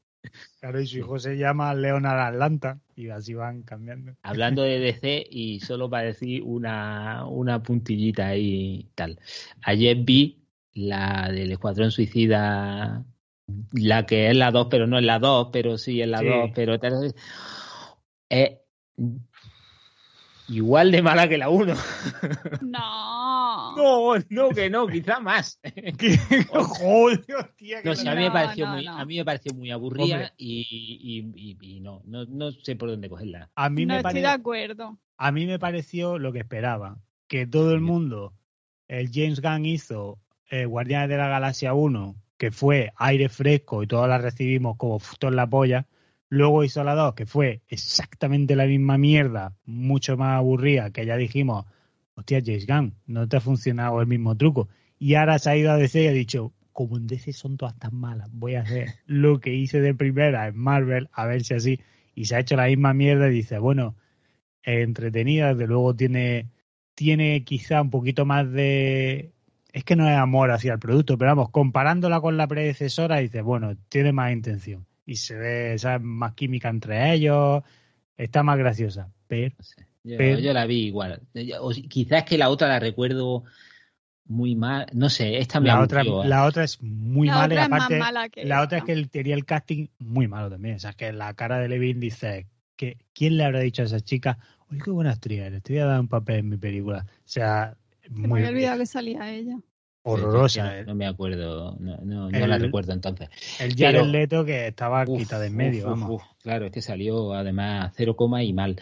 claro, 0.59 0.81
y 0.81 0.87
su 0.87 0.99
hijo 0.99 1.19
se 1.19 1.37
llama 1.37 1.73
Leonard 1.73 2.19
Atlanta 2.19 2.79
y 2.95 3.09
así 3.09 3.33
van 3.33 3.63
cambiando. 3.63 4.15
Hablando 4.23 4.63
de 4.63 4.79
DC 4.79 5.25
y 5.29 5.59
solo 5.59 5.89
para 5.89 6.03
decir 6.07 6.43
una, 6.43 7.25
una 7.27 7.61
puntillita 7.61 8.27
ahí 8.27 8.89
tal. 8.95 9.19
Ayer 9.63 9.97
vi 9.97 10.41
la 10.73 11.29
del 11.31 11.51
Escuadrón 11.51 11.91
Suicida, 11.91 13.03
la 13.73 14.05
que 14.05 14.29
es 14.29 14.35
la 14.35 14.51
2, 14.51 14.67
pero 14.69 14.87
no 14.87 14.97
es 14.97 15.03
la 15.05 15.19
2, 15.19 15.49
pero 15.51 15.77
sí 15.77 16.01
es 16.01 16.07
la 16.07 16.19
Sí. 16.19 16.25
2, 16.27 16.51
pero 16.55 16.79
tal. 16.79 17.13
Es 18.29 18.51
igual 20.47 20.91
de 20.91 21.01
mala 21.01 21.27
que 21.29 21.37
la 21.37 21.49
1. 21.49 21.73
No. 22.61 22.79
No, 23.77 24.13
no, 24.29 24.49
que 24.49 24.69
no, 24.69 24.85
quizá 24.85 25.19
más. 25.21 25.57
¿Qué? 25.97 26.17
Joder, 26.53 27.23
hostia, 27.39 27.81
que 27.81 27.89
No 27.89 28.11
a 28.11 28.15
mí 28.15 28.21
me 28.23 28.31
pareció 28.31 28.65
no, 28.67 28.73
muy, 28.73 28.85
no. 28.85 28.97
a 28.97 29.05
mí 29.05 29.17
me 29.17 29.25
pareció 29.25 29.53
muy 29.53 29.71
aburrida 29.71 30.33
y, 30.37 30.67
y- 30.69 31.31
y- 31.35 31.57
y 31.77 31.79
no, 31.79 32.01
no, 32.05 32.25
no 32.25 32.51
sé 32.51 32.75
por 32.75 32.89
dónde 32.89 33.07
cogerla. 33.09 33.49
a 33.55 33.69
mí 33.69 33.85
no 33.85 33.93
me 33.93 33.99
estoy 33.99 34.09
pare- 34.11 34.21
de 34.21 34.27
acuerdo. 34.27 34.97
a 35.17 35.31
mí 35.31 35.45
me 35.45 35.57
pareció 35.57 36.17
lo 36.19 36.33
que 36.33 36.39
esperaba, 36.39 36.97
que 37.29 37.47
todo 37.47 37.71
el 37.71 37.79
mundo, 37.79 38.33
el 38.89 39.09
James 39.13 39.41
Gunn 39.41 39.65
hizo 39.65 40.19
eh, 40.49 40.65
Guardianes 40.65 41.07
de 41.09 41.17
la 41.17 41.27
Galaxia 41.29 41.73
1, 41.73 42.15
que 42.41 42.49
fue 42.49 42.91
aire 42.95 43.29
fresco 43.29 43.83
y 43.83 43.87
todos 43.87 44.09
la 44.09 44.17
recibimos 44.17 44.75
como 44.75 44.99
en 45.21 45.35
la 45.35 45.47
polla, 45.47 45.85
luego 46.27 46.63
hizo 46.63 46.83
la 46.83 46.95
2, 46.95 47.13
que 47.13 47.27
fue 47.27 47.61
exactamente 47.67 48.55
la 48.55 48.65
misma 48.65 48.97
mierda, 48.97 49.55
mucho 49.63 50.17
más 50.17 50.39
aburrida, 50.39 50.89
que 50.89 51.05
ya 51.05 51.17
dijimos, 51.17 51.67
hostia, 52.15 52.41
James 52.43 52.65
Gunn, 52.65 52.95
no 53.05 53.27
te 53.27 53.37
ha 53.37 53.41
funcionado 53.41 54.01
el 54.01 54.07
mismo 54.07 54.35
truco, 54.35 54.69
y 54.97 55.13
ahora 55.13 55.37
se 55.37 55.51
ha 55.51 55.55
ido 55.55 55.69
a 55.69 55.77
DC 55.77 56.01
y 56.01 56.07
ha 56.07 56.11
dicho, 56.11 56.51
como 56.73 56.97
en 56.97 57.05
DC 57.05 57.31
son 57.31 57.57
todas 57.57 57.77
tan 57.77 57.93
malas, 57.93 58.27
voy 58.31 58.55
a 58.55 58.61
hacer 58.61 58.87
lo 59.05 59.39
que 59.39 59.53
hice 59.53 59.79
de 59.79 59.93
primera 59.93 60.47
en 60.47 60.57
Marvel, 60.57 61.09
a 61.13 61.27
ver 61.27 61.43
si 61.43 61.53
así, 61.53 61.79
y 62.15 62.25
se 62.25 62.37
ha 62.37 62.39
hecho 62.39 62.55
la 62.55 62.65
misma 62.65 62.95
mierda 62.95 63.27
y 63.29 63.33
dice, 63.33 63.59
bueno, 63.59 63.95
entretenida, 64.63 65.53
desde 65.53 65.67
luego 65.67 65.95
tiene, 65.95 66.49
tiene 66.95 67.43
quizá 67.43 67.83
un 67.83 67.91
poquito 67.91 68.25
más 68.25 68.51
de... 68.51 69.31
Es 69.73 69.83
que 69.83 69.95
no 69.95 70.07
es 70.09 70.17
amor 70.17 70.51
hacia 70.51 70.73
el 70.73 70.79
producto, 70.79 71.17
pero 71.17 71.31
vamos, 71.31 71.49
comparándola 71.49 72.19
con 72.19 72.37
la 72.37 72.47
predecesora, 72.47 73.17
dices, 73.17 73.43
bueno, 73.43 73.75
tiene 73.89 74.11
más 74.11 74.31
intención. 74.33 74.85
Y 75.05 75.15
se 75.15 75.35
ve, 75.35 75.77
¿sabes? 75.79 76.01
Más 76.01 76.33
química 76.33 76.69
entre 76.69 77.13
ellos, 77.13 77.63
está 78.17 78.43
más 78.43 78.57
graciosa. 78.57 79.09
Pero, 79.27 79.53
No 79.57 79.63
sé. 79.63 79.87
Yo, 80.03 80.17
Pero- 80.17 80.39
yo 80.39 80.53
la 80.53 80.65
vi 80.65 80.87
igual. 80.87 81.21
Yo- 81.33 81.69
quizás 81.87 82.23
que 82.23 82.37
la 82.37 82.49
otra 82.49 82.67
la 82.67 82.79
recuerdo 82.79 83.43
muy 84.25 84.55
mal. 84.55 84.87
No 84.93 85.09
sé, 85.09 85.37
esta 85.37 85.59
me 85.59 85.67
la 85.67 85.81
otra, 85.81 86.01
¿eh? 86.01 86.05
la 86.25 86.45
otra 86.45 86.63
es 86.63 86.81
muy 86.81 87.27
la 87.27 87.33
mala 87.35 87.43
y 87.43 87.57
otra 87.57 87.63
es 87.63 87.69
más 87.69 87.79
aparte 87.81 87.99
mala 87.99 88.29
que 88.29 88.45
la 88.45 88.61
otra 88.61 88.77
es 88.79 88.83
que 88.85 88.93
él 88.93 89.09
tenía 89.09 89.35
el 89.35 89.45
casting 89.45 89.87
muy 89.99 90.27
malo 90.27 90.49
también. 90.49 90.75
O 90.75 90.79
sea, 90.79 90.93
que 90.93 91.11
la 91.13 91.33
cara 91.33 91.59
de 91.59 91.67
Levin 91.67 91.99
dice 91.99 92.47
que 92.75 92.97
¿quién 93.13 93.37
le 93.37 93.45
habrá 93.45 93.59
dicho 93.59 93.83
a 93.83 93.85
esa 93.85 93.99
chica? 93.99 94.37
Oye, 94.71 94.81
qué 94.83 94.89
buena 94.89 95.11
actriz 95.11 95.39
eres, 95.41 95.61
te 95.61 95.73
voy 95.73 95.81
a 95.81 95.85
dar 95.85 95.99
un 95.99 96.07
papel 96.07 96.37
en 96.37 96.49
mi 96.49 96.57
película. 96.57 97.05
O 97.07 97.21
sea, 97.25 97.75
Se 98.13 98.19
me 98.21 98.27
muy 98.27 98.39
había 98.39 98.49
olvidado 98.51 98.79
que 98.79 98.85
salía 98.85 99.31
ella. 99.33 99.57
horrorosa. 100.03 100.63
No, 100.65 100.71
eh. 100.71 100.83
no 100.85 100.95
me 100.95 101.05
acuerdo, 101.07 101.77
no, 101.79 101.97
no, 101.97 102.29
la 102.29 102.57
recuerdo 102.57 102.93
entonces. 102.93 103.29
El 103.59 103.75
Jared 103.75 103.99
Pero- 103.99 104.05
Leto 104.05 104.45
que 104.45 104.67
estaba 104.67 105.03
Uf, 105.07 105.19
quitado 105.19 105.43
en 105.43 105.51
uf, 105.53 105.57
medio, 105.57 105.83
uf, 105.85 105.89
vamos. 105.91 106.09
uf. 106.11 106.23
Claro, 106.41 106.65
es 106.65 106.71
que 106.71 106.81
salió 106.81 107.33
además 107.33 107.93
cero 107.95 108.15
coma 108.15 108.43
y 108.43 108.51
mal. 108.53 108.75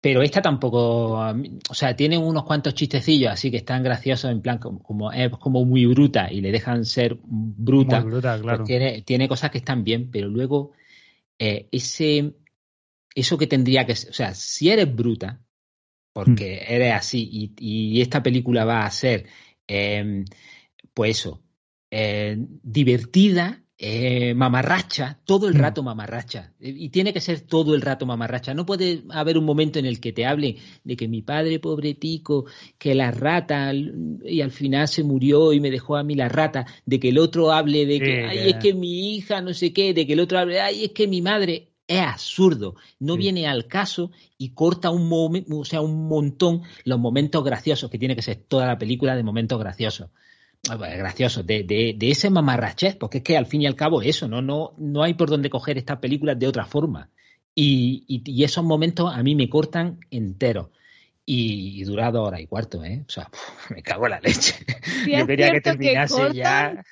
Pero 0.00 0.22
esta 0.22 0.40
tampoco, 0.40 1.14
o 1.18 1.74
sea, 1.74 1.96
tiene 1.96 2.16
unos 2.18 2.44
cuantos 2.44 2.72
chistecillos 2.74 3.32
así 3.32 3.50
que 3.50 3.56
están 3.56 3.82
graciosos 3.82 4.30
en 4.30 4.40
plan 4.42 4.58
como, 4.58 4.80
como 4.80 5.10
es 5.10 5.28
como 5.38 5.64
muy 5.64 5.86
bruta 5.86 6.32
y 6.32 6.40
le 6.40 6.52
dejan 6.52 6.84
ser 6.84 7.18
bruta. 7.24 8.00
Muy 8.00 8.10
bruta, 8.12 8.32
pues 8.34 8.42
claro. 8.42 8.64
tiene, 8.64 9.02
tiene 9.02 9.26
cosas 9.28 9.50
que 9.50 9.58
están 9.58 9.82
bien, 9.82 10.08
pero 10.12 10.28
luego 10.28 10.70
eh, 11.38 11.68
ese 11.72 12.34
eso 13.14 13.36
que 13.38 13.48
tendría 13.48 13.84
que 13.86 13.96
ser, 13.96 14.10
o 14.10 14.12
sea, 14.12 14.34
si 14.34 14.70
eres 14.70 14.94
bruta, 14.94 15.40
porque 16.18 16.56
Hmm. 16.66 16.72
eres 16.74 16.92
así 16.94 17.28
y, 17.30 17.52
y 17.96 18.00
esta 18.00 18.24
película 18.24 18.64
va 18.64 18.84
a 18.84 18.90
ser, 18.90 19.26
eh, 19.68 20.24
pues 20.92 21.18
eso, 21.20 21.40
eh, 21.92 22.36
divertida, 22.62 23.62
eh, 23.80 24.34
mamarracha, 24.34 25.20
todo 25.24 25.46
el 25.46 25.54
Mm. 25.54 25.58
rato 25.58 25.84
mamarracha. 25.84 26.52
Y 26.58 26.88
tiene 26.88 27.12
que 27.12 27.20
ser 27.20 27.42
todo 27.42 27.72
el 27.76 27.82
rato 27.82 28.04
mamarracha. 28.04 28.52
No 28.52 28.66
puede 28.66 29.04
haber 29.10 29.38
un 29.38 29.44
momento 29.44 29.78
en 29.78 29.86
el 29.86 30.00
que 30.00 30.12
te 30.12 30.26
hable 30.26 30.56
de 30.82 30.96
que 30.96 31.06
mi 31.06 31.22
padre 31.22 31.60
pobretico, 31.60 32.46
que 32.78 32.96
la 32.96 33.12
rata 33.12 33.72
y 33.72 34.40
al 34.40 34.50
final 34.50 34.88
se 34.88 35.04
murió 35.04 35.52
y 35.52 35.60
me 35.60 35.70
dejó 35.70 35.96
a 35.96 36.02
mí 36.02 36.16
la 36.16 36.28
rata, 36.28 36.66
de 36.84 36.98
que 36.98 37.10
el 37.10 37.18
otro 37.18 37.52
hable 37.52 37.86
de 37.86 37.98
Sí, 37.98 38.02
que, 38.02 38.22
ay, 38.26 38.38
que- 38.38 38.50
es 38.50 38.56
que 38.56 38.74
mi 38.74 39.14
hija 39.14 39.40
no 39.40 39.54
sé 39.54 39.72
qué, 39.72 39.94
de 39.94 40.04
que 40.04 40.14
el 40.14 40.20
otro 40.20 40.38
hable, 40.40 40.60
ay, 40.60 40.84
es 40.86 40.90
que 40.92 41.06
mi 41.06 41.22
madre. 41.22 41.67
Es 41.88 42.00
absurdo, 42.02 42.76
no 43.00 43.14
Sí. 43.14 43.18
viene 43.18 43.48
al 43.48 43.66
caso 43.66 44.12
y 44.36 44.50
corta 44.50 44.90
un 44.90 45.08
momento, 45.08 45.58
o 45.58 45.64
sea, 45.64 45.80
un 45.80 46.06
montón 46.06 46.62
los 46.84 46.98
momentos 47.00 47.42
graciosos, 47.42 47.90
que 47.90 47.98
tiene 47.98 48.14
que 48.14 48.22
ser 48.22 48.36
toda 48.36 48.66
la 48.66 48.78
película 48.78 49.16
de 49.16 49.22
momentos 49.24 49.58
graciosos 49.58 50.10
Ah, 50.68 50.74
bueno, 50.76 50.96
graciosos, 50.98 51.46
de, 51.46 51.62
de, 51.62 51.94
de 51.96 52.10
ese 52.10 52.30
mamarrachez, 52.30 52.96
porque 52.96 53.18
es 53.18 53.24
que 53.24 53.36
al 53.38 53.46
fin 53.46 53.62
y 53.62 53.66
al 53.66 53.76
cabo 53.76 54.02
eso, 54.02 54.28
no, 54.28 54.42
no, 54.42 54.74
no 54.76 55.02
hay 55.04 55.14
por 55.14 55.30
dónde 55.30 55.50
coger 55.50 55.78
estas 55.78 55.98
películas 55.98 56.38
de 56.38 56.48
otra 56.48 56.66
forma. 56.66 57.10
Y, 57.54 58.04
y, 58.08 58.22
y 58.30 58.44
esos 58.44 58.64
momentos 58.64 59.10
a 59.14 59.22
mí 59.22 59.34
me 59.36 59.48
cortan 59.48 60.00
enteros. 60.10 60.68
Y, 61.24 61.80
y 61.80 61.84
dura 61.84 62.10
dos 62.10 62.26
horas 62.26 62.40
y 62.40 62.46
cuarto, 62.46 62.82
¿eh? 62.84 63.04
O 63.06 63.10
sea, 63.10 63.30
me 63.70 63.82
cago 63.82 64.06
en 64.06 64.10
la 64.10 64.20
leche. 64.20 64.54
Yo 65.06 65.26
quería 65.26 65.50
que 65.52 65.60
terminase 65.60 66.14
cortan, 66.14 66.34
ya. 66.36 66.84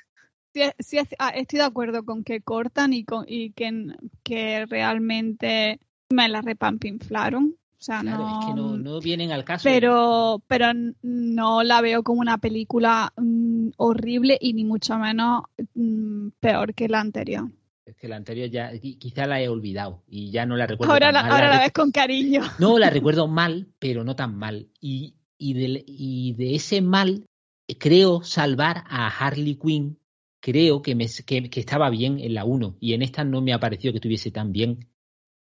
Sí 0.79 0.99
ah, 1.19 1.31
estoy 1.31 1.59
de 1.59 1.65
acuerdo 1.65 2.05
con 2.05 2.25
que 2.25 2.41
cortan 2.41 2.93
y, 2.93 3.05
con, 3.05 3.25
y 3.29 3.51
que, 3.51 3.87
que 4.23 4.67
realmente 4.67 5.81
me 6.11 6.29
la 6.29 6.41
repampinflaron. 6.43 7.57
O 7.79 7.83
sea, 7.87 8.01
Claro, 8.01 8.25
no, 8.25 8.29
es 8.41 8.47
que 8.47 8.55
no, 8.55 8.77
no 8.79 9.01
vienen 9.01 9.33
al 9.33 9.45
caso. 9.45 9.65
pero, 9.69 10.43
pero 10.47 10.69
no 11.03 11.63
la 11.63 11.81
veo 11.83 12.03
como 12.03 12.21
una 12.21 12.39
película 12.39 13.13
mm, 13.17 13.69
horrible 13.77 14.39
y 14.41 14.55
ni 14.55 14.65
mucho 14.65 14.97
menos 14.99 15.43
mm, 15.75 16.29
peor 16.41 16.73
que 16.75 16.89
la 16.89 17.01
anterior. 17.01 17.51
Es 17.85 17.95
que 17.97 18.09
la 18.09 18.17
anterior 18.17 18.49
ya, 18.49 18.73
qui- 18.73 18.99
quizá 18.99 19.27
la 19.27 19.41
he 19.41 19.49
olvidado 19.49 20.03
y 20.09 20.31
ya 20.31 20.47
no 20.47 20.57
la 20.57 20.67
recuerdo. 20.67 20.93
Ahora 20.95 21.07
tan 21.13 21.15
la, 21.15 21.23
mal. 21.23 21.33
ahora 21.33 21.51
la 21.51 21.59
ves 21.61 21.73
con 21.73 21.91
cariño. 21.93 22.41
No, 22.59 22.79
la 22.79 22.91
recuerdo 22.91 23.29
mal, 23.29 23.69
pero 23.79 24.03
no 24.05 24.17
tan 24.17 24.37
mal. 24.37 24.69
Y, 24.81 25.15
y, 25.39 25.53
de, 25.55 25.85
y 25.87 26.33
de 26.33 26.55
ese 26.57 26.81
mal 26.81 27.27
eh, 27.69 27.77
creo 27.79 28.23
salvar 28.25 28.85
a 28.89 29.07
Harley 29.09 29.55
Quinn. 29.57 29.99
Creo 30.47 30.81
que, 30.81 30.95
me, 30.95 31.07
que, 31.29 31.51
que 31.51 31.61
estaba 31.61 31.91
bien 31.91 32.21
en 32.21 32.33
la 32.35 32.45
1 32.45 32.77
y 32.79 32.93
en 32.95 33.03
esta 33.03 33.25
no 33.25 33.43
me 33.43 33.53
ha 33.53 33.59
parecido 33.59 33.93
que 33.93 33.99
estuviese 33.99 34.31
tan 34.31 34.53
bien. 34.53 34.71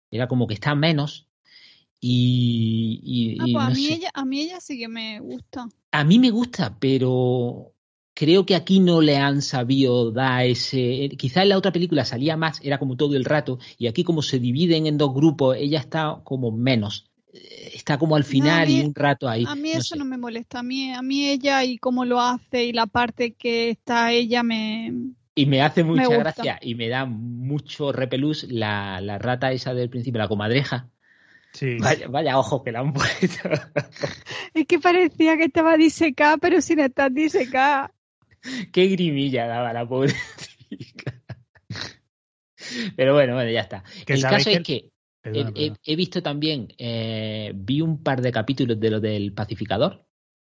Era 0.09 0.29
como 0.29 0.47
que 0.47 0.53
está 0.53 0.73
menos. 0.73 1.27
Y, 1.99 3.01
y- 3.03 3.35
Ah, 3.41 3.47
y 3.49 3.53
pues 3.53 3.65
a, 3.65 3.69
mí 3.71 3.87
sé. 3.87 3.93
ella, 3.95 4.09
a 4.13 4.23
mí 4.23 4.39
ella 4.39 4.61
sí 4.61 4.79
que 4.79 4.87
me 4.87 5.19
gusta. 5.19 5.67
A 5.91 6.05
mí 6.05 6.17
me 6.17 6.29
gusta, 6.29 6.77
pero 6.79 7.73
creo 8.13 8.45
que 8.45 8.55
aquí 8.55 8.79
no 8.79 9.01
le 9.01 9.17
han 9.17 9.41
sabido 9.41 10.11
dar 10.11 10.45
ese. 10.45 11.09
Quizá 11.17 11.41
en 11.43 11.49
la 11.49 11.57
otra 11.57 11.73
película 11.73 12.05
salía 12.05 12.37
más, 12.37 12.61
era 12.63 12.79
como 12.79 12.95
todo 12.95 13.17
el 13.17 13.25
rato, 13.25 13.59
y 13.77 13.87
aquí 13.87 14.05
como 14.05 14.21
se 14.21 14.39
dividen 14.39 14.87
en 14.87 14.97
dos 14.97 15.13
grupos, 15.13 15.57
ella 15.57 15.79
está 15.79 16.21
como 16.23 16.51
menos. 16.51 17.11
Está 17.75 17.97
como 17.97 18.15
al 18.15 18.23
final 18.23 18.67
mí- 18.67 18.79
y 18.79 18.85
un 18.85 18.95
rato 18.95 19.27
ahí. 19.27 19.43
A 19.45 19.53
mí 19.55 19.73
no 19.73 19.79
eso 19.79 19.95
sé. 19.95 19.97
no 19.97 20.05
me 20.05 20.17
molesta. 20.17 20.59
A 20.59 20.63
mí, 20.63 20.93
a 20.93 21.01
mí 21.01 21.27
ella 21.29 21.63
y 21.65 21.77
cómo 21.77 22.05
lo 22.05 22.21
hace 22.21 22.63
y 22.63 22.71
la 22.73 22.85
parte 22.87 23.33
que 23.33 23.69
está 23.69 24.11
ella 24.13 24.43
me... 24.43 24.93
Y 25.35 25.45
me 25.45 25.61
hace 25.61 25.83
mucha 25.83 26.07
gracia 26.07 26.57
y 26.61 26.75
me 26.75 26.87
da 26.87 27.05
mucho 27.05 27.91
repelús 27.91 28.45
la, 28.49 29.01
la 29.01 29.17
rata 29.17 29.51
esa 29.51 29.73
del 29.73 29.89
principio, 29.89 30.19
la 30.19 30.29
comadreja. 30.29 30.89
Sí. 31.51 31.75
Vaya, 31.79 32.07
vaya 32.07 32.39
ojo 32.39 32.63
que 32.63 32.71
la 32.71 32.79
han 32.79 32.93
puesto. 32.93 33.49
Es 34.53 34.65
que 34.65 34.79
parecía 34.79 35.35
que 35.35 35.43
estaba 35.43 35.75
disecada, 35.75 36.37
pero 36.37 36.61
sin 36.61 36.79
estar 36.79 37.11
disecada. 37.11 37.91
Qué 38.71 38.87
grimilla 38.87 39.47
daba 39.47 39.73
la 39.73 39.85
pobre 39.85 40.13
chica. 40.69 41.21
Pero 42.95 43.13
bueno, 43.13 43.33
bueno, 43.33 43.51
ya 43.51 43.61
está. 43.61 43.83
El 44.07 44.21
caso 44.21 44.49
que 44.49 44.55
es 44.55 44.63
que 44.63 44.89
Perdona, 45.25 45.51
he, 45.55 45.65
he- 45.65 45.73
he 45.83 45.95
visto 45.95 46.21
también, 46.21 46.67
eh, 46.77 47.51
vi 47.55 47.81
un 47.81 48.01
par 48.01 48.21
de 48.21 48.31
capítulos 48.31 48.79
de 48.79 48.89
lo 48.91 48.99
del 48.99 49.33
pacificador, 49.33 50.05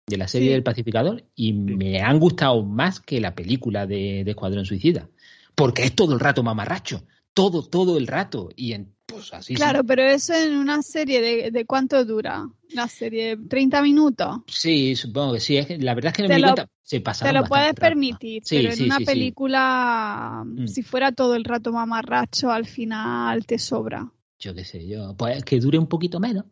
de 0.07 0.17
la 0.19 0.29
serie 0.29 0.49
Sí. 0.49 0.53
del 0.53 0.63
Pacificador 0.63 1.25
y 1.35 1.53
me 1.53 2.01
han 2.01 2.21
gustado 2.21 2.63
más 2.63 3.01
que 3.01 3.21
la 3.21 3.35
película 3.35 3.87
de, 3.89 4.23
de 4.25 4.31
Escuadrón 4.31 4.65
Suicida. 4.65 5.09
Porque 5.57 5.83
es 5.83 5.95
todo 5.97 6.13
el 6.15 6.21
rato 6.21 6.43
mamarracho. 6.45 7.05
Todo, 7.35 7.63
todo 7.67 7.99
el 7.99 8.07
rato. 8.07 8.51
Y 8.55 8.73
en, 8.73 8.95
pues 9.05 9.33
así 9.35 9.49
sí. 9.49 9.55
Claro, 9.55 9.83
pero 9.85 10.03
eso 10.05 10.33
en 10.35 10.57
una 10.57 10.81
serie 10.83 11.21
de, 11.21 11.51
de 11.51 11.65
cuánto 11.67 12.05
dura 12.05 12.47
la 12.71 12.87
serie, 12.89 13.37
30 13.49 13.83
minutos. 13.83 14.43
Sí, 14.47 14.95
supongo 14.95 15.33
que 15.35 15.41
sí. 15.41 15.57
Es 15.57 15.67
que 15.67 15.79
la 15.79 15.95
verdad 15.95 16.11
es 16.13 16.17
que 16.19 16.23
no 16.23 16.29
me 16.29 16.39
lo- 16.39 16.49
cuenta. 16.55 16.69
Se 16.83 17.01
pasaron 17.01 17.35
Te 17.35 17.41
lo 17.41 17.47
puedes 17.49 17.67
rápido. 17.71 17.81
permitir, 17.81 18.43
Sí, 18.45 18.57
pero 18.59 18.69
en 18.71 18.77
sí, 18.77 18.85
una 18.85 18.99
sí, 18.99 19.05
sí. 19.05 19.11
película, 19.13 20.43
Mm. 20.47 20.67
si 20.69 20.83
fuera 20.83 21.11
todo 21.13 21.35
el 21.35 21.43
rato 21.45 21.73
mamarracho, 21.73 22.51
al 22.53 22.65
final 22.67 23.45
te 23.45 23.59
sobra. 23.59 24.13
Yo 24.39 24.55
qué 24.55 24.65
sé, 24.65 24.87
yo. 24.87 25.15
Pues 25.17 25.45
que 25.45 25.61
dure 25.61 25.79
un 25.79 25.87
poquito 25.87 26.21
menos. 26.21 26.45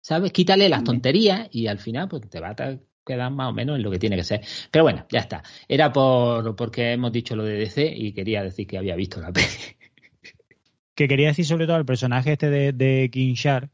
¿Sabes? 0.00 0.32
Quítale 0.32 0.68
las 0.68 0.84
tonterías 0.84 1.48
y 1.50 1.66
al 1.66 1.78
final 1.78 2.08
pues 2.08 2.28
te 2.28 2.40
va 2.40 2.50
a 2.50 2.78
quedar 3.04 3.32
más 3.32 3.50
o 3.50 3.52
menos 3.52 3.76
en 3.76 3.82
lo 3.82 3.90
que 3.90 3.98
tiene 3.98 4.16
que 4.16 4.24
ser. 4.24 4.40
Pero 4.70 4.84
bueno, 4.84 5.06
ya 5.10 5.20
está. 5.20 5.42
Era 5.66 5.92
por 5.92 6.54
porque 6.56 6.92
hemos 6.92 7.12
dicho 7.12 7.34
lo 7.34 7.44
de 7.44 7.58
DC 7.58 7.92
y 7.94 8.12
quería 8.12 8.42
decir 8.42 8.66
que 8.66 8.78
había 8.78 8.96
visto 8.96 9.20
la 9.20 9.32
peli. 9.32 9.46
Que 10.94 11.08
quería 11.08 11.28
decir 11.28 11.46
sobre 11.46 11.66
todo 11.66 11.76
al 11.76 11.84
personaje 11.84 12.32
este 12.32 12.50
de, 12.50 12.72
de 12.72 13.08
King 13.10 13.34
Shark, 13.34 13.70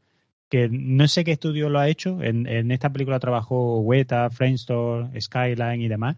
que 0.49 0.69
no 0.69 1.07
sé 1.07 1.23
qué 1.23 1.31
estudio 1.31 1.69
lo 1.69 1.79
ha 1.79 1.89
hecho. 1.89 2.21
En, 2.21 2.47
en 2.47 2.71
esta 2.71 2.91
película 2.91 3.19
trabajó 3.19 3.79
Weta, 3.79 4.29
Framestore, 4.29 5.19
Skyline 5.19 5.81
y 5.81 5.87
demás, 5.87 6.17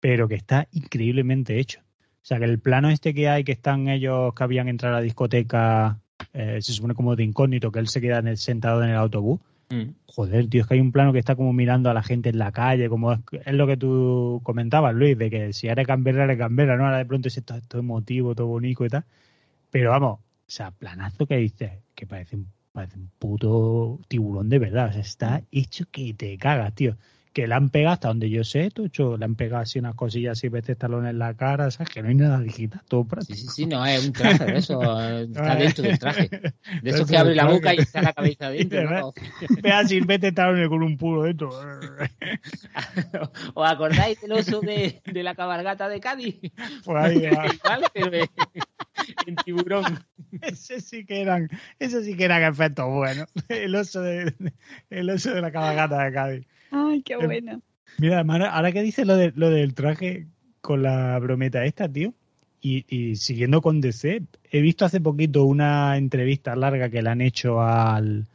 pero 0.00 0.28
que 0.28 0.34
está 0.34 0.68
increíblemente 0.72 1.58
hecho. 1.58 1.80
O 1.80 2.28
sea, 2.28 2.38
que 2.38 2.44
el 2.44 2.58
plano 2.58 2.90
este 2.90 3.14
que 3.14 3.28
hay, 3.28 3.44
que 3.44 3.52
están 3.52 3.88
ellos 3.88 4.34
que 4.34 4.42
habían 4.42 4.68
entrado 4.68 4.96
a 4.96 4.98
la 4.98 5.04
discoteca, 5.04 6.00
eh, 6.32 6.58
se 6.60 6.72
supone 6.72 6.94
como 6.94 7.16
de 7.16 7.24
incógnito, 7.24 7.70
que 7.72 7.78
él 7.78 7.88
se 7.88 8.00
queda 8.00 8.18
en 8.18 8.28
el- 8.28 8.36
sentado 8.38 8.82
en 8.82 8.90
el 8.90 8.96
autobús. 8.96 9.40
Mm. 9.70 9.90
Joder, 10.06 10.48
tío, 10.48 10.62
es 10.62 10.68
que 10.68 10.74
hay 10.74 10.80
un 10.80 10.92
plano 10.92 11.12
que 11.12 11.18
está 11.18 11.34
como 11.34 11.52
mirando 11.52 11.90
a 11.90 11.94
la 11.94 12.02
gente 12.02 12.28
en 12.28 12.38
la 12.38 12.52
calle, 12.52 12.88
como 12.88 13.12
es, 13.12 13.20
es 13.44 13.54
lo 13.54 13.66
que 13.66 13.76
tú 13.76 14.40
comentabas, 14.44 14.94
Luis, 14.94 15.18
de 15.18 15.28
que 15.28 15.52
si 15.52 15.66
eres 15.68 15.86
Canberra, 15.86 16.24
eres 16.24 16.38
Canberra, 16.38 16.76
¿no? 16.76 16.84
Ahora 16.84 16.98
de 16.98 17.06
pronto 17.06 17.28
es 17.28 17.42
todo, 17.44 17.60
todo 17.66 17.80
emotivo, 17.80 18.34
todo 18.34 18.46
bonito 18.46 18.84
y 18.84 18.88
tal. 18.88 19.04
Pero 19.70 19.90
vamos, 19.90 20.20
o 20.20 20.20
sea, 20.46 20.70
planazo 20.70 21.26
que 21.26 21.36
dices, 21.36 21.72
que 21.94 22.06
parece 22.06 22.36
un, 22.36 22.46
parece 22.72 22.96
un 22.98 23.10
puto 23.18 23.98
tiburón 24.08 24.48
de 24.48 24.58
verdad. 24.60 24.88
O 24.90 24.92
sea, 24.92 25.00
está 25.00 25.42
hecho 25.50 25.84
que 25.90 26.14
te 26.14 26.36
cagas, 26.38 26.74
tío. 26.74 26.96
Que 27.36 27.46
le 27.46 27.54
han 27.54 27.68
pegado 27.68 27.92
hasta 27.92 28.08
donde 28.08 28.30
yo 28.30 28.44
sé, 28.44 28.70
tocho, 28.70 29.18
le 29.18 29.26
han 29.26 29.34
pegado 29.34 29.60
así 29.60 29.78
unas 29.78 29.94
cosillas 29.94 30.38
así, 30.38 30.48
ves 30.48 30.64
talones 30.78 31.10
en 31.10 31.18
la 31.18 31.34
cara, 31.34 31.70
¿sabes? 31.70 31.92
Que 31.92 32.00
no 32.00 32.08
hay 32.08 32.14
nada 32.14 32.40
digital, 32.40 32.80
todo 32.88 33.02
Sí, 33.02 33.08
práctico. 33.10 33.38
sí, 33.38 33.46
sí, 33.54 33.66
no, 33.66 33.84
es 33.84 34.06
un 34.06 34.12
traje 34.14 34.42
de 34.46 34.56
eso. 34.56 34.80
Está 35.20 35.54
dentro 35.56 35.84
del 35.84 35.98
traje. 35.98 36.28
De 36.30 36.54
Dentro 36.80 37.04
que 37.04 37.18
abre 37.18 37.34
la 37.34 37.44
boca 37.44 37.74
y 37.74 37.76
está 37.76 38.00
la 38.00 38.14
cabeza 38.14 38.48
dentro. 38.52 39.12
Ve 39.62 39.70
a 39.70 39.84
Silvestre 39.84 40.32
talones 40.32 40.66
con 40.70 40.82
un 40.82 40.96
puro 40.96 41.24
dentro. 41.24 41.50
¿Os 43.52 43.70
acordáis 43.70 44.18
del 44.22 44.32
oso 44.32 44.62
de, 44.62 45.02
de 45.04 45.22
la 45.22 45.34
cabalgata 45.34 45.90
de 45.90 46.00
Cádiz? 46.00 46.36
Pues 46.86 47.04
ahí 47.04 47.20
va. 47.20 47.46
Igual, 47.52 47.84
pero 47.92 48.14
en, 48.14 48.28
en 49.26 49.36
tiburón. 49.44 49.84
Ese 50.40 50.80
sí 50.80 51.04
que 51.04 51.20
eran, 51.20 51.50
ese 51.78 52.02
sí 52.02 52.16
que 52.16 52.24
eran 52.24 52.42
efectos 52.44 52.86
buenos. 52.88 53.26
El 53.50 53.74
oso 53.74 54.00
de, 54.00 54.34
el 54.88 55.10
oso 55.10 55.34
de 55.34 55.42
la 55.42 55.52
cabalgata 55.52 56.02
de 56.02 56.12
Cádiz. 56.12 56.46
Ay, 56.70 57.02
qué 57.02 57.16
Em, 57.18 57.26
bueno. 57.26 57.62
Mira, 57.98 58.18
hermano, 58.20 58.46
ahora 58.46 58.72
que 58.72 58.82
dices 58.82 59.06
lo, 59.06 59.16
de, 59.16 59.32
lo 59.36 59.50
del 59.50 59.74
traje 59.74 60.26
con 60.60 60.82
la 60.82 61.18
brometa 61.18 61.64
esta, 61.64 61.88
tío, 61.90 62.14
y, 62.60 62.84
y 62.88 63.16
siguiendo 63.16 63.62
con 63.62 63.80
DC, 63.80 64.22
he 64.50 64.60
visto 64.60 64.84
hace 64.84 65.00
poquito 65.00 65.44
una 65.44 65.96
entrevista 65.96 66.56
larga 66.56 66.90
que 66.90 67.02
le 67.02 67.10
han 67.10 67.20
hecho 67.20 67.60
al, 67.60 68.26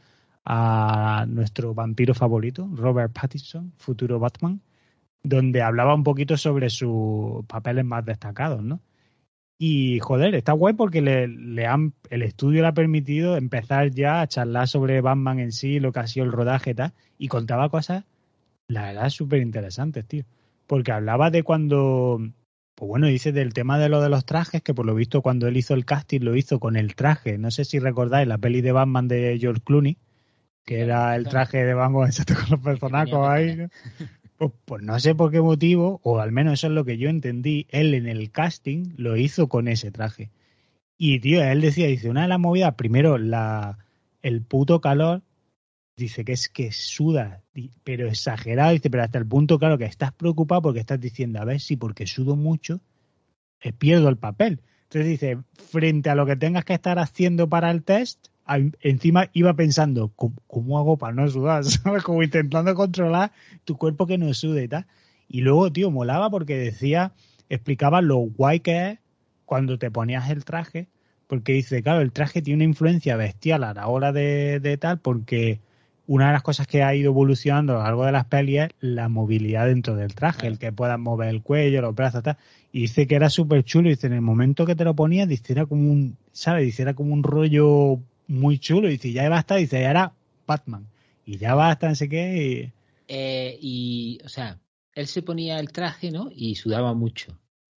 a 0.45 1.25
nuestro 1.27 1.73
vampiro 1.73 2.13
favorito, 2.13 2.69
Robert 2.73 3.13
Pattinson, 3.13 3.73
futuro 3.77 4.19
Batman, 4.19 4.61
donde 5.23 5.61
hablaba 5.61 5.93
un 5.93 6.03
poquito 6.03 6.37
sobre 6.37 6.69
sus 6.69 7.45
papeles 7.45 7.85
más 7.85 8.05
destacados, 8.05 8.63
¿no? 8.63 8.79
Y 9.59 9.99
joder, 9.99 10.33
está 10.33 10.53
guay 10.53 10.73
porque 10.73 11.01
le, 11.01 11.27
le 11.27 11.67
han, 11.67 11.93
el 12.09 12.23
estudio 12.23 12.61
le 12.63 12.67
ha 12.69 12.73
permitido 12.73 13.37
empezar 13.37 13.91
ya 13.91 14.21
a 14.21 14.27
charlar 14.27 14.67
sobre 14.67 15.01
Batman 15.01 15.39
en 15.39 15.51
sí, 15.51 15.79
lo 15.79 15.91
que 15.91 15.99
ha 15.99 16.07
sido 16.07 16.25
el 16.25 16.31
rodaje 16.31 16.71
y 16.71 16.73
tal, 16.73 16.93
y 17.19 17.27
contaba 17.27 17.69
cosas, 17.69 18.05
la 18.71 18.83
verdad, 18.87 19.09
súper 19.09 19.41
interesantes, 19.41 20.05
tío. 20.05 20.23
Porque 20.67 20.91
hablaba 20.91 21.29
de 21.29 21.43
cuando, 21.43 22.19
pues 22.75 22.87
bueno, 22.87 23.07
dice 23.07 23.31
del 23.31 23.53
tema 23.53 23.77
de 23.77 23.89
lo 23.89 24.01
de 24.01 24.09
los 24.09 24.25
trajes, 24.25 24.61
que 24.61 24.73
por 24.73 24.85
lo 24.85 24.95
visto 24.95 25.21
cuando 25.21 25.47
él 25.47 25.57
hizo 25.57 25.73
el 25.73 25.85
casting 25.85 26.21
lo 26.21 26.35
hizo 26.35 26.59
con 26.59 26.75
el 26.75 26.95
traje, 26.95 27.37
no 27.37 27.51
sé 27.51 27.65
si 27.65 27.79
recordáis 27.79 28.27
la 28.27 28.37
peli 28.37 28.61
de 28.61 28.71
Batman 28.71 29.07
de 29.07 29.37
George 29.39 29.61
Clooney, 29.63 29.97
que 30.65 30.79
era 30.79 31.15
el 31.15 31.27
traje 31.27 31.65
de 31.65 31.73
Batman 31.73 32.05
exacto 32.07 32.35
con 32.35 32.51
los 32.51 32.59
personajos 32.61 33.27
ahí, 33.27 33.55
¿no? 33.55 33.69
Pues, 34.37 34.51
pues 34.65 34.81
no 34.81 34.99
sé 34.99 35.13
por 35.13 35.31
qué 35.31 35.41
motivo, 35.41 35.99
o 36.03 36.19
al 36.19 36.31
menos 36.31 36.53
eso 36.53 36.67
es 36.67 36.73
lo 36.73 36.85
que 36.85 36.97
yo 36.97 37.09
entendí, 37.09 37.67
él 37.69 37.93
en 37.93 38.07
el 38.07 38.31
casting 38.31 38.93
lo 38.97 39.15
hizo 39.17 39.47
con 39.47 39.67
ese 39.67 39.91
traje. 39.91 40.31
Y 40.97 41.19
tío, 41.19 41.43
él 41.43 41.61
decía, 41.61 41.87
dice, 41.87 42.09
una 42.09 42.23
de 42.23 42.27
las 42.27 42.39
movidas, 42.39 42.73
primero 42.75 43.17
la 43.17 43.77
el 44.21 44.41
puto 44.41 44.81
calor, 44.81 45.21
dice 46.01 46.25
que 46.25 46.33
es 46.33 46.49
que 46.49 46.71
suda, 46.71 47.41
pero 47.83 48.07
exagerado, 48.07 48.71
dice, 48.71 48.89
pero 48.89 49.03
hasta 49.03 49.17
el 49.19 49.25
punto, 49.25 49.59
claro, 49.59 49.77
que 49.77 49.85
estás 49.85 50.11
preocupado 50.11 50.61
porque 50.61 50.79
estás 50.79 50.99
diciendo, 50.99 51.39
a 51.39 51.45
ver 51.45 51.59
si 51.59 51.77
porque 51.77 52.07
sudo 52.07 52.35
mucho, 52.35 52.81
eh, 53.61 53.73
pierdo 53.73 54.09
el 54.09 54.17
papel. 54.17 54.61
Entonces 54.83 55.07
dice, 55.07 55.37
frente 55.53 56.09
a 56.09 56.15
lo 56.15 56.25
que 56.25 56.35
tengas 56.35 56.65
que 56.65 56.73
estar 56.73 56.99
haciendo 56.99 57.47
para 57.47 57.71
el 57.71 57.83
test, 57.83 58.27
encima 58.81 59.29
iba 59.33 59.53
pensando, 59.53 60.11
¿cómo, 60.15 60.77
hago 60.77 60.97
para 60.97 61.13
no 61.13 61.27
sudar? 61.29 61.63
Como 62.03 62.23
intentando 62.23 62.75
controlar 62.75 63.31
tu 63.63 63.77
cuerpo 63.77 64.07
que 64.07 64.17
no 64.17 64.33
sude 64.33 64.63
y 64.63 64.67
tal. 64.67 64.87
Y 65.27 65.41
luego, 65.41 65.71
tío, 65.71 65.91
molaba 65.91 66.29
porque 66.29 66.57
decía, 66.57 67.13
explicaba 67.49 68.01
lo 68.01 68.17
guay 68.17 68.59
que 68.59 68.89
es 68.89 68.99
cuando 69.45 69.77
te 69.77 69.91
ponías 69.91 70.29
el 70.29 70.43
traje, 70.43 70.87
porque 71.27 71.53
dice, 71.53 71.81
claro, 71.81 72.01
el 72.01 72.11
traje 72.11 72.41
tiene 72.41 72.63
una 72.63 72.71
influencia 72.71 73.15
bestial 73.15 73.63
a 73.63 73.73
la 73.73 73.87
hora 73.87 74.11
de, 74.11 74.59
de 74.59 74.77
tal, 74.77 74.99
porque 74.99 75.61
una 76.07 76.27
de 76.27 76.33
las 76.33 76.41
cosas 76.43 76.67
que 76.67 76.83
ha 76.83 76.93
ido 76.95 77.11
evolucionando 77.11 77.73
a 77.73 77.77
lo 77.77 77.83
largo 77.83 78.05
de 78.05 78.11
las 78.11 78.25
pelis 78.25 78.59
es 78.61 78.69
la 78.79 79.07
movilidad 79.09 79.67
dentro 79.67 79.95
del 79.95 80.13
traje, 80.13 80.47
el 80.47 80.57
que 80.59 80.71
puedas 80.71 80.99
mover 80.99 81.29
el 81.29 81.41
cuello, 81.41 81.81
los 81.81 81.95
brazos, 81.95 82.23
tal. 82.23 82.37
Y 82.71 82.81
dice 82.81 83.07
que 83.07 83.15
era 83.15 83.29
súper 83.29 83.63
chulo, 83.63 83.87
y 83.87 83.91
dice, 83.91 84.07
en 84.07 84.13
el 84.13 84.21
momento 84.21 84.65
que 84.65 84.75
te 84.75 84.83
lo 84.83 84.95
ponías, 84.95 85.27
dice, 85.27 85.53
era 85.53 85.65
como 85.65 85.91
un, 85.91 86.17
¿sabes? 86.31 86.65
Dice, 86.65 86.81
era 86.81 86.93
como 86.93 87.13
un 87.13 87.23
rollo 87.23 87.99
muy 88.27 88.59
chulo, 88.59 88.87
y 88.87 88.91
dice, 88.91 89.11
ya 89.11 89.27
basta, 89.29 89.55
dice, 89.55 89.81
ya 89.81 89.89
era 89.91 90.13
Batman. 90.47 90.87
Y 91.25 91.37
ya 91.37 91.53
basta, 91.55 91.87
no 91.87 91.95
sé 91.95 92.09
qué, 92.09 92.71
Eh, 93.07 93.57
y, 93.61 94.19
o 94.25 94.29
sea, 94.29 94.59
él 94.95 95.07
se 95.07 95.21
ponía 95.21 95.59
el 95.59 95.71
traje, 95.71 96.11
¿no? 96.11 96.29
Y 96.33 96.55
sudaba 96.55 96.93
mucho, 96.93 97.37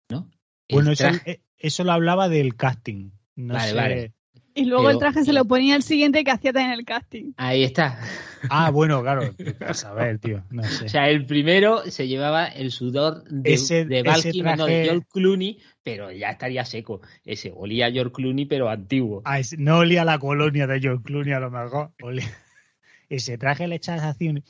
¿no? 0.09 0.29
El 0.67 0.75
bueno, 0.75 0.91
eso, 0.91 1.03
traje- 1.03 1.31
eh, 1.31 1.41
eso 1.57 1.83
lo 1.83 1.91
hablaba 1.91 2.29
del 2.29 2.55
casting. 2.55 3.11
No 3.35 3.55
Vale, 3.55 3.71
sé. 3.71 3.75
vale. 3.77 4.11
Y 4.55 4.65
luego 4.65 4.83
pero- 4.83 4.91
el 4.93 4.99
traje 4.99 5.23
se 5.25 5.33
lo 5.33 5.45
ponía 5.45 5.75
el 5.75 5.83
siguiente 5.83 6.23
que 6.23 6.31
hacía 6.31 6.53
también 6.53 6.77
el 6.77 6.85
casting. 6.85 7.31
Ahí 7.37 7.63
está. 7.63 7.99
Ah, 8.49 8.69
bueno, 8.71 9.01
claro, 9.01 9.33
a 9.65 9.73
saber, 9.73 10.19
tío, 10.19 10.43
no 10.51 10.61
sé. 10.63 10.85
O 10.85 10.89
sea, 10.89 11.09
el 11.09 11.25
primero 11.25 11.89
se 11.89 12.07
llevaba 12.07 12.45
el 12.47 12.71
sudor 12.71 13.23
de, 13.25 13.53
Ese- 13.53 13.85
de 13.85 13.99
ese 14.01 14.09
Val 14.09 14.21
Kilmer, 14.21 14.57
no, 14.57 14.65
de 14.65 14.71
traje- 14.73 14.85
George 14.89 15.07
Clooney, 15.11 15.59
pero 15.81 16.11
ya 16.11 16.29
estaría 16.29 16.65
seco. 16.65 17.01
Ese 17.25 17.51
olía 17.55 17.87
a 17.87 17.91
George 17.91 18.11
Clooney, 18.13 18.45
pero 18.45 18.69
antiguo. 18.69 19.21
Ah, 19.25 19.39
es- 19.39 19.57
no 19.57 19.79
olía 19.79 20.03
a 20.03 20.05
la 20.05 20.19
colonia 20.19 20.67
de 20.67 20.79
George 20.79 21.03
Clooney 21.03 21.33
a 21.33 21.39
lo 21.39 21.49
mejor. 21.49 21.91
olía- 22.01 22.23
Ese 23.09 23.37
traje 23.37 23.67
le 23.67 23.75
echas 23.75 24.01
así, 24.03 24.27
un- 24.29 24.43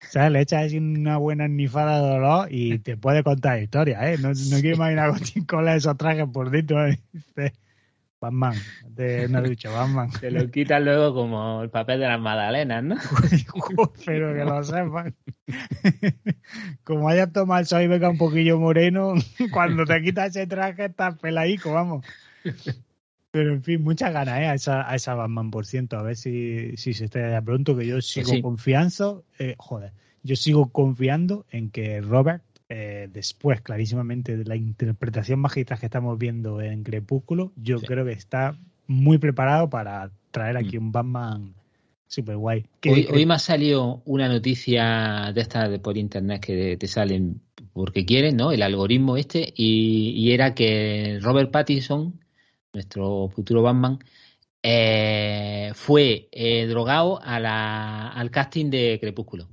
¿sabes? 0.00 0.32
Le 0.32 0.40
echas 0.40 0.66
así 0.66 0.78
una 0.78 1.18
buena 1.18 1.46
nifada 1.48 2.00
de 2.02 2.08
dolor 2.08 2.48
y 2.50 2.78
te 2.78 2.96
puede 2.96 3.22
contar 3.22 3.60
historias, 3.62 4.02
¿eh? 4.02 4.16
No, 4.20 4.28
no 4.30 4.60
quiero 4.60 4.76
imaginar 4.76 5.12
con 5.48 5.68
esos 5.68 5.96
trajes 5.96 6.26
por 6.32 6.50
dentro. 6.50 6.86
¿eh? 6.88 6.98
Batman, 8.20 8.54
te, 8.96 9.28
no 9.28 9.38
he 9.38 9.48
dicho 9.48 9.72
Batman. 9.72 10.12
Se 10.12 10.30
lo 10.30 10.50
quitan 10.50 10.84
luego 10.84 11.14
como 11.14 11.62
el 11.62 11.70
papel 11.70 12.00
de 12.00 12.08
las 12.08 12.20
magdalenas, 12.20 12.84
¿no? 12.84 12.96
Pero 14.04 14.34
que 14.34 14.44
lo 14.44 14.62
sepan. 14.62 15.14
Como 16.84 17.08
hayas 17.08 17.32
tomado 17.32 17.60
el 17.60 17.66
sol 17.66 17.82
y 17.82 17.86
venga 17.86 18.10
un 18.10 18.18
poquillo 18.18 18.58
moreno, 18.58 19.14
cuando 19.52 19.84
te 19.84 20.02
quitas 20.02 20.36
ese 20.36 20.46
traje 20.46 20.86
estás 20.86 21.18
pelaico, 21.18 21.72
vamos. 21.72 22.04
Pero 23.30 23.54
en 23.54 23.62
fin, 23.62 23.82
muchas 23.82 24.12
ganas 24.12 24.40
¿eh? 24.40 24.46
a, 24.46 24.54
esa, 24.54 24.90
a 24.90 24.94
esa 24.94 25.14
Batman 25.14 25.50
por 25.50 25.64
ciento. 25.64 25.98
A 25.98 26.02
ver 26.02 26.16
si, 26.16 26.76
si 26.76 26.92
se 26.92 27.06
estrella 27.06 27.40
pronto, 27.40 27.76
que 27.76 27.86
yo 27.86 28.02
sigo 28.02 28.30
sí. 28.30 28.42
confiando. 28.42 29.24
eh, 29.38 29.54
joder, 29.58 29.92
yo 30.22 30.36
sigo 30.36 30.70
confiando 30.70 31.46
en 31.50 31.70
que 31.70 32.00
Robert, 32.00 32.42
eh, 32.70 33.08
después 33.12 33.60
clarísimamente 33.60 34.36
de 34.36 34.44
la 34.44 34.54
interpretación 34.56 35.40
magistral 35.40 35.80
que 35.80 35.86
estamos 35.86 36.16
viendo 36.18 36.60
en 36.62 36.84
Crepúsculo, 36.84 37.52
yo 37.56 37.78
Sí. 37.80 37.86
creo 37.86 38.04
que 38.04 38.12
está 38.12 38.56
muy 38.86 39.18
preparado 39.18 39.68
para 39.68 40.10
traer 40.30 40.56
aquí 40.56 40.78
un 40.78 40.92
Batman 40.92 41.52
super 42.06 42.36
guay. 42.36 42.64
Hoy, 42.88 43.06
hoy 43.12 43.26
me 43.26 43.34
ha 43.34 43.38
salido 43.38 44.02
una 44.04 44.28
noticia 44.28 45.32
de 45.34 45.40
estas 45.40 45.68
de 45.68 45.78
por 45.80 45.98
internet 45.98 46.40
que 46.40 46.76
te 46.76 46.86
salen 46.86 47.40
porque 47.72 48.04
quieren, 48.04 48.36
¿no? 48.36 48.52
El 48.52 48.62
algoritmo 48.62 49.16
este, 49.16 49.52
y, 49.56 50.10
y 50.16 50.32
era 50.32 50.54
que 50.54 51.18
Robert 51.20 51.50
Pattinson, 51.50 52.20
nuestro 52.72 53.28
futuro 53.28 53.62
Batman, 53.62 53.98
eh, 54.62 55.72
fue 55.74 56.28
eh, 56.32 56.66
drogado 56.66 57.20
a 57.22 57.40
la, 57.40 58.08
al 58.08 58.30
casting 58.30 58.70
de 58.70 58.98
Crepúsculo. 59.00 59.48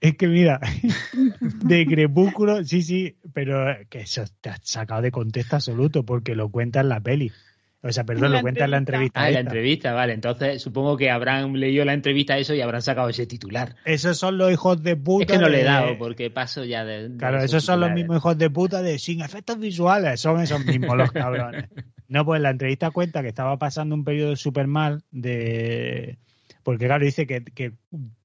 Es 0.00 0.16
que 0.16 0.28
mira, 0.28 0.60
de 1.64 1.86
Crepúsculo, 1.86 2.64
sí, 2.64 2.82
sí, 2.82 3.16
pero 3.32 3.64
que 3.88 4.00
eso 4.00 4.24
te 4.40 4.50
has 4.50 4.60
sacado 4.62 5.02
de 5.02 5.10
contexto 5.10 5.56
absoluto 5.56 6.04
porque 6.04 6.34
lo 6.34 6.50
cuenta 6.50 6.80
en 6.80 6.88
la 6.88 7.00
peli. 7.00 7.32
O 7.80 7.92
sea, 7.92 8.04
perdón, 8.04 8.32
lo 8.32 8.40
cuenta 8.40 8.64
en 8.64 8.72
la 8.72 8.78
entrevista. 8.78 9.20
Ah, 9.20 9.28
en 9.28 9.34
la 9.34 9.40
entrevista, 9.40 9.92
vale. 9.92 10.12
Entonces 10.12 10.60
supongo 10.60 10.96
que 10.96 11.10
habrán 11.10 11.52
leído 11.52 11.84
la 11.84 11.94
entrevista 11.94 12.36
eso 12.36 12.52
y 12.54 12.60
habrán 12.60 12.82
sacado 12.82 13.08
ese 13.08 13.26
titular. 13.26 13.76
Esos 13.84 14.18
son 14.18 14.36
los 14.36 14.52
hijos 14.52 14.82
de 14.82 14.96
puta. 14.96 15.32
Es 15.32 15.38
que 15.38 15.38
no 15.38 15.48
le 15.48 15.60
he 15.60 15.64
dado 15.64 15.96
porque 15.96 16.28
paso 16.30 16.64
ya 16.64 16.84
de. 16.84 17.08
de 17.08 17.16
Claro, 17.16 17.40
esos 17.40 17.64
son 17.64 17.80
los 17.80 17.92
mismos 17.92 18.16
hijos 18.16 18.36
de 18.36 18.50
puta 18.50 18.82
de 18.82 18.98
sin 18.98 19.20
efectos 19.20 19.60
visuales, 19.60 20.20
son 20.20 20.40
esos 20.40 20.64
mismos 20.64 20.96
los 20.96 21.12
cabrones. 21.12 21.66
No, 22.08 22.24
pues 22.24 22.40
la 22.40 22.50
entrevista 22.50 22.90
cuenta 22.90 23.22
que 23.22 23.28
estaba 23.28 23.58
pasando 23.58 23.94
un 23.94 24.02
periodo 24.02 24.34
súper 24.34 24.66
mal 24.66 25.02
de... 25.10 26.18
Porque 26.62 26.86
claro, 26.86 27.04
dice 27.04 27.26
que, 27.26 27.44
que 27.44 27.74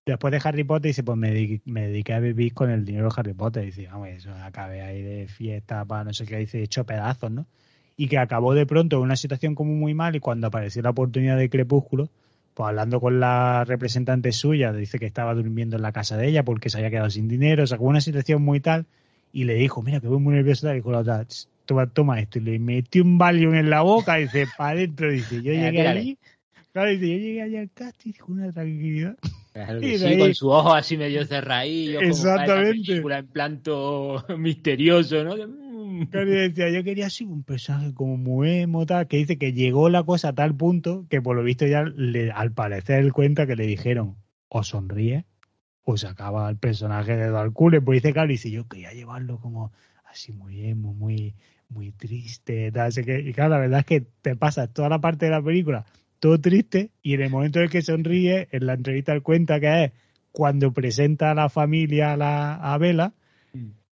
después 0.05 0.31
de 0.31 0.41
Harry 0.43 0.63
Potter, 0.63 0.89
dice, 0.89 1.03
pues 1.03 1.17
me, 1.17 1.31
dediqué- 1.33 1.61
me 1.65 1.87
dediqué 1.87 2.13
a 2.13 2.19
vivir 2.19 2.53
con 2.53 2.69
el 2.69 2.85
dinero 2.85 3.09
de 3.09 3.13
Harry 3.17 3.33
Potter. 3.33 3.63
Dice, 3.65 3.87
vamos, 3.87 4.09
eso 4.09 4.31
acabé 4.43 4.81
ahí 4.81 5.01
de 5.01 5.27
fiesta 5.27 5.85
para 5.85 6.03
no 6.05 6.13
sé 6.13 6.25
qué, 6.25 6.37
dice, 6.37 6.61
hecho 6.61 6.85
pedazos, 6.85 7.31
¿no? 7.31 7.45
Y 7.95 8.07
que 8.07 8.17
acabó 8.17 8.53
de 8.53 8.65
pronto 8.65 8.97
en 8.97 9.03
una 9.03 9.15
situación 9.15 9.55
como 9.55 9.73
muy 9.73 9.93
mal 9.93 10.15
y 10.15 10.19
cuando 10.19 10.47
apareció 10.47 10.81
la 10.81 10.89
oportunidad 10.89 11.37
de 11.37 11.49
Crepúsculo, 11.49 12.09
pues 12.53 12.67
hablando 12.69 12.99
con 12.99 13.19
la 13.19 13.63
representante 13.65 14.31
suya, 14.31 14.73
dice 14.73 14.99
que 14.99 15.05
estaba 15.05 15.33
durmiendo 15.33 15.75
en 15.75 15.81
la 15.81 15.91
casa 15.91 16.17
de 16.17 16.27
ella 16.27 16.43
porque 16.43 16.69
se 16.69 16.77
había 16.77 16.89
quedado 16.91 17.09
sin 17.09 17.27
dinero, 17.27 17.63
o 17.63 17.67
sea, 17.67 17.77
como 17.77 17.89
una 17.89 18.01
situación 18.01 18.41
muy 18.43 18.59
tal, 18.59 18.85
y 19.31 19.45
le 19.45 19.55
dijo, 19.55 19.81
mira, 19.81 19.99
que 19.99 20.07
voy 20.07 20.19
muy 20.19 20.35
nervioso, 20.35 20.69
y 20.71 20.75
dijo 20.75 20.91
la 20.91 20.99
otra, 20.99 21.25
"Ch, 21.25 21.47
toma, 21.65 21.87
toma 21.87 22.19
esto, 22.19 22.37
y 22.39 22.43
le 22.43 22.59
metió 22.59 23.03
un 23.03 23.17
Valium 23.17 23.55
en 23.55 23.69
la 23.71 23.81
boca, 23.81 24.19
y 24.19 24.23
dice, 24.23 24.45
para 24.57 24.71
adentro, 24.71 25.11
dice, 25.11 25.41
yo 25.41 25.51
llegué 25.71 25.87
allí, 25.87 26.17
claro, 26.73 26.89
dice, 26.91 27.07
yo 27.09 27.17
llegué 27.17 27.41
allí 27.41 27.57
al 27.57 27.69
casting 27.73 28.11
con 28.13 28.33
una 28.39 28.51
tranquilidad. 28.51 29.17
Claro 29.53 29.79
que 29.79 29.97
sí, 29.99 30.05
ahí- 30.05 30.17
con 30.19 30.33
su 30.33 30.49
ojo 30.49 30.73
así 30.73 30.97
medio 30.97 31.23
cerradillo, 31.25 31.99
como 31.99 32.09
Exactamente. 32.09 32.71
película 32.87 33.17
en 33.19 33.27
planto 33.27 34.25
misterioso, 34.37 35.23
¿no? 35.23 35.35
Mm. 35.35 36.07
Claro, 36.07 36.31
decía, 36.31 36.69
yo 36.69 36.83
quería 36.83 37.07
así 37.07 37.23
un 37.23 37.43
personaje 37.43 37.93
como 37.93 38.17
muy 38.17 38.49
emo, 38.61 38.85
tal, 38.85 39.07
que 39.07 39.17
dice 39.17 39.37
que 39.37 39.53
llegó 39.53 39.89
la 39.89 40.03
cosa 40.03 40.29
a 40.29 40.33
tal 40.33 40.55
punto 40.55 41.05
que 41.09 41.21
por 41.21 41.35
lo 41.35 41.43
visto 41.43 41.67
ya, 41.67 41.83
le, 41.83 42.31
al 42.31 42.51
parecer, 42.51 42.99
él 42.99 43.13
cuenta 43.13 43.45
que 43.45 43.55
le 43.55 43.67
dijeron, 43.67 44.15
o 44.49 44.63
sonríe 44.63 45.25
o 45.83 45.97
se 45.97 46.07
acaba 46.07 46.49
el 46.49 46.57
personaje 46.57 47.15
de 47.15 47.29
Darkule. 47.29 47.81
Pues 47.81 48.01
dice, 48.01 48.13
claro, 48.13 48.31
y 48.31 48.37
yo 48.37 48.67
quería 48.67 48.91
llevarlo 48.93 49.39
como 49.39 49.71
así 50.05 50.31
muy 50.31 50.65
emo, 50.65 50.93
muy, 50.93 51.35
muy 51.69 51.91
triste, 51.91 52.71
tal, 52.71 52.91
sé 52.91 53.03
que, 53.03 53.19
y 53.19 53.33
claro, 53.33 53.51
la 53.51 53.59
verdad 53.59 53.79
es 53.81 53.85
que 53.85 54.01
te 54.01 54.35
pasas 54.35 54.71
toda 54.73 54.89
la 54.89 54.99
parte 54.99 55.25
de 55.25 55.31
la 55.31 55.41
película 55.41 55.85
todo 56.23 56.39
triste 56.39 56.91
y 57.01 57.15
en 57.15 57.21
el 57.21 57.29
momento 57.29 57.59
en 57.59 57.65
el 57.65 57.69
que 57.69 57.81
sonríe, 57.81 58.47
en 58.53 58.65
la 58.65 58.75
entrevista 58.75 59.11
él 59.11 59.21
cuenta 59.21 59.59
que 59.59 59.83
es 59.83 59.91
cuando 60.31 60.71
presenta 60.71 61.31
a 61.31 61.33
la 61.33 61.49
familia 61.49 62.13
a, 62.13 62.17
la, 62.17 62.53
a 62.55 62.77
Vela, 62.77 63.11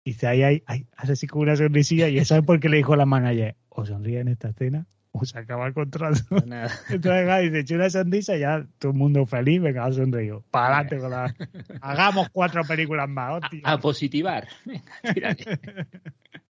dice, 0.05 0.27
ahí, 0.27 0.43
ahí, 0.43 0.63
ahí, 0.67 0.86
hace 0.95 1.13
así 1.13 1.25
como 1.25 1.41
una 1.41 1.55
sonrisilla 1.55 2.07
y 2.07 2.19
eso 2.19 2.36
es 2.36 2.43
porque 2.45 2.69
le 2.69 2.77
dijo 2.77 2.93
a 2.93 2.97
la 2.97 3.07
manager, 3.07 3.55
o 3.69 3.84
sonríe 3.84 4.19
en 4.19 4.27
esta 4.27 4.49
escena 4.49 4.86
o 5.11 5.25
se 5.25 5.39
acaba 5.39 5.65
el 5.65 5.73
contrato. 5.73 6.19
Pues 6.30 6.45
Nada. 6.45 6.69
Entonces, 6.91 7.41
dice, 7.41 7.59
eché 7.61 7.75
una 7.75 7.89
sonrisa 7.89 8.38
y 8.38 8.41
ya 8.41 8.63
todo 8.77 8.91
el 8.91 8.97
mundo 8.99 9.25
feliz, 9.25 9.59
venga, 9.59 9.86
ha 9.86 9.91
sonreído. 9.91 10.43
Para 10.51 10.82
adelante 10.82 10.99
con 10.99 11.09
la... 11.09 11.34
Hagamos 11.82 12.30
cuatro 12.30 12.61
películas 12.63 13.09
más, 13.09 13.41
hostia. 13.41 13.61
A 13.63 13.80
positivar. 13.80 14.47
Venga. 15.03 15.36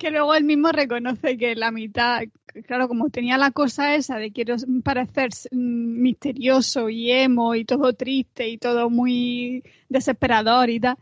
Que 0.00 0.10
luego 0.10 0.34
él 0.34 0.44
mismo 0.44 0.72
reconoce 0.72 1.36
que 1.36 1.54
la 1.54 1.70
mitad, 1.70 2.22
claro, 2.66 2.88
como 2.88 3.10
tenía 3.10 3.36
la 3.36 3.50
cosa 3.50 3.94
esa 3.94 4.16
de 4.16 4.32
quiero 4.32 4.56
parecer 4.82 5.28
mm, 5.52 6.00
misterioso 6.02 6.88
y 6.88 7.10
emo 7.12 7.54
y 7.54 7.66
todo 7.66 7.92
triste 7.92 8.48
y 8.48 8.56
todo 8.56 8.88
muy 8.88 9.62
desesperador 9.90 10.70
y 10.70 10.80
tal, 10.80 10.96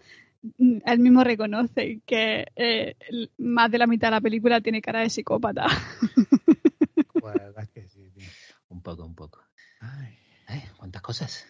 mm, 0.59 0.79
él 0.85 0.99
mismo 0.99 1.23
reconoce 1.23 2.01
que 2.05 2.49
eh, 2.57 2.97
más 3.39 3.71
de 3.71 3.79
la 3.79 3.87
mitad 3.87 4.09
de 4.09 4.17
la 4.17 4.21
película 4.21 4.61
tiene 4.61 4.83
cara 4.83 5.01
de 5.03 5.11
psicópata. 5.11 5.67
La 7.23 7.33
verdad 7.35 7.63
es 7.65 7.71
que 7.71 7.87
sí, 7.89 8.11
tío. 8.15 8.25
Un 8.69 8.83
poco, 8.83 9.05
un 9.05 9.15
poco. 9.15 9.41
Ay, 9.81 10.19
Ay, 10.49 10.63
¿Cuántas 10.77 11.03
cosas? 11.03 11.47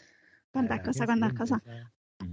Cuántas 0.52 0.80
cosas, 0.80 1.06
cuántas 1.06 1.32
cosas. 1.34 1.62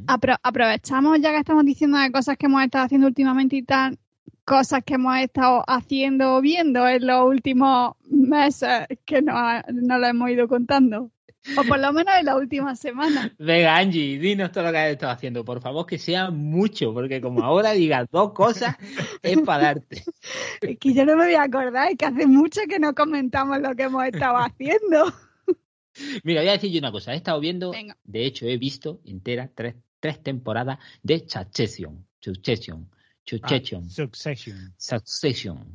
Apro- 0.07 0.39
aprovechamos 0.43 1.21
ya 1.21 1.31
que 1.31 1.37
estamos 1.37 1.63
diciendo 1.63 1.97
de 1.99 2.11
cosas 2.11 2.37
que 2.37 2.47
hemos 2.47 2.63
estado 2.63 2.85
haciendo 2.85 3.07
últimamente 3.07 3.55
y 3.55 3.63
tal, 3.63 3.97
cosas 4.45 4.83
que 4.85 4.93
hemos 4.93 5.17
estado 5.17 5.63
haciendo 5.67 6.35
o 6.35 6.41
viendo 6.41 6.87
en 6.87 7.05
los 7.05 7.25
últimos 7.25 7.95
meses 8.09 8.87
que 9.05 9.21
no, 9.21 9.33
no 9.73 9.97
lo 9.97 10.07
hemos 10.07 10.29
ido 10.29 10.47
contando. 10.47 11.11
O 11.57 11.63
por 11.63 11.79
lo 11.79 11.93
menos 11.93 12.15
en 12.19 12.25
la 12.25 12.37
última 12.37 12.75
semana. 12.75 13.31
Venga, 13.37 13.77
Angie, 13.77 14.17
dinos 14.17 14.51
todo 14.51 14.63
lo 14.63 14.71
que 14.71 14.77
has 14.79 14.91
estado 14.91 15.11
haciendo. 15.11 15.45
Por 15.45 15.61
favor, 15.61 15.85
que 15.85 15.99
sea 15.99 16.31
mucho, 16.31 16.91
porque 16.91 17.21
como 17.21 17.43
ahora 17.43 17.73
digas 17.73 18.07
dos 18.11 18.33
cosas, 18.33 18.75
es 19.21 19.39
para 19.41 19.63
darte. 19.65 20.03
Es 20.61 20.79
que 20.79 20.93
yo 20.93 21.05
no 21.05 21.15
me 21.15 21.25
voy 21.25 21.35
a 21.35 21.43
acordar, 21.43 21.91
es 21.91 21.97
que 21.97 22.05
hace 22.05 22.25
mucho 22.25 22.61
que 22.67 22.79
no 22.79 22.95
comentamos 22.95 23.59
lo 23.59 23.75
que 23.75 23.83
hemos 23.83 24.03
estado 24.05 24.37
haciendo. 24.37 25.13
Mira, 26.23 26.41
voy 26.41 26.49
a 26.49 26.53
decir 26.53 26.71
yo 26.71 26.79
una 26.79 26.91
cosa. 26.91 27.13
He 27.13 27.17
estado 27.17 27.39
viendo, 27.39 27.71
Venga. 27.71 27.95
de 28.03 28.25
hecho, 28.25 28.47
he 28.47 28.57
visto 28.57 29.01
entera 29.05 29.49
tres, 29.53 29.75
tres 29.99 30.23
temporadas 30.23 30.79
de 31.03 31.25
Succession. 31.27 32.07
Succession. 32.19 32.89
Ah, 33.25 33.47
Succession. 33.49 33.89
Succession. 33.89 34.73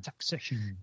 Succession. 0.03 0.79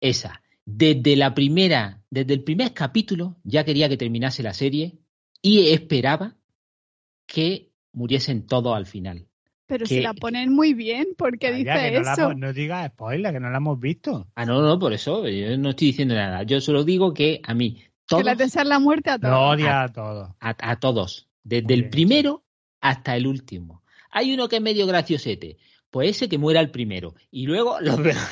Esa. 0.00 0.42
Desde 0.64 1.16
la 1.16 1.34
primera, 1.34 2.02
desde 2.10 2.34
el 2.34 2.44
primer 2.44 2.72
capítulo, 2.74 3.36
ya 3.44 3.64
quería 3.64 3.88
que 3.88 3.96
terminase 3.96 4.42
la 4.42 4.52
serie 4.54 4.98
y 5.42 5.70
esperaba 5.70 6.36
que 7.26 7.70
muriesen 7.92 8.46
todos 8.46 8.76
al 8.76 8.86
final. 8.86 9.26
Pero 9.66 9.84
Que- 9.86 9.94
si 9.96 10.00
la 10.00 10.12
ponen 10.14 10.52
muy 10.52 10.74
bien, 10.74 11.08
¿por 11.16 11.38
qué 11.38 11.46
Calla, 11.48 11.56
dice 11.56 11.90
que 11.92 11.98
no, 11.98 12.04
la 12.04 12.12
eso? 12.12 12.34
no 12.34 12.52
digas 12.52 12.90
spoiler, 12.92 13.32
que 13.32 13.40
no 13.40 13.50
la 13.50 13.56
hemos 13.58 13.80
visto. 13.80 14.28
Ah, 14.34 14.44
no, 14.44 14.60
no, 14.62 14.78
por 14.78 14.92
eso, 14.92 15.26
yo 15.28 15.56
no 15.56 15.70
estoy 15.70 15.88
diciendo 15.88 16.14
nada. 16.14 16.42
Yo 16.42 16.60
solo 16.60 16.84
digo 16.84 17.14
que 17.14 17.40
a 17.44 17.54
mí, 17.54 17.74
Que 17.74 17.90
todos, 18.06 18.24
le 18.24 18.34
desean 18.36 18.68
la 18.68 18.78
muerte 18.80 19.10
a 19.10 19.18
todos. 19.18 19.32
No 19.32 19.50
odia 19.50 19.82
a 19.84 19.88
todos. 19.92 20.30
a, 20.40 20.56
a 20.70 20.76
todos, 20.80 21.28
desde 21.44 21.64
Muy 21.64 21.74
el 21.74 21.80
bien 21.82 21.90
primero 21.90 22.44
hasta 22.80 23.16
el 23.16 23.26
último. 23.26 23.82
Hay 24.10 24.34
uno 24.34 24.48
que 24.48 24.56
es 24.56 24.62
medio 24.62 24.86
graciosete, 24.88 25.56
pues 25.90 26.10
ese 26.10 26.28
que 26.28 26.38
muera 26.38 26.60
el 26.60 26.70
primero. 26.70 27.14
Y 27.30 27.46
luego 27.46 27.80
los 27.80 27.96
demás. 28.02 28.30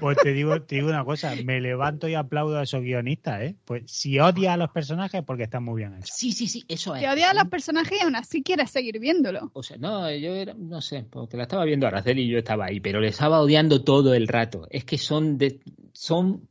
Pues 0.00 0.16
te 0.18 0.32
digo, 0.32 0.62
te 0.62 0.76
digo 0.76 0.88
una 0.88 1.04
cosa, 1.04 1.34
me 1.44 1.60
levanto 1.60 2.08
y 2.08 2.14
aplaudo 2.14 2.58
a 2.58 2.62
esos 2.64 2.82
guionistas, 2.82 3.42
¿eh? 3.42 3.56
Pues 3.64 3.82
si 3.86 4.18
odia 4.20 4.52
a 4.52 4.56
los 4.56 4.70
personajes, 4.70 5.22
porque 5.24 5.44
están 5.44 5.64
muy 5.64 5.80
bien 5.80 5.94
hechos. 5.94 6.10
Sí, 6.16 6.32
sí, 6.32 6.46
sí, 6.48 6.64
eso 6.68 6.94
es. 6.94 7.02
Que 7.02 7.08
odia 7.08 7.30
a 7.30 7.34
los 7.34 7.48
personajes 7.48 7.98
y 8.00 8.04
aún 8.04 8.14
así 8.16 8.42
quiere 8.42 8.66
seguir 8.66 8.98
viéndolo. 9.00 9.50
O 9.54 9.62
sea, 9.62 9.76
no, 9.78 10.10
yo 10.14 10.34
era, 10.34 10.54
no 10.54 10.80
sé, 10.80 11.04
porque 11.10 11.36
la 11.36 11.44
estaba 11.44 11.64
viendo 11.64 11.86
Araceli 11.86 12.22
y 12.22 12.28
yo 12.28 12.38
estaba 12.38 12.66
ahí, 12.66 12.80
pero 12.80 13.00
le 13.00 13.08
estaba 13.08 13.40
odiando 13.40 13.82
todo 13.82 14.14
el 14.14 14.28
rato. 14.28 14.66
Es 14.70 14.84
que 14.84 14.98
son 14.98 15.38
de, 15.38 15.60
son 15.92 16.48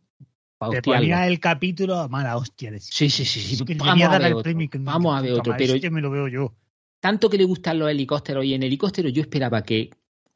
Te 0.72 0.82
ponía 0.82 1.28
el 1.28 1.40
capítulo, 1.40 2.10
mala 2.10 2.36
hostia. 2.38 2.72
Sí, 2.80 3.10
sí, 3.10 3.24
sí, 3.26 3.40
sí. 3.40 3.54
"Es 3.56 3.64
que 3.64 3.76
le 3.76 3.80
Vamos 3.80 4.04
a 4.08 4.18
ver 4.20 4.34
otro. 4.34 4.44
premio 4.44 4.70
Vamos 4.80 5.18
a 5.18 5.22
ver 5.22 5.34
otro. 5.34 5.54
Pero 5.58 5.74
este 5.76 5.90
me 5.90 6.02
lo 6.02 6.10
veo 6.10 6.28
yo. 6.28 6.54
tanto 7.00 7.30
que 7.30 7.38
le 7.38 7.44
gustan 7.46 7.80
los 7.80 7.90
helicópteros 7.90 8.44
y 8.44 8.54
en 8.56 8.64
helicóptero 8.64 9.08
yo 9.10 9.22
esperaba 9.22 9.62
que 9.64 9.92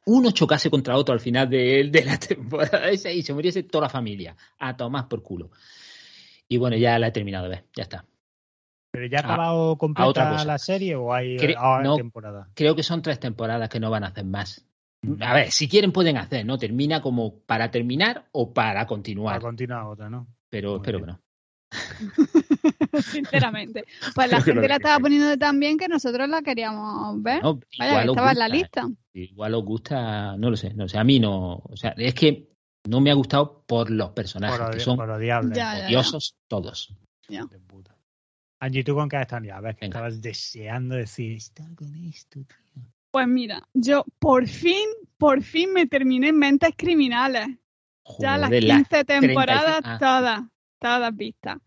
uno 0.06 0.30
chocase 0.32 0.68
contra 0.70 0.96
otro 0.96 1.12
al 1.14 1.20
final 1.20 1.48
de, 1.48 1.88
de 1.90 2.04
la 2.04 2.18
temporada 2.18 2.88
esa 2.90 3.10
y 3.10 3.22
se 3.22 3.32
muriese 3.34 3.62
toda 3.62 3.84
la 3.84 3.88
familia. 3.90 4.36
A 4.58 4.76
tomar 4.76 5.08
por 5.08 5.22
culo. 5.22 5.50
Y 6.48 6.56
bueno, 6.58 6.76
ya 6.76 6.98
la 6.98 7.08
he 7.08 7.12
terminado 7.12 7.44
de 7.44 7.50
ver, 7.50 7.64
ya 7.76 7.82
está. 7.84 8.04
¿Pero 8.90 9.06
ya 9.06 9.18
ha 9.18 9.22
A- 9.22 9.24
acabado 9.24 9.58
a 9.58 9.72
otra 9.72 9.76
completa 9.78 10.28
cosa. 10.28 10.44
la 10.44 10.58
serie 10.58 10.96
o 10.96 11.14
hay 11.14 11.36
Cre- 11.38 11.56
ahora 11.56 11.82
no. 11.84 11.96
temporada? 11.96 12.48
Creo 12.54 12.74
que 12.76 12.82
son 12.82 13.00
tres 13.00 13.18
temporadas 13.18 13.68
que 13.70 13.80
no 13.80 13.90
van 13.90 14.04
a 14.04 14.08
hacer 14.08 14.24
más. 14.24 14.66
A 15.20 15.34
ver, 15.34 15.50
si 15.50 15.66
quieren 15.68 15.90
pueden 15.92 16.16
hacer, 16.18 16.44
¿no? 16.46 16.58
Termina 16.58 17.00
como 17.00 17.40
para 17.40 17.70
terminar 17.70 18.28
o 18.32 18.52
para 18.52 18.74
Para 18.74 18.86
continuar. 18.86 19.40
continuar 19.40 19.84
otra, 19.86 20.10
¿no? 20.10 20.28
Pero 20.50 20.72
Muy 20.72 20.76
espero 20.78 20.98
bien. 20.98 21.06
que 21.06 21.12
no. 21.12 21.20
Sinceramente. 23.02 23.84
Pues 24.14 24.30
la 24.30 24.40
gente 24.40 24.54
lo 24.54 24.62
la 24.62 24.68
que- 24.68 24.74
estaba 24.74 24.98
poniendo 24.98 25.36
tan 25.38 25.58
bien 25.58 25.78
que 25.78 25.88
nosotros 25.88 26.28
la 26.28 26.42
queríamos 26.42 27.22
ver. 27.22 27.42
No, 27.42 27.60
Vaya, 27.78 27.90
igual 27.92 28.08
os 28.10 28.16
estaba 28.16 28.32
en 28.32 28.38
la 28.38 28.48
gusta, 28.48 28.56
lista. 28.56 28.88
Igual 29.14 29.54
os 29.54 29.64
gusta, 29.64 30.36
no 30.36 30.50
lo 30.50 30.56
sé, 30.56 30.74
no 30.74 30.88
sé, 30.88 30.98
a 30.98 31.04
mí 31.04 31.18
no, 31.20 31.62
o 31.64 31.76
sea, 31.76 31.94
es 31.96 32.14
que 32.14 32.48
no 32.88 33.00
me 33.00 33.10
ha 33.10 33.14
gustado 33.14 33.64
por 33.66 33.90
los 33.90 34.10
personajes, 34.10 34.58
Por, 34.58 34.70
que 34.74 34.80
son 34.80 34.96
por 34.96 35.10
odiable. 35.10 35.54
Ya, 35.54 35.78
ya. 35.78 35.86
odiosos 35.86 36.36
todos. 36.48 36.94
Angie, 38.60 38.84
¿tú 38.84 38.94
con 38.94 39.08
qué 39.08 39.20
estás 39.20 39.42
ya? 39.42 39.56
A 39.56 39.60
ver, 39.60 39.74
que 39.74 39.86
Venga. 39.86 39.98
estabas 39.98 40.22
deseando 40.22 40.94
decir, 40.94 41.32
está 41.32 41.64
con 41.74 41.94
esto, 41.96 42.40
tío. 42.44 42.82
Pues 43.10 43.26
mira, 43.28 43.62
yo 43.74 44.04
por 44.18 44.46
fin, 44.46 44.88
por 45.18 45.42
fin 45.42 45.72
me 45.72 45.86
terminé 45.86 46.28
en 46.28 46.38
Mentes 46.38 46.72
Criminales. 46.76 47.48
Ya 48.18 48.36
las 48.38 48.48
Joder, 48.48 48.64
15 48.64 48.96
las 48.96 49.06
temporadas, 49.06 49.80
35 49.82 49.88
ah. 49.88 49.98
todas, 49.98 50.40
todas 50.78 51.16
vistas. 51.16 51.58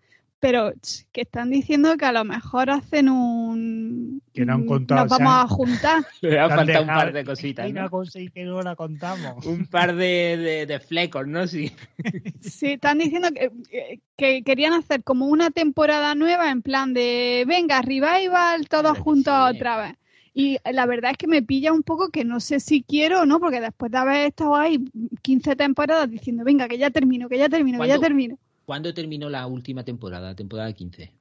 Pero 0.46 0.74
ch, 0.74 1.08
que 1.12 1.22
están 1.22 1.50
diciendo 1.50 1.98
que 1.98 2.06
a 2.06 2.12
lo 2.12 2.24
mejor 2.24 2.70
hacen 2.70 3.10
un... 3.10 4.22
Que 4.32 4.46
no 4.46 4.54
han 4.54 4.68
contado, 4.68 5.02
Nos 5.02 5.10
vamos 5.10 5.28
o 5.28 5.32
sea, 5.32 5.42
a 5.42 5.48
juntar. 5.48 6.06
Le 6.22 6.40
ha 6.40 6.50
faltado 6.50 6.82
un 6.84 6.88
par 6.88 7.14
de 7.14 7.26
cositas, 7.26 7.74
¿no? 7.74 7.90
cosa 7.90 8.20
y 8.20 8.30
que 8.30 8.44
no 8.44 8.62
la 8.62 8.76
contamos. 8.76 9.44
Un 9.44 9.66
par 9.66 9.96
de, 9.96 10.38
de, 10.38 10.66
de 10.68 10.80
flecos, 10.80 11.26
¿no? 11.26 11.48
Sí. 11.48 11.72
Sí, 12.42 12.74
están 12.74 13.00
diciendo 13.00 13.30
que, 13.34 13.50
que- 13.72 14.02
que 14.18 14.44
querían 14.44 14.74
hacer 14.74 15.04
como 15.04 15.26
una 15.26 15.50
temporada 15.50 16.14
nueva 16.14 16.52
en 16.52 16.62
plan 16.62 16.94
de, 16.94 17.44
venga, 17.48 17.82
revival, 17.82 18.70
todos 18.70 18.94
que 18.94 19.02
juntos 19.02 19.34
sí. 19.50 19.56
otra 19.56 19.78
vez. 19.78 19.96
Y 20.36 20.60
la 20.72 20.86
verdad 20.86 21.12
es 21.12 21.18
que 21.18 21.28
me 21.28 21.42
pilla 21.42 21.74
un 21.74 21.82
poco 21.82 22.10
que 22.10 22.24
no 22.24 22.40
sé 22.40 22.60
si 22.60 22.84
quiero 22.84 23.22
o 23.22 23.26
no, 23.26 23.40
porque 23.40 23.62
después 23.62 23.92
de 23.92 23.98
haber 23.98 24.28
estado 24.28 24.56
ahí 24.56 24.86
15 25.24 25.56
temporadas 25.56 26.08
diciendo, 26.12 26.44
venga, 26.44 26.68
que 26.68 26.78
ya 26.78 26.92
termino, 26.92 27.30
que 27.30 27.40
ya 27.40 27.50
termino, 27.50 27.80
que 27.82 27.88
ya 27.88 27.98
termino. 27.98 28.38
¿Cuándo 28.66 28.94
terminó 28.94 29.30
la 29.30 29.46
última 29.48 29.84
temporada, 29.84 30.30
la 30.30 30.36
temporada 30.36 30.74
15? 30.74 31.14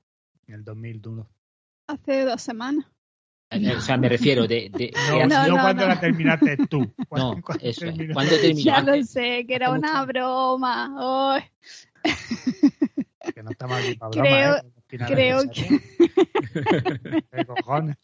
En 0.47 0.55
el 0.55 0.65
2001. 0.65 1.29
Hace 1.89 2.25
dos 2.25 2.41
semanas. 2.43 2.87
Eh, 3.51 3.75
O 3.77 3.81
sea, 3.81 3.97
me 3.99 4.09
refiero 4.09 4.47
de... 4.49 4.71
de- 4.71 4.93
No, 5.11 5.19
No, 5.27 5.47
no, 5.49 5.57
no, 5.57 5.63
cuando 5.63 5.83
no. 5.83 5.89
la 5.89 6.01
terminaste 6.01 6.57
tú. 6.69 6.81
no, 6.99 7.05
¿Cuándo- 7.09 7.43
cuándo 7.43 7.65
eso 7.65 7.85
es. 7.87 7.93
terminó? 7.95 8.15
¿Cuándo 8.15 8.37
terminó? 8.41 8.61
Ya 8.65 8.81
lo 8.81 9.03
sé, 9.05 9.45
que 9.47 9.55
era 9.55 9.71
una 9.71 9.93
mucho. 10.01 10.07
broma. 10.07 11.35
Ay, 11.37 11.43
Que 13.35 13.43
no 13.43 13.51
estamos 13.51 13.79
aquí 13.79 13.95
para 13.95 14.11
Creo- 14.11 14.23
broma, 14.23 14.69
¿eh? 14.69 14.73
Al 14.77 14.83
final 14.87 15.13
creo 15.13 15.41
es. 15.41 15.51
¿Qué 17.31 17.45
cojones? 17.47 17.97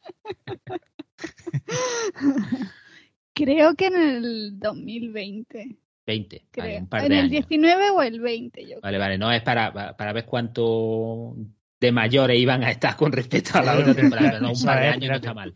creo 3.34 3.74
que 3.74 3.86
en 3.86 3.96
el 3.96 4.58
2020. 4.58 5.76
20, 6.10 6.36
vale, 6.56 6.70
Creo. 6.70 6.80
un 6.80 6.88
par 6.88 7.02
en 7.02 7.08
de 7.08 7.14
el 7.14 7.20
años. 7.26 7.30
19 7.48 7.90
o 7.90 8.02
el 8.02 8.20
20, 8.20 8.60
yo 8.62 8.66
creo. 8.68 8.80
Vale, 8.82 8.98
vale, 8.98 9.18
no 9.18 9.30
es 9.32 9.42
para, 9.42 9.72
para- 9.96 10.12
ver 10.12 10.24
cuánto 10.24 11.36
de 11.80 11.92
mayores 11.92 12.38
iban 12.38 12.62
a 12.64 12.70
estar 12.70 12.96
con 12.96 13.12
respecto 13.12 13.58
a 13.58 13.62
la 13.62 13.78
otra 13.78 13.94
temporada. 13.94 14.30
pero 14.32 14.42
No, 14.42 14.52
un 14.52 14.62
par 14.64 14.80
de 14.80 14.86
años 14.88 15.08
no 15.10 15.16
está 15.16 15.34
mal. 15.34 15.54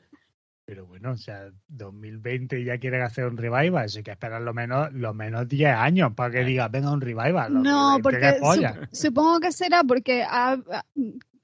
Pero 0.67 0.87
bueno, 0.87 1.13
o 1.13 1.17
sea, 1.19 1.51
2020 1.69 2.59
y 2.61 2.65
ya 2.65 2.79
quieren 2.79 3.03
hacer 3.03 3.27
un 3.27 3.37
revival. 3.37 3.85
Eso 3.85 3.99
hay 3.99 4.05
que 4.05 4.13
esperar 4.13 4.41
lo 4.41 4.55
menos, 4.55 4.91
lo 4.95 5.13
menos 5.13 5.47
10 5.47 5.75
años 5.75 6.13
para 6.15 6.31
que 6.33 6.45
digas, 6.45 6.71
venga, 6.71 6.91
un 6.91 7.03
revival. 7.03 7.53
No, 7.63 7.99
2020, 7.99 8.41
porque 8.41 8.87
supongo 8.93 9.41
que 9.41 9.53
será 9.53 9.83
porque 9.85 10.23
ha- 10.27 10.57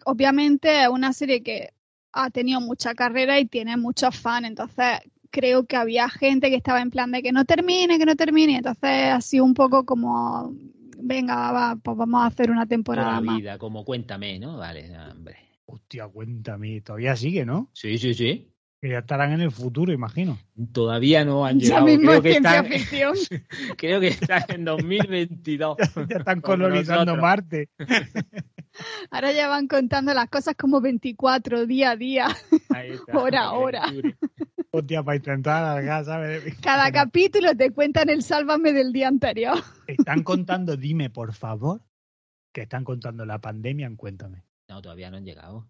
obviamente 0.07 0.83
es 0.83 0.89
una 0.89 1.13
serie 1.13 1.43
que 1.43 1.71
ha 2.13 2.31
tenido 2.31 2.61
mucha 2.61 2.95
carrera 2.95 3.39
y 3.39 3.47
tiene 3.47 3.77
muchos 3.77 4.17
fans, 4.19 4.47
entonces 4.49 5.01
creo 5.31 5.67
que 5.67 5.77
había 5.77 6.09
gente 6.09 6.51
que 6.51 6.57
estaba 6.57 6.81
en 6.81 6.91
plan 6.91 7.11
de 7.13 7.23
que 7.23 7.33
no 7.33 7.45
termine, 7.45 7.99
que 7.99 8.07
no 8.07 8.17
termine, 8.17 8.57
entonces 8.57 8.83
ha 9.13 9.21
sido 9.21 9.45
un 9.45 9.55
poco 9.55 9.85
como, 9.85 10.53
venga, 10.99 11.53
va, 11.53 11.77
pues 11.83 11.97
vamos 11.97 12.23
a 12.23 12.27
hacer 12.27 12.51
una 12.51 12.67
temporada 12.67 13.13
la 13.13 13.21
más. 13.21 13.37
vida, 13.39 13.59
como 13.59 13.85
cuéntame, 13.85 14.39
¿no? 14.39 14.57
Vale, 14.59 14.91
hombre. 15.11 15.37
Hostia, 15.67 16.09
cuéntame. 16.09 16.81
Todavía 16.81 17.15
sigue, 17.17 17.45
¿no? 17.47 17.71
Sí, 17.73 17.97
sí, 17.99 18.13
sí. 18.15 18.49
Que 18.83 18.89
ya 18.89 18.99
estarán 19.01 19.33
en 19.33 19.43
el 19.43 19.51
futuro, 19.53 19.93
imagino. 19.93 20.39
Todavía 20.73 21.25
no 21.25 21.45
han 21.45 21.61
Ya 21.61 21.81
llegado. 21.81 21.87
mismo 21.87 22.03
Creo 22.11 22.15
es 22.17 22.23
que, 22.23 22.31
ciencia 22.31 22.57
están, 22.57 22.67
ficción. 22.73 23.15
creo 23.77 24.01
que 24.01 24.09
están 24.09 24.43
en 24.49 24.65
2022. 24.65 25.77
Ya 26.09 26.17
están 26.17 26.41
Como 26.41 26.57
colonizando. 26.57 27.17
Marte. 27.17 27.69
Ahora 29.11 29.33
ya 29.33 29.49
van 29.49 29.69
contando 29.69 30.15
las 30.15 30.29
cosas 30.31 30.55
como 30.57 30.81
24 30.81 31.67
día 31.67 31.91
a 31.91 31.97
día. 31.97 32.29
Hora 33.13 33.43
a 33.45 33.53
hora. 33.53 33.83
Hostia, 34.73 35.03
para 35.03 35.17
intentar 35.17 35.65
alargar, 35.65 36.05
¿sabes? 36.05 36.57
Cada 36.63 36.93
capítulo 36.93 37.57
te 37.57 37.71
cuentan 37.73 38.09
el 38.09 38.23
sálvame 38.23 38.73
del 38.73 38.93
día 38.93 39.09
anterior. 39.09 39.59
Están 39.87 40.23
contando, 40.23 40.77
dime, 40.77 41.11
por 41.11 41.35
favor, 41.35 41.83
que 42.53 42.63
están 42.63 42.85
contando 42.85 43.27
la 43.27 43.41
pandemia 43.41 43.87
en 43.87 43.97
Cuéntame. 43.97 44.45
No, 44.69 44.81
todavía 44.81 45.11
no 45.11 45.17
han 45.17 45.25
llegado. 45.25 45.69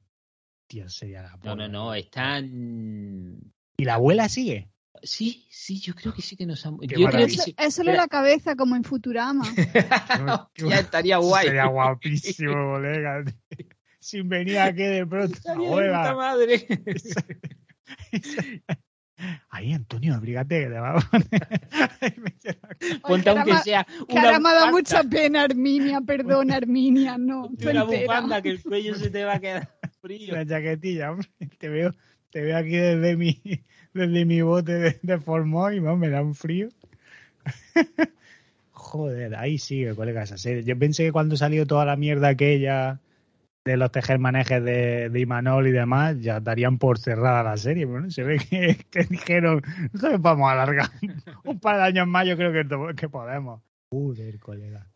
Tío, 0.66 0.88
sería 0.90 1.22
la 1.22 1.30
No, 1.32 1.38
polla. 1.38 1.54
no, 1.56 1.68
no, 1.68 1.94
están... 1.94 3.40
¿Y 3.78 3.84
la 3.84 3.94
abuela 3.94 4.28
sigue? 4.28 4.70
Sí, 5.02 5.46
sí, 5.50 5.80
yo 5.80 5.94
creo 5.94 6.12
que 6.12 6.20
sí 6.20 6.36
que 6.36 6.44
nos 6.44 6.64
han... 6.66 6.76
Qué 6.78 7.00
Yo 7.00 7.08
creo 7.08 7.26
que 7.26 7.32
sí. 7.32 7.54
es 7.56 7.74
solo 7.74 7.92
la 7.94 8.08
cabeza, 8.08 8.54
como 8.56 8.76
en 8.76 8.84
Futurama. 8.84 9.44
ya 10.56 10.78
estaría 10.78 11.16
guay. 11.16 11.46
Sería 11.46 11.66
guapísimo, 11.66 12.52
colega. 12.74 13.24
Sin 13.98 14.28
venir 14.28 14.58
aquí 14.58 14.82
de 14.82 15.06
pronto. 15.06 15.32
Estaría 15.34 15.70
de 15.70 15.86
puta 15.86 16.14
madre. 16.14 16.66
Ay, 19.50 19.72
Antonio, 19.72 20.14
abrígate 20.14 20.60
que 20.60 20.66
te 20.66 20.78
va 20.78 20.96
a 20.96 21.00
poner. 21.00 21.60
Ponte 23.02 23.30
aunque 23.30 23.58
sea 23.58 23.86
una 24.08 24.22
ahora 24.22 24.38
me 24.38 24.48
ha 24.48 24.54
dado 24.54 24.70
mucha 24.70 25.02
pena, 25.04 25.42
Arminia. 25.42 26.00
Perdón, 26.00 26.50
Arminia. 26.50 27.18
No, 27.18 27.42
Ponte 27.48 27.70
una 27.70 27.84
bufanda 27.84 28.42
que 28.42 28.50
el 28.50 28.62
cuello 28.62 28.94
se 28.94 29.10
te 29.10 29.24
va 29.24 29.34
a 29.34 29.40
quedar 29.40 29.68
frío. 30.00 30.34
Una 30.34 30.46
chaquetilla, 30.46 31.12
hombre. 31.12 31.28
Te 31.58 31.68
veo, 31.68 31.94
te 32.30 32.42
veo 32.42 32.56
aquí 32.56 32.76
desde 32.76 33.16
mi, 33.16 33.40
desde 33.92 34.24
mi 34.24 34.40
bote 34.42 34.72
de, 34.72 34.98
de 35.02 35.18
Formol 35.18 35.74
y 35.74 35.80
me 35.80 36.08
da 36.08 36.22
un 36.22 36.34
frío. 36.34 36.68
Joder, 38.72 39.36
ahí 39.36 39.58
sigue, 39.58 39.94
colega, 39.94 40.22
esa 40.22 40.38
serie. 40.38 40.64
Yo 40.64 40.78
pensé 40.78 41.04
que 41.04 41.12
cuando 41.12 41.36
salió 41.36 41.66
toda 41.66 41.84
la 41.84 41.96
mierda 41.96 42.28
aquella 42.28 43.00
de 43.64 43.76
los 43.76 43.92
tejermanejes 43.92 44.64
de, 44.64 45.10
de 45.10 45.20
Imanol 45.20 45.66
y 45.66 45.70
demás, 45.72 46.16
ya 46.20 46.40
darían 46.40 46.78
por 46.78 46.98
cerrada 46.98 47.42
la 47.42 47.56
serie. 47.56 47.84
Bueno, 47.84 48.10
se 48.10 48.22
ve 48.22 48.38
que, 48.38 48.76
que 48.90 49.04
dijeron, 49.04 49.62
"Joder, 49.98 50.18
vamos 50.18 50.48
a 50.48 50.52
alargar 50.52 50.88
un 51.44 51.60
par 51.60 51.76
de 51.76 51.82
años 51.84 52.06
más, 52.06 52.26
yo 52.26 52.36
creo 52.36 52.52
que, 52.52 52.64
to- 52.64 52.94
que 52.96 53.08
podemos. 53.08 53.60
Joder, 53.90 54.38
colega. 54.38 54.86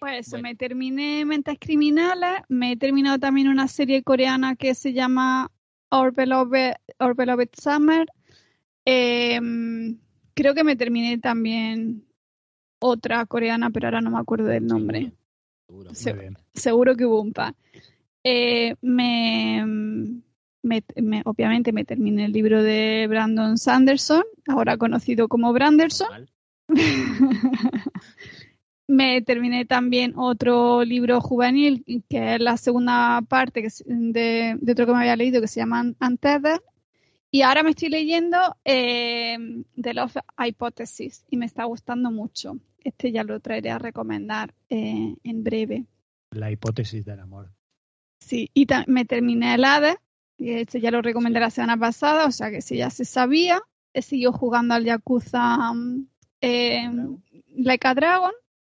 Pues 0.00 0.30
Bueno. 0.30 0.42
me 0.44 0.54
terminé 0.54 1.24
Mentes 1.24 1.56
Criminales, 1.58 2.42
me 2.48 2.72
he 2.72 2.76
terminado 2.76 3.18
también 3.18 3.48
una 3.48 3.66
serie 3.68 4.02
coreana 4.02 4.54
que 4.54 4.74
se 4.74 4.92
llama 4.92 5.50
Our 5.90 6.12
Beloved, 6.12 6.74
Our 7.00 7.14
Beloved 7.16 7.48
Summer. 7.60 8.06
Eh, 8.84 9.40
creo 10.34 10.54
que 10.54 10.64
me 10.64 10.76
terminé 10.76 11.18
también 11.18 12.04
otra 12.80 13.26
coreana, 13.26 13.70
pero 13.70 13.88
ahora 13.88 14.00
no 14.00 14.10
me 14.10 14.18
acuerdo 14.18 14.46
del 14.46 14.66
nombre. 14.66 15.12
Seguro. 15.68 15.94
Se- 15.94 16.14
Muy 16.14 16.20
bien. 16.22 16.36
Seguro 16.54 16.96
que 16.96 17.04
hubo 17.06 17.20
un 17.20 17.32
par. 17.32 17.54
Eh, 18.24 18.74
me, 18.80 19.64
me- 20.62 20.82
me- 20.96 21.22
obviamente 21.24 21.72
me 21.72 21.84
terminé 21.84 22.24
el 22.24 22.32
libro 22.32 22.62
de 22.62 23.06
Brandon 23.08 23.58
Sanderson, 23.58 24.24
ahora 24.48 24.76
conocido 24.78 25.28
como 25.28 25.52
Branderson. 25.52 26.08
Me 28.90 29.20
terminé 29.20 29.66
también 29.66 30.14
otro 30.16 30.82
libro 30.82 31.20
juvenil, 31.20 31.84
que 32.08 32.34
es 32.36 32.40
la 32.40 32.56
segunda 32.56 33.20
parte 33.28 33.60
que 33.62 33.68
de, 33.84 34.56
de 34.58 34.72
otro 34.72 34.86
que 34.86 34.92
me 34.92 35.00
había 35.00 35.14
leído, 35.16 35.42
que 35.42 35.46
se 35.46 35.60
llama 35.60 35.84
Untethered. 36.00 36.60
Y 37.30 37.42
ahora 37.42 37.62
me 37.62 37.70
estoy 37.70 37.90
leyendo 37.90 38.38
eh, 38.64 39.36
The 39.78 39.92
Love 39.92 40.16
Hypothesis 40.38 41.26
y 41.28 41.36
me 41.36 41.44
está 41.44 41.64
gustando 41.64 42.10
mucho. 42.10 42.56
Este 42.88 43.12
ya 43.12 43.22
lo 43.24 43.40
traeré 43.40 43.70
a 43.70 43.78
recomendar 43.78 44.54
eh, 44.70 45.14
en 45.22 45.44
breve. 45.44 45.84
La 46.30 46.50
hipótesis 46.50 47.04
del 47.04 47.20
amor. 47.20 47.50
Sí, 48.20 48.50
y 48.54 48.66
me 48.86 49.04
terminé 49.04 49.54
el 49.54 49.64
Hades, 49.64 49.96
y 50.36 50.50
este 50.52 50.80
ya 50.80 50.90
lo 50.90 51.02
recomendé 51.02 51.40
la 51.40 51.50
semana 51.50 51.76
pasada, 51.76 52.26
o 52.26 52.30
sea 52.32 52.50
que 52.50 52.60
si 52.62 52.76
ya 52.76 52.90
se 52.90 53.04
sabía. 53.04 53.60
He 53.94 54.02
seguido 54.02 54.32
jugando 54.32 54.74
al 54.74 54.84
Yakuza 54.84 55.72
eh, 56.40 56.88
Like 57.56 57.88
a 57.88 57.94
Dragon 57.94 58.32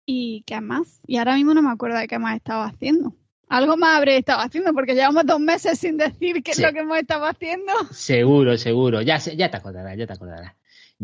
y 0.06 0.42
qué 0.46 0.60
más. 0.60 1.00
Y 1.06 1.18
ahora 1.18 1.34
mismo 1.36 1.54
no 1.54 1.62
me 1.62 1.70
acuerdo 1.70 1.98
de 1.98 2.08
qué 2.08 2.18
más 2.18 2.34
estaba 2.36 2.64
haciendo. 2.64 3.14
Algo 3.48 3.76
más 3.76 3.98
habré 3.98 4.16
estado 4.16 4.40
haciendo 4.40 4.72
porque 4.72 4.94
llevamos 4.94 5.26
dos 5.26 5.38
meses 5.38 5.78
sin 5.78 5.98
decir 5.98 6.42
qué 6.42 6.54
Sí. 6.54 6.62
es 6.62 6.66
lo 6.66 6.72
que 6.72 6.80
hemos 6.80 6.98
estado 6.98 7.26
haciendo. 7.26 7.72
Seguro, 7.90 8.56
seguro. 8.56 9.02
Ya, 9.02 9.18
ya 9.18 9.50
te 9.50 9.56
acordarás, 9.58 9.96
ya 9.98 10.06
te 10.06 10.12
acordarás. 10.14 10.54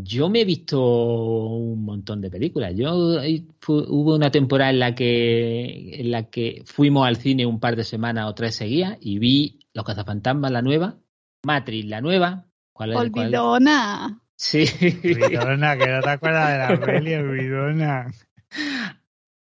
Yo 0.00 0.28
me 0.28 0.42
he 0.42 0.44
visto 0.44 0.80
un 0.80 1.84
montón 1.84 2.20
de 2.20 2.30
películas. 2.30 2.72
Yo 2.76 2.94
hubo 2.94 4.14
una 4.14 4.30
temporada 4.30 4.70
en 4.70 4.78
la 4.78 4.94
que 4.94 6.00
en 6.00 6.10
la 6.12 6.30
que 6.30 6.62
fuimos 6.66 7.06
al 7.06 7.16
cine 7.16 7.46
un 7.46 7.58
par 7.58 7.74
de 7.74 7.82
semanas 7.84 8.26
o 8.28 8.34
tres 8.34 8.54
seguidas 8.54 8.96
y 9.00 9.18
vi 9.18 9.58
Los 9.74 9.84
cazafantasmas 9.84 10.52
la 10.52 10.62
nueva, 10.62 10.98
Matrix 11.44 11.86
la 11.86 12.00
nueva. 12.00 12.46
¿Cuál 12.72 12.90
es? 12.90 12.96
cuál 12.96 13.06
es? 13.06 13.12
Olvidona. 13.16 14.22
Sí. 14.36 14.64
Vidona, 15.02 15.76
que 15.76 15.88
no 15.88 16.00
te 16.00 16.10
acuerdas 16.10 16.52
de 16.52 16.58
la 16.58 16.80
peli, 16.86 17.22
Vidona. 17.22 18.12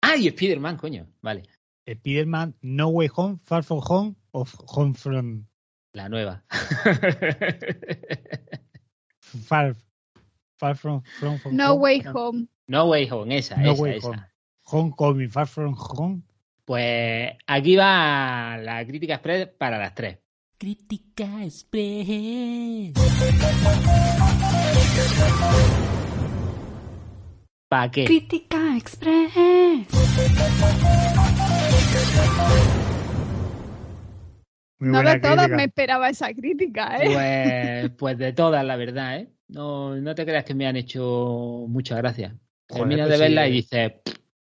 ah, 0.02 0.16
y 0.18 0.28
Spider-Man, 0.28 0.78
coño. 0.78 1.08
Vale, 1.22 1.44
Spider-Man, 1.86 2.56
No 2.62 2.88
Way 2.88 3.10
Home, 3.16 3.38
Far 3.46 3.64
From 3.64 3.82
Home 3.88 4.16
o 4.32 4.46
Home 4.68 4.96
From 4.96 5.46
la 5.94 6.10
nueva. 6.10 6.44
Far, 9.20 9.76
far 10.62 10.76
From, 10.76 11.02
from, 11.20 11.40
from 11.40 11.56
No 11.58 11.74
Home. 11.74 11.82
Way 11.82 12.04
Home. 12.14 12.48
no 12.68 12.86
Way 12.86 13.10
Home, 13.10 13.38
esa, 13.38 13.58
No 13.58 13.72
esa, 13.72 13.82
Way 13.82 13.98
esa. 13.98 14.08
Home. 14.08 14.24
Homecoming, 14.64 15.30
Far 15.30 15.48
From 15.48 15.76
Home. 15.76 16.22
Pues 16.66 17.34
aquí 17.48 17.76
va 17.76 18.58
la 18.62 18.86
crítica 18.86 19.16
express 19.16 19.48
para 19.48 19.80
las 19.80 19.96
tres. 19.96 20.20
Crítica 20.60 21.44
Express. 21.44 22.94
¿Para 27.68 27.90
qué? 27.90 28.06
Crítica 28.06 28.78
Express. 28.78 29.88
Muy 34.78 34.90
no 34.90 35.02
de 35.04 35.20
todas 35.20 35.38
crítica. 35.48 35.56
me 35.58 35.64
esperaba 35.64 36.10
esa 36.10 36.34
crítica, 36.34 36.98
¿eh? 37.02 37.90
Pues, 37.90 37.92
pues 37.98 38.18
de 38.20 38.34
todas, 38.34 38.64
la 38.64 38.76
verdad, 38.76 39.18
¿eh? 39.18 39.30
No, 39.52 39.96
no 39.96 40.16
te 40.16 40.26
creas 40.26 40.46
que 40.46 40.56
me 40.56 40.66
han 40.68 40.76
hecho 40.78 41.66
muchas 41.68 41.98
gracias. 41.98 42.34
Terminas 42.68 43.08
pues 43.08 43.20
de 43.20 43.26
verla 43.26 43.46
sí. 43.46 43.50
y 43.50 43.54
dices, 43.54 43.92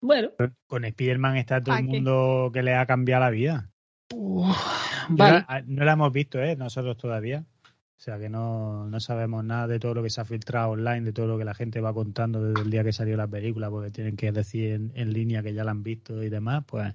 bueno, 0.01 0.29
Con 0.67 0.83
Spider-Man 0.85 1.37
está 1.37 1.61
todo 1.63 1.75
¿Pa 1.75 1.79
el 1.79 1.85
qué? 1.85 1.91
mundo 1.91 2.49
que 2.53 2.63
le 2.63 2.73
ha 2.75 2.85
cambiado 2.85 3.23
la 3.23 3.29
vida. 3.29 3.69
uf, 4.13 4.57
Yo 5.09 5.15
vale. 5.15 5.45
la- 5.47 5.63
no 5.67 5.85
la 5.85 5.93
hemos 5.93 6.11
visto, 6.11 6.41
¿eh? 6.41 6.55
Nosotros 6.55 6.97
todavía. 6.97 7.45
O 7.97 8.01
sea 8.05 8.19
que 8.19 8.29
no, 8.29 8.87
no 8.89 8.99
sabemos 8.99 9.43
nada 9.45 9.67
de 9.67 9.79
todo 9.79 9.93
lo 9.93 10.03
que 10.03 10.09
se 10.09 10.19
ha 10.19 10.25
filtrado 10.25 10.71
online, 10.71 11.01
de 11.01 11.13
todo 11.13 11.27
lo 11.27 11.37
que 11.37 11.45
la 11.45 11.53
gente 11.53 11.79
va 11.79 11.93
contando 11.93 12.43
desde 12.43 12.61
el 12.63 12.69
día 12.69 12.83
que 12.83 12.91
salió 12.91 13.15
la 13.15 13.27
película, 13.27 13.69
porque 13.69 13.89
tienen 13.91 14.17
que 14.17 14.31
decir 14.33 14.71
en, 14.73 14.91
en 14.95 15.13
línea 15.13 15.41
que 15.41 15.53
ya 15.53 15.63
la 15.63 15.71
han 15.71 15.81
visto 15.83 16.21
y 16.21 16.29
demás, 16.29 16.63
pues 16.67 16.93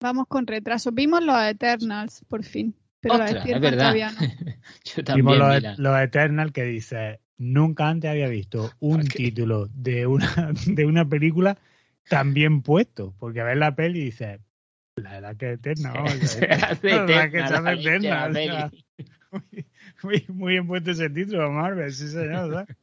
Vamos 0.00 0.26
con 0.28 0.46
retraso. 0.46 0.90
Vimos 0.92 1.22
los 1.22 1.36
Eternals, 1.42 2.24
por 2.26 2.42
fin. 2.42 2.74
Pero 3.00 3.14
Ostras, 3.14 3.30
es 3.30 3.36
Eternals 3.36 3.62
verdad. 3.62 3.78
todavía 3.78 4.10
no. 4.12 4.18
Yo 4.84 5.04
también, 5.04 5.38
los, 5.78 6.00
Eternal 6.00 6.52
que 6.52 6.64
dice, 6.64 7.20
nunca 7.38 7.88
antes 7.88 8.10
había 8.10 8.28
visto 8.28 8.70
un 8.80 9.06
título 9.06 9.68
de 9.74 10.06
una, 10.06 10.52
de 10.66 10.84
una 10.84 11.08
película 11.08 11.58
tan 12.08 12.34
bien 12.34 12.62
puesto, 12.62 13.14
porque 13.18 13.42
ves 13.42 13.56
la 13.56 13.74
peli 13.74 14.00
y 14.00 14.04
dices, 14.06 14.40
la 14.96 15.18
edad 15.18 15.36
que 15.36 15.52
es 15.52 15.58
eterna, 15.58 15.92
vamos, 15.92 16.40
la 16.40 17.06
verdad 17.06 17.30
que 17.30 17.38
la 17.38 17.74
leche, 17.74 17.88
eterna, 17.88 18.28
la 18.28 18.28
o 18.28 18.32
sea, 18.34 18.70
peli. 18.70 19.06
muy, 19.32 19.66
muy, 20.02 20.24
muy 20.28 20.52
bien 20.52 20.66
puesto 20.66 20.90
ese 20.90 21.08
título, 21.08 21.50
Marvel, 21.50 21.92
sí 21.92 22.08
señor, 22.08 22.52
¿sabes? 22.52 22.76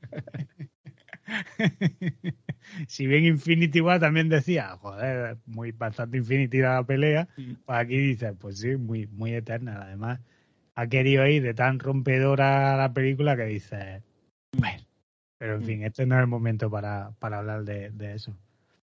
si 2.87 3.07
bien 3.07 3.25
Infinity 3.25 3.81
War 3.81 3.99
también 3.99 4.29
decía, 4.29 4.77
joder, 4.77 5.37
muy 5.45 5.71
bastante 5.71 6.17
Infinity 6.17 6.59
la 6.59 6.83
pelea, 6.83 7.27
pues 7.35 7.77
aquí 7.77 7.97
dice, 7.97 8.33
pues 8.33 8.59
sí, 8.59 8.75
muy, 8.75 9.07
muy 9.07 9.33
eterna. 9.33 9.81
Además, 9.81 10.19
ha 10.75 10.87
querido 10.87 11.25
ir 11.27 11.43
de 11.43 11.53
tan 11.53 11.79
rompedora 11.79 12.77
la 12.77 12.93
película 12.93 13.35
que 13.35 13.45
dice, 13.45 14.03
bueno, 14.57 14.83
pero 15.37 15.55
en 15.55 15.63
fin, 15.63 15.83
este 15.83 16.05
no 16.05 16.15
es 16.15 16.21
el 16.21 16.27
momento 16.27 16.69
para, 16.69 17.11
para 17.19 17.39
hablar 17.39 17.63
de, 17.63 17.91
de 17.91 18.13
eso. 18.13 18.37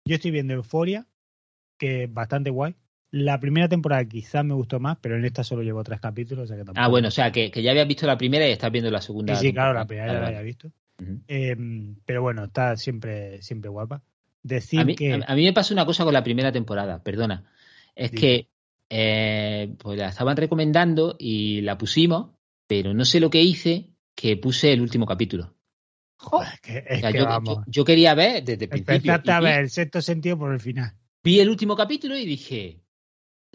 Yo 0.05 0.15
estoy 0.15 0.31
viendo 0.31 0.53
Euforia, 0.53 1.05
que 1.77 2.03
es 2.03 2.13
bastante 2.13 2.49
guay. 2.49 2.75
La 3.11 3.39
primera 3.39 3.69
temporada 3.69 4.03
quizás 4.05 4.43
me 4.43 4.53
gustó 4.53 4.79
más, 4.79 4.97
pero 4.99 5.15
en 5.15 5.25
esta 5.25 5.43
solo 5.43 5.63
llevo 5.63 5.83
tres 5.83 6.01
capítulos. 6.01 6.45
O 6.45 6.47
sea 6.47 6.57
que 6.63 6.71
Ah, 6.75 6.87
bueno, 6.89 7.07
o 7.07 7.11
sea, 7.11 7.31
que, 7.31 7.49
que 7.49 7.63
ya 7.63 7.71
habías 7.71 7.87
visto 7.87 8.05
la 8.05 8.17
primera 8.17 8.47
y 8.47 8.51
estás 8.51 8.71
viendo 8.71 8.91
la 8.91 9.01
segunda. 9.01 9.35
Sí, 9.35 9.47
sí, 9.47 9.53
claro, 9.53 9.73
la 9.73 9.85
primera 9.85 10.11
ya 10.11 10.19
la 10.19 10.27
había 10.27 10.41
visto. 10.41 10.71
Eh, 11.27 11.55
pero 12.05 12.21
bueno, 12.21 12.45
está 12.45 12.75
siempre, 12.77 13.41
siempre 13.41 13.69
guapa. 13.69 14.01
Decir 14.43 14.79
A 14.79 14.85
mí, 14.85 14.95
que. 14.95 15.13
a- 15.25 15.35
mí 15.35 15.43
me 15.43 15.53
pasó 15.53 15.73
una 15.73 15.85
cosa 15.85 16.03
con 16.03 16.13
la 16.13 16.23
primera 16.23 16.51
temporada, 16.51 17.01
perdona. 17.03 17.43
Es 17.95 18.11
Dime. 18.11 18.21
que 18.21 18.49
eh, 18.89 19.73
pues 19.79 19.97
la 19.97 20.09
estaban 20.09 20.37
recomendando 20.37 21.15
y 21.17 21.61
la 21.61 21.77
pusimos, 21.77 22.31
pero 22.67 22.93
no 22.93 23.03
sé 23.05 23.19
lo 23.19 23.29
que 23.29 23.41
hice, 23.41 23.89
que 24.15 24.37
puse 24.37 24.71
el 24.71 24.81
último 24.81 25.05
capítulo. 25.05 25.55
Joder, 26.17 26.49
es 26.53 26.61
que, 26.61 26.77
es 26.87 26.97
O 26.97 27.01
sea, 27.01 27.11
que 27.11 27.17
yo, 27.19 27.25
vamos. 27.25 27.57
yo- 27.57 27.63
yo 27.67 27.85
quería 27.85 28.13
ver 28.13 28.43
desde 28.43 28.65
el 28.65 28.69
principio. 28.69 28.95
Empezaste 28.95 29.31
a 29.31 29.39
ver 29.39 29.59
el 29.61 29.69
sexto 29.69 30.01
sentido 30.01 30.37
por 30.37 30.53
el 30.53 30.59
final. 30.59 30.93
vi 31.23 31.39
el 31.39 31.49
último 31.49 31.75
capítulo 31.75 32.15
y 32.15 32.25
dije, 32.25 32.79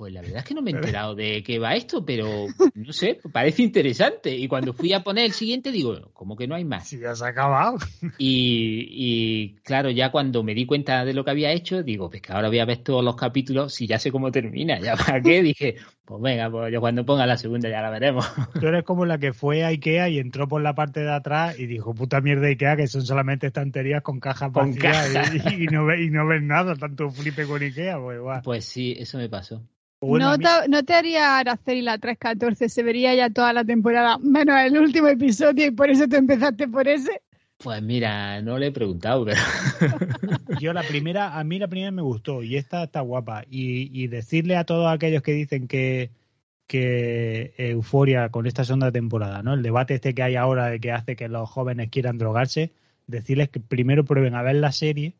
pues 0.00 0.14
la 0.14 0.22
verdad 0.22 0.38
es 0.38 0.44
que 0.44 0.54
no 0.54 0.62
me 0.62 0.70
he 0.70 0.74
enterado 0.74 1.14
de 1.14 1.42
qué 1.42 1.58
va 1.58 1.74
esto, 1.74 2.06
pero 2.06 2.46
no 2.74 2.90
sé, 2.90 3.20
parece 3.30 3.60
interesante. 3.62 4.34
Y 4.34 4.48
cuando 4.48 4.72
fui 4.72 4.94
a 4.94 5.02
poner 5.02 5.26
el 5.26 5.32
siguiente, 5.32 5.70
digo, 5.70 6.10
¿cómo 6.14 6.36
que 6.36 6.46
no 6.46 6.54
hay 6.54 6.64
más? 6.64 6.88
Si 6.88 6.98
ya 6.98 7.14
se 7.14 7.22
ha 7.22 7.28
acabado. 7.28 7.76
Y, 8.16 8.86
y, 8.88 9.56
claro, 9.56 9.90
ya 9.90 10.10
cuando 10.10 10.42
me 10.42 10.54
di 10.54 10.64
cuenta 10.64 11.04
de 11.04 11.12
lo 11.12 11.22
que 11.22 11.32
había 11.32 11.52
hecho, 11.52 11.82
digo, 11.82 12.08
pues 12.08 12.22
que 12.22 12.32
ahora 12.32 12.48
voy 12.48 12.60
a 12.60 12.64
ver 12.64 12.78
todos 12.78 13.04
los 13.04 13.14
capítulos 13.14 13.74
si 13.74 13.86
ya 13.86 13.98
sé 13.98 14.10
cómo 14.10 14.32
termina. 14.32 14.80
¿Ya 14.80 14.96
para 14.96 15.20
qué? 15.20 15.42
Dije, 15.42 15.76
pues 16.06 16.22
venga, 16.22 16.50
pues 16.50 16.72
yo 16.72 16.80
cuando 16.80 17.04
ponga 17.04 17.26
la 17.26 17.36
segunda 17.36 17.68
ya 17.68 17.82
la 17.82 17.90
veremos. 17.90 18.26
Tú 18.58 18.68
eres 18.68 18.84
como 18.84 19.04
la 19.04 19.18
que 19.18 19.34
fue 19.34 19.64
a 19.64 19.66
Ikea 19.66 20.08
y 20.08 20.18
entró 20.18 20.48
por 20.48 20.62
la 20.62 20.74
parte 20.74 21.00
de 21.00 21.12
atrás 21.12 21.58
y 21.58 21.66
dijo, 21.66 21.94
puta 21.94 22.22
mierda 22.22 22.46
Ikea, 22.46 22.76
que 22.76 22.86
son 22.86 23.02
solamente 23.02 23.48
estanterías 23.48 24.02
con 24.02 24.18
cajas 24.18 24.50
Con 24.50 24.70
vacías 24.70 25.12
cajas. 25.12 25.52
Y, 25.52 25.64
y 25.64 25.66
no 25.66 25.84
ves, 25.84 26.00
y 26.00 26.08
no 26.08 26.26
ves 26.26 26.42
nada, 26.42 26.74
tanto 26.74 27.10
flipe 27.10 27.44
con 27.44 27.60
Ikea, 27.60 27.98
pues 28.00 28.16
igual. 28.16 28.40
Pues 28.42 28.64
sí, 28.64 28.96
eso 28.98 29.18
me 29.18 29.28
pasó. 29.28 29.62
Bueno, 30.00 30.28
a 30.28 30.32
no, 30.32 30.38
mí- 30.38 30.44
te, 30.44 30.68
no 30.68 30.82
te 30.84 30.94
haría 30.94 31.38
Araceli 31.38 31.82
la 31.82 31.98
314, 31.98 32.68
se 32.68 32.82
vería 32.82 33.14
ya 33.14 33.30
toda 33.30 33.52
la 33.52 33.64
temporada, 33.64 34.18
menos 34.18 34.58
el 34.60 34.78
último 34.78 35.08
episodio 35.08 35.66
y 35.66 35.70
por 35.70 35.90
eso 35.90 36.08
te 36.08 36.16
empezaste 36.16 36.68
por 36.68 36.88
ese. 36.88 37.22
Pues 37.58 37.82
mira, 37.82 38.40
no 38.40 38.58
le 38.58 38.68
he 38.68 38.72
preguntado, 38.72 39.24
pero 39.26 39.38
Yo 40.60 40.72
la 40.72 40.82
primera, 40.82 41.38
a 41.38 41.44
mí 41.44 41.58
la 41.58 41.68
primera 41.68 41.90
me 41.90 42.00
gustó 42.02 42.42
y 42.42 42.56
esta 42.56 42.84
está 42.84 43.00
guapa. 43.02 43.44
Y, 43.50 43.90
y 44.02 44.06
decirle 44.08 44.56
a 44.56 44.64
todos 44.64 44.90
aquellos 44.92 45.22
que 45.22 45.32
dicen 45.32 45.68
que, 45.68 46.10
que 46.66 47.52
Euforia 47.58 48.30
con 48.30 48.46
esta 48.46 48.64
segunda 48.64 48.90
temporada, 48.92 49.42
¿no? 49.42 49.52
El 49.54 49.62
debate 49.62 49.94
este 49.94 50.14
que 50.14 50.22
hay 50.22 50.36
ahora 50.36 50.66
de 50.68 50.80
que 50.80 50.92
hace 50.92 51.16
que 51.16 51.28
los 51.28 51.50
jóvenes 51.50 51.90
quieran 51.90 52.16
drogarse, 52.18 52.72
decirles 53.06 53.50
que 53.50 53.60
primero 53.60 54.04
prueben 54.04 54.34
a 54.34 54.42
ver 54.42 54.56
la 54.56 54.72
serie 54.72 55.14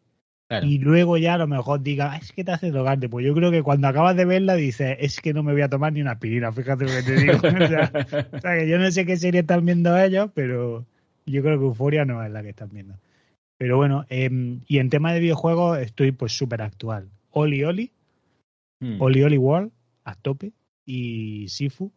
claro. 0.51 0.67
y 0.67 0.79
luego 0.79 1.17
ya 1.17 1.35
a 1.35 1.39
lo 1.39 1.47
mejor 1.47 1.81
digan, 1.81 2.11
"Ah, 2.13 2.17
es 2.17 2.33
que 2.33 2.43
te 2.43 2.51
hace 2.51 2.71
drogarte. 2.73 3.09
Pues 3.09 3.25
yo 3.25 3.33
creo 3.35 3.51
que 3.53 3.63
cuando 3.63 3.87
acabas 3.87 4.17
de 4.17 4.25
verla 4.25 4.55
dices, 4.57 4.97
es 5.01 5.21
que 5.21 5.33
no 5.33 5.43
me 5.45 5.53
voy 5.53 5.63
a 5.63 5.69
tomar 5.69 5.93
ni 5.93 6.03
una 6.03 6.11
aspirina, 6.13 6.53
fíjate 6.53 6.85
lo 6.85 6.91
que 6.91 7.03
te 7.05 7.17
digo. 7.17 7.33
o, 7.65 7.69
sea, 7.69 7.93
o 8.33 8.39
sea, 8.41 8.59
que 8.59 8.69
yo 8.69 8.79
no 8.79 8.91
sé 8.91 9.07
qué 9.07 9.17
serie 9.17 9.41
están 9.43 9.65
viendo 9.65 9.97
ellos, 9.97 10.31
pero 10.35 10.85
yo 11.25 11.43
creo 11.43 11.59
que 11.59 11.65
Euforia 11.65 12.05
no 12.05 12.23
es 12.25 12.33
la 12.33 12.43
que 12.43 12.49
están 12.51 12.71
viendo. 12.73 12.95
Pero 13.59 13.77
bueno, 13.77 14.07
em, 14.09 14.61
y 14.67 14.79
en 14.79 14.91
tema 14.91 15.13
de 15.13 15.21
videojuegos 15.21 15.79
estoy 15.79 16.11
pues 16.13 16.33
súper 16.33 16.63
actual. 16.63 17.09
Oli 17.31 17.63
Oli, 17.65 17.91
Mm. 18.83 19.01
Oli 19.01 19.23
Oli 19.23 19.37
World, 19.37 19.71
a 20.05 20.15
tope, 20.15 20.53
y 20.87 21.47
Sifu, 21.49 21.93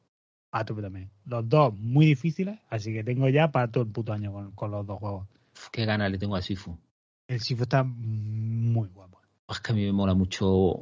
a 0.52 0.66
tope 0.66 0.82
también. 0.82 1.10
Los 1.26 1.48
dos 1.48 1.74
muy 1.74 2.06
difíciles, 2.06 2.60
así 2.70 2.92
que 2.94 3.04
tengo 3.06 3.30
ya 3.30 3.52
para 3.52 3.70
todo 3.70 3.86
el 3.86 3.90
puto 3.90 4.12
año 4.14 4.34
con, 4.34 4.52
con 4.52 4.70
los 4.72 4.86
dos 4.86 5.00
juegos. 5.00 5.26
Uf, 5.56 5.70
qué 5.72 5.86
ganas 5.86 6.12
le 6.12 6.18
tengo 6.18 6.36
a 6.36 6.42
Sifu. 6.42 6.78
El 7.28 7.40
Sifu 7.40 7.64
está 7.64 7.84
muy 7.84 8.90
guapo. 8.90 9.22
Es 9.50 9.60
que 9.60 9.72
a 9.72 9.76
mí 9.76 9.86
me 9.86 9.92
mola 9.92 10.14
mucho 10.14 10.82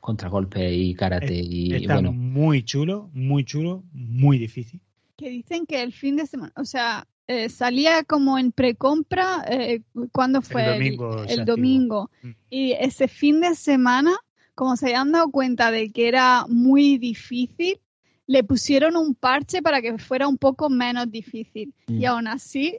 contragolpe 0.00 0.72
y 0.72 0.94
karate 0.94 1.34
y 1.34 1.74
Está 1.74 1.94
bueno, 1.94 2.12
muy 2.12 2.64
chulo, 2.64 3.10
muy 3.12 3.44
chulo, 3.44 3.84
muy 3.92 4.38
difícil. 4.38 4.80
Que 5.16 5.30
dicen 5.30 5.66
que 5.66 5.82
el 5.82 5.92
fin 5.92 6.16
de 6.16 6.26
semana, 6.26 6.52
o 6.56 6.64
sea, 6.64 7.06
eh, 7.26 7.48
salía 7.48 8.04
como 8.04 8.38
en 8.38 8.52
precompra, 8.52 9.44
eh, 9.50 9.82
¿cuándo 10.12 10.40
fue? 10.42 10.64
domingo 10.66 11.24
el 11.24 11.44
domingo. 11.44 12.10
Mm. 12.22 12.30
Y 12.50 12.72
ese 12.72 13.08
fin 13.08 13.40
de 13.40 13.54
semana, 13.54 14.16
como 14.54 14.76
se 14.76 14.86
habían 14.86 15.12
dado 15.12 15.30
cuenta 15.30 15.70
de 15.70 15.90
que 15.90 16.08
era 16.08 16.46
muy 16.48 16.98
difícil, 16.98 17.80
le 18.26 18.44
pusieron 18.44 18.96
un 18.96 19.14
parche 19.14 19.60
para 19.60 19.82
que 19.82 19.98
fuera 19.98 20.28
un 20.28 20.38
poco 20.38 20.70
menos 20.70 21.10
difícil. 21.10 21.74
Mm. 21.88 22.00
Y 22.00 22.04
aún 22.06 22.28
así, 22.28 22.78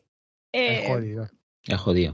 eh, 0.53 0.83
es 0.83 0.87
jodido. 0.87 1.29
es 1.63 1.77
jodido. 1.77 2.13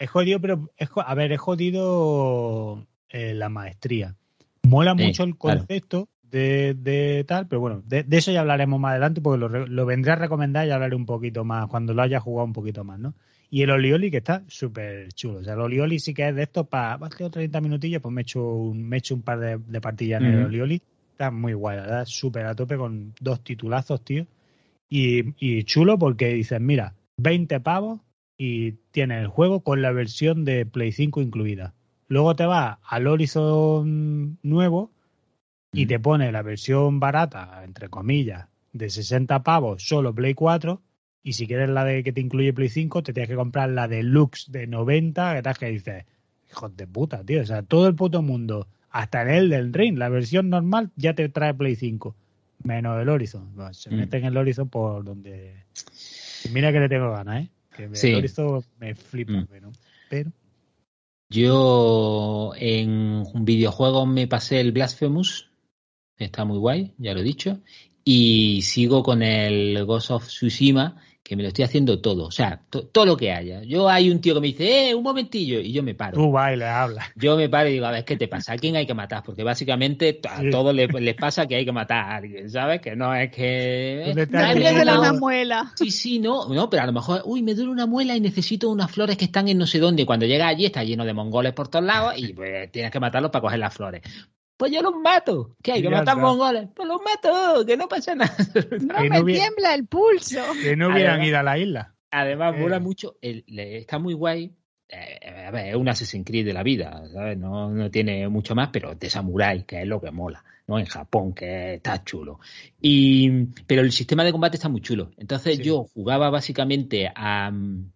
Es 0.00 0.10
jodido, 0.10 0.40
pero 0.40 0.70
es, 0.76 0.88
a 0.94 1.14
ver, 1.14 1.32
es 1.32 1.40
jodido 1.40 2.86
eh, 3.08 3.34
la 3.34 3.48
maestría. 3.48 4.14
Mola 4.62 4.94
Sí, 4.96 5.04
mucho 5.04 5.24
el 5.24 5.36
claro. 5.36 5.58
concepto 5.60 6.08
de, 6.22 6.74
de 6.74 7.24
tal, 7.26 7.46
pero 7.46 7.60
bueno, 7.60 7.82
de, 7.86 8.02
de 8.02 8.16
eso 8.16 8.32
ya 8.32 8.40
hablaremos 8.40 8.80
más 8.80 8.90
adelante 8.90 9.20
porque 9.20 9.38
lo, 9.38 9.48
lo 9.66 9.86
vendré 9.86 10.12
a 10.12 10.16
recomendar 10.16 10.66
y 10.66 10.70
hablaré 10.70 10.96
un 10.96 11.06
poquito 11.06 11.44
más 11.44 11.68
cuando 11.68 11.94
lo 11.94 12.02
haya 12.02 12.20
jugado 12.20 12.46
un 12.46 12.52
poquito 12.52 12.84
más, 12.84 12.98
¿no? 12.98 13.14
Y 13.48 13.62
el 13.62 13.70
Olioli 13.70 14.10
que 14.10 14.16
está 14.18 14.42
súper 14.48 15.12
chulo. 15.12 15.38
O 15.38 15.44
sea, 15.44 15.54
el 15.54 15.60
Olioli 15.60 16.00
sí 16.00 16.12
que 16.12 16.28
es 16.28 16.34
de 16.34 16.42
esto 16.42 16.64
para, 16.64 16.98
tengo 17.10 17.30
30 17.30 17.60
minutillos, 17.60 18.02
pues 18.02 18.12
me 18.12 18.22
echo 18.22 18.44
un, 18.44 18.82
me 18.88 18.96
echo 18.96 19.14
un 19.14 19.22
par 19.22 19.38
de, 19.38 19.58
de 19.58 19.80
partillas 19.80 20.20
en 20.20 20.26
el. 20.26 20.44
Olioli. 20.46 20.82
Está 21.12 21.30
muy 21.30 21.54
guay, 21.54 21.76
la 21.76 21.82
verdad, 21.84 22.04
súper 22.06 22.44
a 22.44 22.54
tope 22.54 22.76
con 22.76 23.14
dos 23.20 23.42
titulazos, 23.42 24.02
tío. 24.04 24.26
Y, 24.90 25.32
y 25.38 25.62
chulo 25.64 25.96
porque 25.98 26.34
dices, 26.34 26.60
mira, 26.60 26.94
20 27.18 27.60
pavos 27.60 28.00
y 28.38 28.72
tienes 28.90 29.20
el 29.22 29.28
juego 29.28 29.60
con 29.60 29.82
la 29.82 29.92
versión 29.92 30.44
de 30.44 30.66
Play 30.66 30.92
5 30.92 31.22
incluida. 31.22 31.74
Luego 32.08 32.36
te 32.36 32.46
vas 32.46 32.78
al 32.86 33.06
Horizon 33.06 34.38
nuevo 34.42 34.90
y 35.72 35.86
te 35.86 35.98
pone 35.98 36.30
la 36.32 36.42
versión 36.42 37.00
barata, 37.00 37.62
entre 37.64 37.88
comillas, 37.88 38.46
de 38.72 38.90
60 38.90 39.42
pavos, 39.42 39.82
solo 39.86 40.14
Play 40.14 40.34
4. 40.34 40.80
Y 41.22 41.32
si 41.32 41.46
quieres 41.48 41.68
la 41.70 41.84
de 41.84 42.04
que 42.04 42.12
te 42.12 42.20
incluye 42.20 42.52
Play 42.52 42.68
5, 42.68 43.02
te 43.02 43.12
tienes 43.12 43.28
que 43.28 43.34
comprar 43.34 43.70
la 43.70 43.88
deluxe 43.88 44.50
de 44.52 44.66
90, 44.68 45.34
que 45.34 45.42
tal 45.42 45.56
que 45.58 45.66
dices, 45.66 46.04
hijos 46.48 46.76
de 46.76 46.86
puta, 46.86 47.24
tío. 47.24 47.42
O 47.42 47.46
sea, 47.46 47.62
todo 47.62 47.88
el 47.88 47.96
puto 47.96 48.22
mundo, 48.22 48.68
hasta 48.90 49.22
en 49.22 49.30
el 49.30 49.50
del 49.50 49.72
Ring, 49.72 49.98
la 49.98 50.08
versión 50.08 50.48
normal 50.50 50.90
ya 50.94 51.14
te 51.14 51.28
trae 51.28 51.52
Play 51.54 51.74
5, 51.74 52.14
menos 52.62 53.02
el 53.02 53.08
Horizon. 53.08 53.56
Bueno, 53.56 53.74
se 53.74 53.90
Mm. 53.90 53.96
mete 53.96 54.18
en 54.18 54.24
el 54.26 54.36
Horizon 54.36 54.68
por 54.68 55.02
donde. 55.04 55.64
Mira 56.52 56.70
que 56.70 56.78
le 56.78 56.88
tengo 56.88 57.10
ganas, 57.10 57.44
¿eh? 57.44 57.48
Que 57.76 57.88
Sí. 57.92 58.14
me 58.78 58.94
flipa, 58.94 59.32
Mm. 59.32 59.46
pero. 59.50 59.72
pero 60.08 60.32
Yo 61.28 62.52
en 62.56 63.24
videojuegos 63.44 64.06
me 64.06 64.28
pasé 64.28 64.60
el 64.60 64.72
Blasphemous, 64.72 65.50
está 66.16 66.44
muy 66.44 66.58
guay, 66.58 66.94
ya 66.98 67.14
lo 67.14 67.20
he 67.20 67.24
dicho, 67.24 67.60
y 68.04 68.62
sigo 68.62 69.02
con 69.02 69.22
el 69.22 69.84
Ghost 69.84 70.12
of 70.12 70.28
Tsushima, 70.28 70.96
que 71.26 71.34
me 71.36 71.42
lo 71.42 71.48
estoy 71.48 71.64
haciendo 71.64 72.00
todo, 72.00 72.26
o 72.26 72.30
sea, 72.30 72.60
to- 72.70 72.84
todo 72.86 73.04
lo 73.04 73.16
que 73.16 73.32
haya. 73.32 73.62
Yo 73.64 73.88
hay 73.88 74.10
un 74.10 74.20
tío 74.20 74.34
que 74.34 74.40
me 74.40 74.46
dice, 74.46 74.90
eh, 74.90 74.94
un 74.94 75.02
momentillo, 75.02 75.58
y 75.60 75.72
yo 75.72 75.82
me 75.82 75.94
paro. 75.94 76.14
tú 76.16 76.30
vas 76.30 76.52
y 76.52 76.56
le 76.56 76.66
hablas. 76.66 77.06
Yo 77.16 77.36
me 77.36 77.48
paro 77.48 77.68
y 77.68 77.72
digo, 77.72 77.86
a 77.86 77.90
ver, 77.90 78.04
¿qué 78.04 78.16
te 78.16 78.28
pasa? 78.28 78.52
¿A 78.52 78.56
quién 78.56 78.76
hay 78.76 78.86
que 78.86 78.94
matar? 78.94 79.22
Porque 79.24 79.42
básicamente 79.42 80.20
a 80.28 80.40
Sí. 80.40 80.50
todos 80.50 80.72
les, 80.74 80.92
les 80.92 81.14
pasa 81.16 81.46
que 81.46 81.56
hay 81.56 81.64
que 81.64 81.72
matar 81.72 81.98
a 81.98 82.16
alguien, 82.16 82.48
¿sabes? 82.48 82.80
Que 82.80 82.94
no 82.94 83.14
es 83.14 83.30
que... 83.32 84.04
¿Dónde 84.06 84.22
está 84.22 84.46
"Ay, 84.46 84.52
el 84.52 84.58
me 84.58 84.64
nadie 84.64 84.76
ha 84.76 84.78
de 84.78 84.84
la 84.84 84.92
dado- 84.92 85.02
una 85.02 85.12
muela. 85.14 85.72
Sí, 85.74 85.90
sí, 85.90 86.18
no, 86.20 86.48
no, 86.48 86.70
pero 86.70 86.84
a 86.84 86.86
lo 86.86 86.92
mejor, 86.92 87.22
uy, 87.24 87.42
me 87.42 87.54
duele 87.54 87.70
una 87.72 87.86
muela 87.86 88.14
y 88.16 88.20
necesito 88.20 88.70
unas 88.70 88.90
flores 88.90 89.16
que 89.16 89.24
están 89.24 89.48
en 89.48 89.58
no 89.58 89.66
sé 89.66 89.78
dónde. 89.80 90.02
Y 90.02 90.06
cuando 90.06 90.26
llega 90.26 90.46
allí 90.46 90.64
está 90.66 90.84
lleno 90.84 91.04
de 91.04 91.12
mongoles 91.12 91.52
por 91.54 91.66
todos 91.68 91.84
lados 91.84 92.14
y 92.16 92.32
pues 92.34 92.70
tienes 92.70 92.90
que 92.92 93.00
matarlos 93.00 93.30
para 93.32 93.42
coger 93.42 93.58
las 93.58 93.74
flores. 93.74 94.02
Pues 94.56 94.72
yo 94.72 94.80
los 94.82 94.94
mato. 94.96 95.54
¿Qué 95.62 95.72
hay? 95.72 95.82
¿Que 95.82 95.90
matan 95.90 96.20
mongoles? 96.20 96.68
Pues 96.74 96.88
los 96.88 97.00
mato, 97.02 97.66
que 97.66 97.76
no 97.76 97.88
pasa 97.88 98.14
nada. 98.14 98.34
No 98.80 98.94
Que 98.94 99.10
me 99.10 99.18
no 99.18 99.24
hubiera- 99.24 99.42
tiembla 99.44 99.74
el 99.74 99.86
pulso. 99.86 100.40
Que 100.62 100.76
no 100.76 100.88
hubieran 100.88 101.14
Además- 101.20 101.28
ido 101.28 101.38
a 101.38 101.42
la 101.42 101.58
isla. 101.58 101.94
Además, 102.10 102.54
Eh. 102.56 102.60
mola 102.60 102.78
mucho, 102.80 103.16
el- 103.20 103.44
está 103.58 103.98
muy 103.98 104.14
guay. 104.14 104.52
eh, 104.88 105.44
a 105.48 105.50
ver, 105.50 105.66
es 105.70 105.74
un 105.74 105.88
Assassin's 105.88 106.24
Creed 106.24 106.46
de 106.46 106.52
la 106.52 106.62
vida, 106.62 107.02
¿sabes? 107.12 107.36
No, 107.36 107.68
no 107.70 107.90
tiene 107.90 108.28
mucho 108.28 108.54
más, 108.54 108.68
pero 108.72 108.94
de 108.94 109.10
samurái, 109.10 109.64
que 109.64 109.82
es 109.82 109.86
lo 109.88 110.00
que 110.00 110.12
mola, 110.12 110.44
¿no? 110.68 110.78
En 110.78 110.86
Japón, 110.86 111.34
que 111.34 111.74
está 111.74 112.04
chulo. 112.04 112.38
Y, 112.80 113.46
pero 113.66 113.82
el 113.82 113.90
sistema 113.90 114.22
de 114.22 114.30
combate 114.30 114.56
está 114.58 114.68
muy 114.68 114.80
chulo. 114.80 115.10
Entonces 115.16 115.56
Sí. 115.56 115.64
yo 115.64 115.82
jugaba 115.92 116.30
básicamente 116.30 117.10
a... 117.12 117.50
mm, 117.50 117.90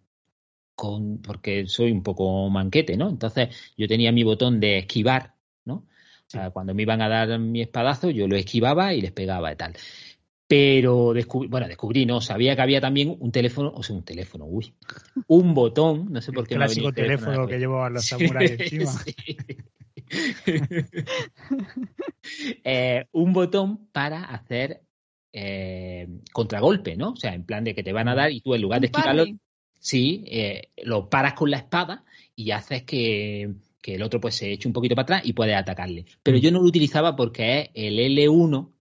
Con, 0.75 1.21
porque 1.21 1.67
soy 1.67 1.91
un 1.91 2.01
poco 2.03 2.49
manquete, 2.49 2.97
¿no? 2.97 3.07
Entonces 3.09 3.49
yo 3.77 3.87
tenía 3.87 4.11
mi 4.11 4.23
botón 4.23 4.59
de 4.59 4.79
esquivar, 4.79 5.35
¿no? 5.63 5.85
O 6.31 6.37
sea, 6.37 6.49
cuando 6.51 6.73
me 6.73 6.83
iban 6.83 7.01
a 7.01 7.09
dar 7.09 7.37
mi 7.39 7.61
espadazo, 7.61 8.09
yo 8.09 8.25
lo 8.25 8.37
esquivaba 8.37 8.93
y 8.93 9.01
les 9.01 9.11
pegaba 9.11 9.51
y 9.51 9.57
tal. 9.57 9.73
Pero 10.47 11.11
descubrí, 11.11 11.49
bueno, 11.49 11.67
descubrí, 11.67 12.05
no, 12.05 12.21
sabía 12.21 12.55
que 12.55 12.61
había 12.61 12.79
también 12.79 13.17
un 13.19 13.33
teléfono, 13.33 13.73
o 13.75 13.83
sea, 13.83 13.97
un 13.97 14.05
teléfono, 14.05 14.45
uy, 14.45 14.73
un 15.27 15.53
botón, 15.53 16.07
no 16.09 16.21
sé 16.21 16.31
por 16.31 16.43
El 16.43 16.47
qué 16.47 16.57
me 16.57 16.67
venido 16.67 16.83
clásico 16.83 16.87
el 16.87 16.95
teléfono 16.95 17.41
la 17.41 17.47
que 17.47 17.59
llevaban 17.59 17.93
los 17.93 18.05
Sí, 18.05 18.15
samuráis 18.15 18.51
encima. 18.51 18.91
sí. 19.03 19.37
Eh, 22.63 23.05
un 23.11 23.33
botón 23.33 23.87
para 23.91 24.23
hacer 24.23 24.83
eh, 25.33 26.07
contragolpe, 26.31 26.95
¿no? 26.95 27.11
O 27.11 27.15
sea, 27.17 27.33
en 27.33 27.45
plan 27.45 27.65
de 27.65 27.75
que 27.75 27.83
te 27.83 27.91
van 27.91 28.07
a 28.07 28.15
dar 28.15 28.31
y 28.31 28.39
tú 28.39 28.55
en 28.55 28.61
lugar 28.61 28.79
de 28.79 28.87
esquivarlo, 28.87 29.25
sí, 29.79 30.23
eh, 30.27 30.69
lo 30.83 31.09
paras 31.09 31.33
con 31.33 31.51
la 31.51 31.57
espada 31.57 32.05
y 32.35 32.51
haces 32.51 32.83
que, 32.83 33.53
que 33.81 33.95
el 33.95 34.03
otro 34.03 34.19
pues 34.21 34.35
se 34.35 34.51
eche 34.51 34.67
un 34.67 34.73
poquito 34.73 34.95
para 34.95 35.03
atrás 35.03 35.21
y 35.25 35.33
puedes 35.33 35.55
atacarle. 35.55 36.05
Pero 36.23 36.37
Mm. 36.37 36.41
yo 36.41 36.51
no 36.51 36.59
lo 36.59 36.65
utilizaba 36.65 37.15
porque 37.15 37.61
es 37.61 37.69
el 37.73 37.99
L1 37.99 38.71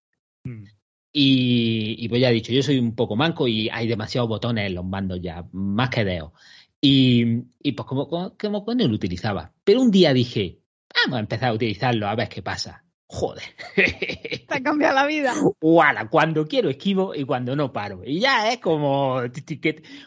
Mm. 0.45 0.65
y, 1.13 1.97
y 2.05 2.09
pues 2.09 2.21
ya 2.21 2.31
he 2.31 2.35
dicho, 2.35 2.53
yo 2.53 2.63
soy 2.63 2.79
un 2.79 2.95
poco 2.95 3.17
manco 3.17 3.49
y 3.49 3.69
hay 3.71 3.87
demasiados 3.89 4.29
botones 4.29 4.67
en 4.67 4.75
los 4.75 4.85
mandos 4.85 5.21
ya, 5.21 5.45
más 5.53 5.91
que 5.91 6.05
dedos. 6.05 6.33
Y, 6.81 7.25
y 7.63 7.73
pues 7.73 7.87
como, 7.87 8.09
como, 8.09 8.37
como 8.39 8.65
que 8.65 8.75
no 8.75 8.89
lo 8.89 8.95
utilizaba. 8.95 9.53
Pero 9.65 9.83
un 9.83 9.91
día 9.91 10.15
dije, 10.15 10.61
vamos 11.03 11.17
a 11.19 11.21
empezar 11.21 11.51
a 11.51 11.55
utilizarlo 11.55 12.07
a 12.09 12.15
ver 12.15 12.29
qué 12.29 12.43
pasa. 12.43 12.85
Joder. 13.07 13.43
Te 13.75 14.47
ha 14.55 14.63
cambiado 14.63 14.95
la 14.95 15.07
vida. 15.07 15.35
Guala, 15.61 16.09
cuando 16.09 16.47
quiero 16.47 16.71
esquivo 16.71 17.13
y 17.15 17.25
cuando 17.25 17.57
no 17.57 17.73
paro. 17.73 18.03
Y 18.07 18.21
ya 18.21 18.53
es 18.53 18.59
como, 18.61 19.21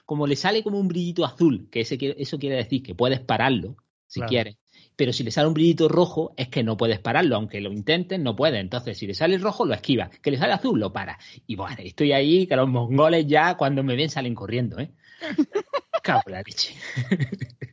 como 0.05 0.25
le 0.25 0.35
sale 0.37 0.63
como 0.63 0.79
un 0.79 0.87
brillito 0.87 1.25
azul, 1.25 1.67
que 1.69 1.81
ese, 1.81 1.97
eso 2.17 2.39
quiere 2.39 2.55
decir 2.55 2.81
que 2.81 2.95
puedes 2.95 3.19
pararlo, 3.19 3.75
si 4.07 4.21
Claro. 4.21 4.29
quieres. 4.29 4.57
Pero 4.95 5.11
si 5.13 5.23
le 5.23 5.31
sale 5.31 5.47
un 5.47 5.53
brillito 5.53 5.87
rojo, 5.89 6.33
es 6.37 6.49
que 6.49 6.63
no 6.63 6.77
puedes 6.77 6.99
pararlo, 6.99 7.35
aunque 7.35 7.61
lo 7.61 7.71
intentes, 7.71 8.19
no 8.19 8.35
puedes. 8.35 8.59
Entonces, 8.61 8.97
si 8.97 9.07
le 9.07 9.13
sale 9.15 9.35
el 9.35 9.41
rojo, 9.41 9.65
lo 9.65 9.73
esquivas. 9.73 10.09
Que 10.19 10.31
le 10.31 10.37
sale 10.37 10.53
azul, 10.53 10.79
lo 10.79 10.93
para. 10.93 11.17
Y 11.47 11.55
bueno, 11.55 11.77
estoy 11.79 12.11
ahí, 12.11 12.45
que 12.47 12.55
los 12.55 12.69
mongoles 12.69 13.25
ya, 13.27 13.55
cuando 13.57 13.83
me 13.83 13.95
ven, 13.95 14.09
salen 14.09 14.35
corriendo, 14.35 14.79
¿eh? 14.79 14.91
Cago 16.03 16.23
la 16.27 16.41
leche. 16.41 16.75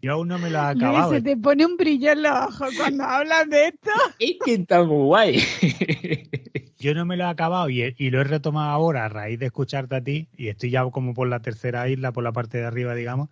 Yo 0.02 0.12
aún 0.12 0.28
no 0.28 0.38
me 0.38 0.50
lo 0.50 0.58
he 0.58 0.74
Luis, 0.74 0.76
acabado. 0.76 1.12
se 1.12 1.20
te 1.20 1.36
pone 1.36 1.66
un 1.66 1.76
brillo 1.76 2.12
en 2.12 2.22
los 2.22 2.32
ojos 2.32 2.74
cuando 2.76 3.04
hablas 3.04 3.48
de 3.50 3.68
esto. 3.68 3.90
Es 4.18 4.36
que 4.44 4.54
está 4.54 4.84
muy 4.84 5.04
guay. 5.04 5.42
Yo 6.78 6.94
no 6.94 7.04
me 7.04 7.16
lo 7.16 7.24
he 7.24 7.28
acabado 7.28 7.68
y, 7.68 7.94
y 7.98 8.10
lo 8.10 8.20
he 8.20 8.24
retomado 8.24 8.70
ahora 8.70 9.04
a 9.04 9.08
raíz 9.08 9.38
de 9.38 9.46
escucharte 9.46 9.96
a 9.96 10.02
ti 10.02 10.28
y 10.36 10.48
estoy 10.48 10.70
ya 10.70 10.88
como 10.90 11.12
por 11.12 11.28
la 11.28 11.40
tercera 11.40 11.88
isla, 11.88 12.12
por 12.12 12.24
la 12.24 12.32
parte 12.32 12.58
de 12.58 12.66
arriba, 12.66 12.94
digamos. 12.94 13.28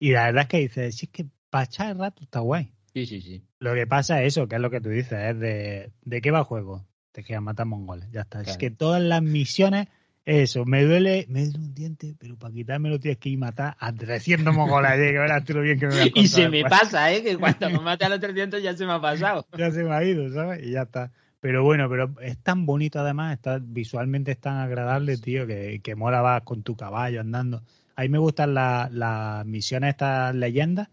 Y 0.00 0.12
la 0.12 0.24
verdad 0.26 0.42
es 0.44 0.48
que 0.48 0.58
dices, 0.58 0.96
sí, 0.96 1.06
es 1.06 1.12
que 1.12 1.26
para 1.50 1.64
echar 1.64 1.90
el 1.90 1.98
rato 1.98 2.22
está 2.24 2.40
guay. 2.40 2.72
Sí, 2.94 3.06
sí, 3.06 3.20
sí. 3.20 3.42
Lo 3.60 3.74
que 3.74 3.86
pasa 3.86 4.22
es 4.22 4.34
eso, 4.36 4.48
que 4.48 4.56
es 4.56 4.60
lo 4.60 4.70
que 4.70 4.80
tú 4.80 4.88
dices, 4.88 5.12
es 5.12 5.38
de, 5.38 5.92
de 6.02 6.20
qué 6.20 6.30
va 6.30 6.40
el 6.40 6.44
juego. 6.44 6.84
Te 7.12 7.22
quedas 7.24 7.42
matar 7.42 7.66
mongoles, 7.66 8.08
ya 8.10 8.22
está. 8.22 8.40
Es 8.40 8.44
Claro. 8.46 8.58
que 8.58 8.70
todas 8.70 9.02
las 9.02 9.22
misiones, 9.22 9.88
eso, 10.24 10.64
me 10.64 10.84
duele, 10.84 11.26
me 11.28 11.44
duele 11.44 11.58
un 11.58 11.74
diente, 11.74 12.14
pero 12.18 12.36
para 12.36 12.52
quitármelo 12.54 12.98
tienes 13.00 13.18
que 13.18 13.28
ir 13.30 13.38
a 13.38 13.40
matar 13.40 13.76
a 13.78 13.92
300 13.92 14.54
mongoles, 14.54 14.92
eh, 14.92 15.12
que 15.12 15.18
verás 15.18 15.44
tú 15.44 15.54
lo 15.54 15.62
bien 15.62 15.78
que 15.78 15.86
me 15.86 15.92
voy 15.94 16.02
a 16.02 16.04
Y 16.14 16.26
se 16.28 16.48
me 16.48 16.58
después. 16.62 16.80
pasa, 16.80 17.12
¿eh? 17.12 17.22
Que 17.22 17.36
cuando 17.36 17.68
me 17.70 17.80
mate 17.80 18.04
a 18.04 18.08
los 18.08 18.20
300 18.20 18.62
ya 18.62 18.76
se 18.76 18.86
me 18.86 18.92
ha 18.92 19.00
pasado. 19.00 19.46
ya 19.58 19.70
se 19.70 19.82
me 19.84 19.92
ha 19.92 20.04
ido, 20.04 20.32
¿sabes? 20.32 20.64
Y 20.64 20.72
ya 20.72 20.82
está. 20.82 21.12
Pero 21.40 21.64
bueno, 21.64 21.88
pero 21.88 22.14
es 22.20 22.38
tan 22.38 22.66
bonito 22.66 23.00
además, 23.00 23.32
está, 23.34 23.58
visualmente 23.60 24.32
es 24.32 24.38
tan 24.38 24.58
agradable, 24.58 25.16
tío, 25.16 25.46
que, 25.46 25.80
que 25.82 25.94
mola 25.94 26.20
vas 26.20 26.42
con 26.42 26.62
tu 26.62 26.76
caballo 26.76 27.20
andando. 27.20 27.62
A 27.96 28.02
mí 28.02 28.08
me 28.08 28.18
gustan 28.18 28.54
la- 28.54 28.88
las 28.92 29.46
misiones, 29.46 29.90
estas 29.90 30.34
leyendas, 30.34 30.88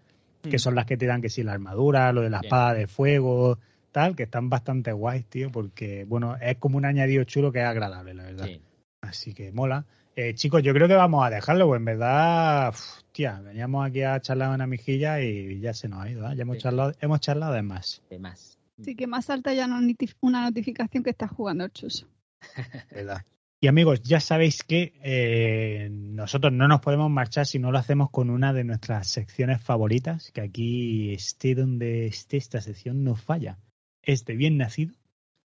que 0.49 0.57
Mm. 0.57 0.59
son 0.59 0.75
las 0.75 0.85
que 0.85 0.97
te 0.97 1.05
dan 1.05 1.21
que 1.21 1.29
sí, 1.29 1.43
la 1.43 1.53
armadura, 1.53 2.11
lo 2.13 2.21
de 2.21 2.29
la 2.29 2.39
Sí. 2.39 2.45
espada 2.47 2.73
de 2.73 2.87
fuego, 2.87 3.59
tal, 3.91 4.15
que 4.15 4.23
están 4.23 4.49
bastante 4.49 4.91
guays, 4.91 5.25
tío, 5.25 5.51
porque, 5.51 6.03
bueno, 6.05 6.35
es 6.37 6.57
como 6.57 6.77
un 6.77 6.85
añadido 6.85 7.23
chulo 7.23 7.51
que 7.51 7.59
es 7.59 7.65
agradable, 7.65 8.13
la 8.13 8.23
verdad. 8.23 8.45
Sí. 8.45 8.61
Así 9.01 9.33
que 9.33 9.51
mola. 9.51 9.85
Eh, 10.15 10.33
chicos, 10.33 10.63
yo 10.63 10.73
creo 10.73 10.87
que 10.87 10.95
vamos 10.95 11.23
a 11.25 11.29
dejarlo, 11.29 11.67
pues 11.67 11.77
en 11.77 11.85
verdad, 11.85 12.73
tía, 13.11 13.39
veníamos 13.39 13.85
aquí 13.87 14.01
a 14.01 14.19
charlar 14.19 14.49
una 14.53 14.65
mijilla 14.65 15.21
y 15.21 15.59
ya 15.59 15.73
se 15.73 15.87
nos 15.87 16.01
ha 16.03 16.09
ido, 16.09 16.27
¿eh? 16.29 16.35
Ya 16.35 16.41
hemos 16.41 16.57
Sí. 16.57 16.63
charlado, 16.63 16.93
hemos 17.01 17.19
charlado 17.19 17.53
de 17.53 17.61
más. 17.61 18.01
De 18.09 18.17
más. 18.17 18.57
Así 18.79 18.95
que 18.95 19.07
más 19.07 19.25
salta 19.25 19.53
ya 19.53 19.67
no 19.67 19.79
una 20.21 20.41
notificación 20.43 21.03
que 21.03 21.09
estás 21.11 21.31
jugando 21.31 21.65
el 21.65 21.71
chuso. 21.71 22.07
¿verdad? 22.91 23.21
Y 23.59 23.67
amigos, 23.67 24.03
ya 24.03 24.19
sabéis 24.19 24.61
que 24.61 24.93
eh, 25.01 25.89
nosotros 25.91 26.53
no 26.53 26.67
nos 26.67 26.79
podemos 26.79 27.09
marchar 27.09 27.47
si 27.47 27.57
no 27.57 27.71
lo 27.71 27.79
hacemos 27.79 28.11
con 28.11 28.29
una 28.29 28.53
de 28.53 28.63
nuestras 28.63 29.07
secciones 29.07 29.63
favoritas, 29.63 30.31
que 30.31 30.41
aquí 30.41 31.13
esté 31.13 31.55
donde 31.55 32.05
esté 32.05 32.37
esta 32.37 32.61
sección 32.61 33.03
no 33.03 33.15
falla. 33.15 33.57
Es 34.03 34.25
de 34.25 34.35
bien 34.35 34.57
nacido 34.57 34.93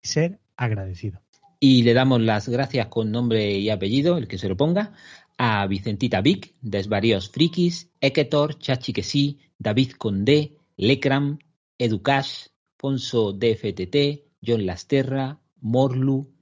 ser 0.00 0.40
agradecido. 0.56 1.20
Y 1.60 1.82
le 1.82 1.92
damos 1.92 2.22
las 2.22 2.48
gracias 2.48 2.86
con 2.86 3.10
nombre 3.10 3.58
y 3.58 3.68
apellido, 3.68 4.16
el 4.16 4.26
que 4.26 4.38
se 4.38 4.48
lo 4.48 4.56
ponga, 4.56 4.94
a 5.36 5.66
Vicentita 5.66 6.22
Vic, 6.22 6.54
Desvaríos 6.62 7.28
Frikis, 7.28 7.90
Eketor, 8.00 8.58
Chachi 8.58 8.94
que 8.94 9.02
sí, 9.02 9.38
David 9.58 9.92
Condé, 9.98 10.56
Lecram, 10.78 11.38
Educash, 11.76 12.46
Fonso 12.78 13.32
DFTT, 13.32 14.24
John 14.42 14.64
Lasterra, 14.64 15.40
Morlu, 15.60 16.37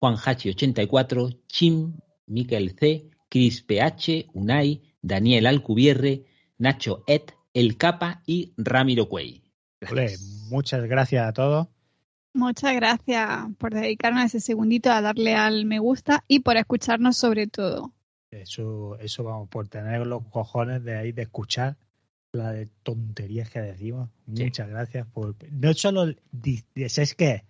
Juan 0.00 0.16
Hachi 0.16 0.50
84, 0.50 1.30
Chim, 1.46 1.94
Miquel 2.26 2.76
C, 2.78 3.08
Chris 3.28 3.62
PH, 3.62 4.26
Unai, 4.34 4.82
Daniel 5.02 5.46
Alcubierre, 5.46 6.24
Nacho 6.58 7.02
Et, 7.06 7.32
El 7.54 7.76
Capa 7.76 8.22
y 8.26 8.52
Ramiro 8.56 9.08
Cuey. 9.08 9.42
Ole, 9.90 10.16
muchas 10.48 10.84
gracias 10.84 11.26
a 11.28 11.32
todos. 11.32 11.68
Muchas 12.34 12.74
gracias 12.74 13.28
por 13.58 13.72
dedicarnos 13.72 14.24
ese 14.26 14.40
segundito 14.40 14.90
a 14.90 15.00
darle 15.00 15.34
al 15.34 15.64
me 15.64 15.78
gusta 15.78 16.24
y 16.28 16.40
por 16.40 16.56
escucharnos 16.58 17.16
sobre 17.16 17.46
todo. 17.46 17.92
Eso, 18.30 18.98
eso 18.98 19.24
vamos, 19.24 19.48
por 19.48 19.68
tener 19.68 20.06
los 20.06 20.26
cojones 20.26 20.84
de 20.84 20.96
ahí 20.96 21.12
de 21.12 21.22
escuchar 21.22 21.78
la 22.32 22.52
de 22.52 22.66
tonterías 22.82 23.48
que 23.48 23.60
decimos. 23.60 24.10
Sí. 24.34 24.44
Muchas 24.44 24.68
gracias 24.68 25.06
por. 25.06 25.34
No 25.50 25.72
solo 25.72 26.12
di- 26.30 26.62
es 26.74 27.14
que 27.14 27.44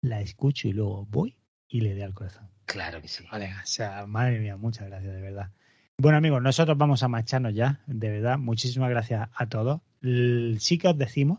la 0.00 0.22
escucho 0.22 0.68
y 0.68 0.72
luego 0.72 1.06
voy 1.10 1.36
y 1.72 1.80
le 1.80 1.92
doy 1.94 2.02
al 2.02 2.14
corazón. 2.14 2.48
Claro 2.66 3.00
que 3.02 3.08
sí. 3.08 3.24
Vale, 3.32 3.46
o 3.62 3.66
sea, 3.66 4.06
madre 4.06 4.38
mía, 4.38 4.56
muchas 4.56 4.86
gracias, 4.88 5.12
de 5.14 5.20
verdad. 5.20 5.50
Bueno, 5.98 6.18
amigos, 6.18 6.42
nosotros 6.42 6.76
vamos 6.78 7.02
a 7.02 7.08
marcharnos 7.08 7.54
ya, 7.54 7.80
de 7.86 8.10
verdad. 8.10 8.38
Muchísimas 8.38 8.90
gracias 8.90 9.28
a 9.34 9.46
todos. 9.46 9.80
Sí 10.02 10.78
que 10.78 10.88
os 10.88 10.98
decimos 10.98 11.38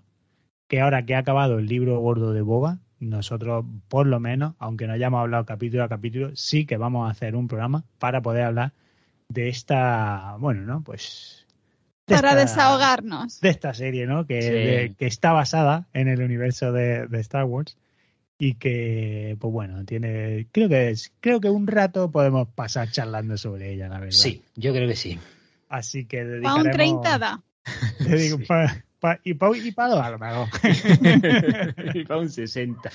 que 0.68 0.82
ahora 0.82 1.06
que 1.06 1.16
ha 1.16 1.20
acabado 1.20 1.60
el 1.60 1.68
libro 1.68 2.00
gordo 2.00 2.34
de 2.34 2.42
Boba, 2.42 2.80
nosotros, 3.00 3.66
por 3.90 4.08
lo 4.08 4.20
menos, 4.20 4.56
aunque 4.60 4.88
no 4.88 4.94
hayamos 4.94 5.20
hablado 5.20 5.46
capítulo 5.46 5.84
a 5.84 5.90
capítulo, 5.90 6.36
sí 6.36 6.66
que 6.66 6.78
vamos 6.78 7.08
a 7.08 7.12
hacer 7.12 7.36
un 7.36 7.48
programa 7.48 7.84
para 8.00 8.22
poder 8.22 8.44
hablar 8.46 8.72
de 9.30 9.50
esta, 9.50 10.36
bueno, 10.40 10.62
¿no? 10.64 10.82
Pues. 10.84 11.46
de 12.08 12.16
Para 12.16 12.30
esta- 12.32 12.42
desahogarnos. 12.42 13.40
de 13.42 13.50
esta 13.50 13.74
serie, 13.74 14.06
¿no? 14.08 14.26
Que, 14.28 14.42
Sí. 14.42 14.50
de- 14.50 14.96
que 14.98 15.06
está 15.08 15.32
basada 15.32 15.88
en 15.94 16.08
el 16.10 16.22
universo 16.22 16.72
de, 16.74 17.08
de 17.08 17.20
Star 17.22 17.46
Wars 17.46 17.78
y 18.46 18.56
que, 18.56 19.38
pues 19.40 19.54
bueno, 19.54 19.86
tiene, 19.86 20.48
creo 20.52 20.68
que 20.68 20.90
es, 20.90 21.14
creo 21.22 21.40
que 21.40 21.50
un 21.50 21.66
rato 21.66 22.12
podemos 22.12 22.48
pasar 22.50 22.92
charlando 22.92 23.38
sobre 23.38 23.72
ella, 23.74 23.88
la 23.88 24.00
verdad. 24.00 24.12
Sí, 24.12 24.44
yo 24.56 24.74
creo 24.74 24.88
que 24.88 24.96
sí. 24.98 25.18
Así 25.70 26.06
que 26.06 26.40
Pa' 26.44 26.56
un 26.56 26.70
30 26.70 27.18
da. 27.20 27.42
te 28.04 28.16
digo, 28.18 28.38
Sí. 28.40 28.44
pa- 28.46 28.84
pa- 29.00 29.20
y 29.24 29.34
para 29.36 29.58
y 29.58 29.72
pa 29.72 29.88
dos 29.88 30.02
a 30.02 30.10
lo 30.12 30.20
mejor. 30.20 30.48
y 31.94 32.04
para 32.04 32.20
un 32.20 32.30
60. 32.30 32.92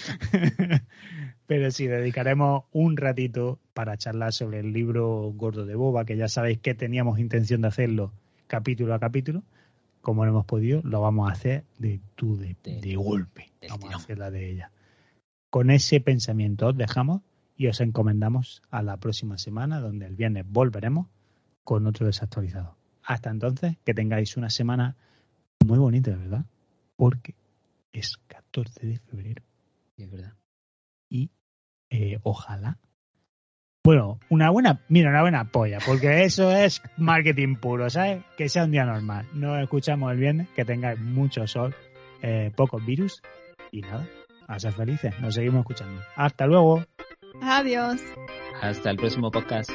Pero 1.46 1.70
sí, 1.70 1.86
dedicaremos 1.86 2.64
un 2.72 2.96
ratito 2.98 3.58
para 3.72 3.96
charlar 3.96 4.32
sobre 4.34 4.60
el 4.60 4.72
libro 4.74 5.32
Gordo 5.34 5.64
de 5.64 5.74
Boba, 5.76 6.04
que 6.04 6.16
ya 6.18 6.28
sabéis 6.28 6.58
que 6.58 6.74
teníamos 6.74 7.18
intención 7.18 7.62
de 7.62 7.68
hacerlo 7.68 8.12
capítulo 8.48 8.92
a 8.94 8.98
capítulo. 8.98 9.42
Como 10.02 10.24
no 10.24 10.30
hemos 10.30 10.44
podido, 10.44 10.80
lo 10.84 11.00
vamos 11.00 11.28
a 11.28 11.32
hacer 11.32 11.64
de 11.78 12.00
tú, 12.16 12.36
de, 12.36 12.54
De- 12.62 12.80
de 12.80 12.96
golpe. 12.96 13.50
Vamos 13.68 13.76
a 13.84 13.88
tirón. 13.88 13.94
hacer 14.02 14.18
la 14.18 14.30
de 14.30 14.50
ella. 14.50 14.70
Con 15.50 15.70
ese 15.70 16.00
pensamiento 16.00 16.68
os 16.68 16.76
dejamos 16.76 17.22
y 17.56 17.66
os 17.66 17.80
encomendamos 17.80 18.62
a 18.70 18.82
la 18.82 18.98
próxima 18.98 19.38
semana, 19.38 19.80
donde 19.80 20.06
el 20.06 20.14
viernes 20.14 20.44
volveremos 20.48 21.08
con 21.64 21.86
otro 21.86 22.06
desactualizado. 22.06 22.76
Hasta 23.02 23.30
entonces, 23.30 23.76
que 23.84 23.94
tengáis 23.94 24.36
una 24.36 24.50
semana 24.50 24.96
muy 25.66 25.78
bonita, 25.78 26.10
verdad, 26.10 26.44
porque 26.96 27.34
es 27.92 28.16
14 28.28 28.86
de 28.86 28.98
febrero. 28.98 29.42
Y 29.96 30.02
es 30.04 30.10
verdad. 30.10 30.34
Y 31.08 31.30
eh, 31.90 32.18
ojalá. 32.22 32.78
Bueno, 33.82 34.20
una 34.28 34.50
buena, 34.50 34.84
mira, 34.88 35.08
una 35.08 35.22
buena 35.22 35.50
polla, 35.50 35.78
porque 35.84 36.24
eso 36.24 36.52
es 36.52 36.82
marketing 36.98 37.56
puro, 37.56 37.88
¿sabes? 37.88 38.22
Que 38.36 38.50
sea 38.50 38.64
un 38.64 38.70
día 38.70 38.84
normal. 38.84 39.26
Nos 39.32 39.62
escuchamos 39.62 40.12
el 40.12 40.18
viernes, 40.18 40.48
que 40.50 40.66
tengáis 40.66 41.00
mucho 41.00 41.46
sol, 41.46 41.74
eh, 42.20 42.52
pocos 42.54 42.84
virus 42.84 43.22
y 43.72 43.80
nada, 43.80 44.06
a 44.48 44.58
ser 44.58 44.72
felices. 44.72 45.14
Nos 45.20 45.34
seguimos 45.34 45.60
escuchando. 45.60 46.02
Hasta 46.16 46.46
luego. 46.46 46.84
Adiós. 47.42 48.00
Hasta 48.60 48.90
el 48.90 48.96
próximo 48.96 49.30
podcast. 49.30 49.70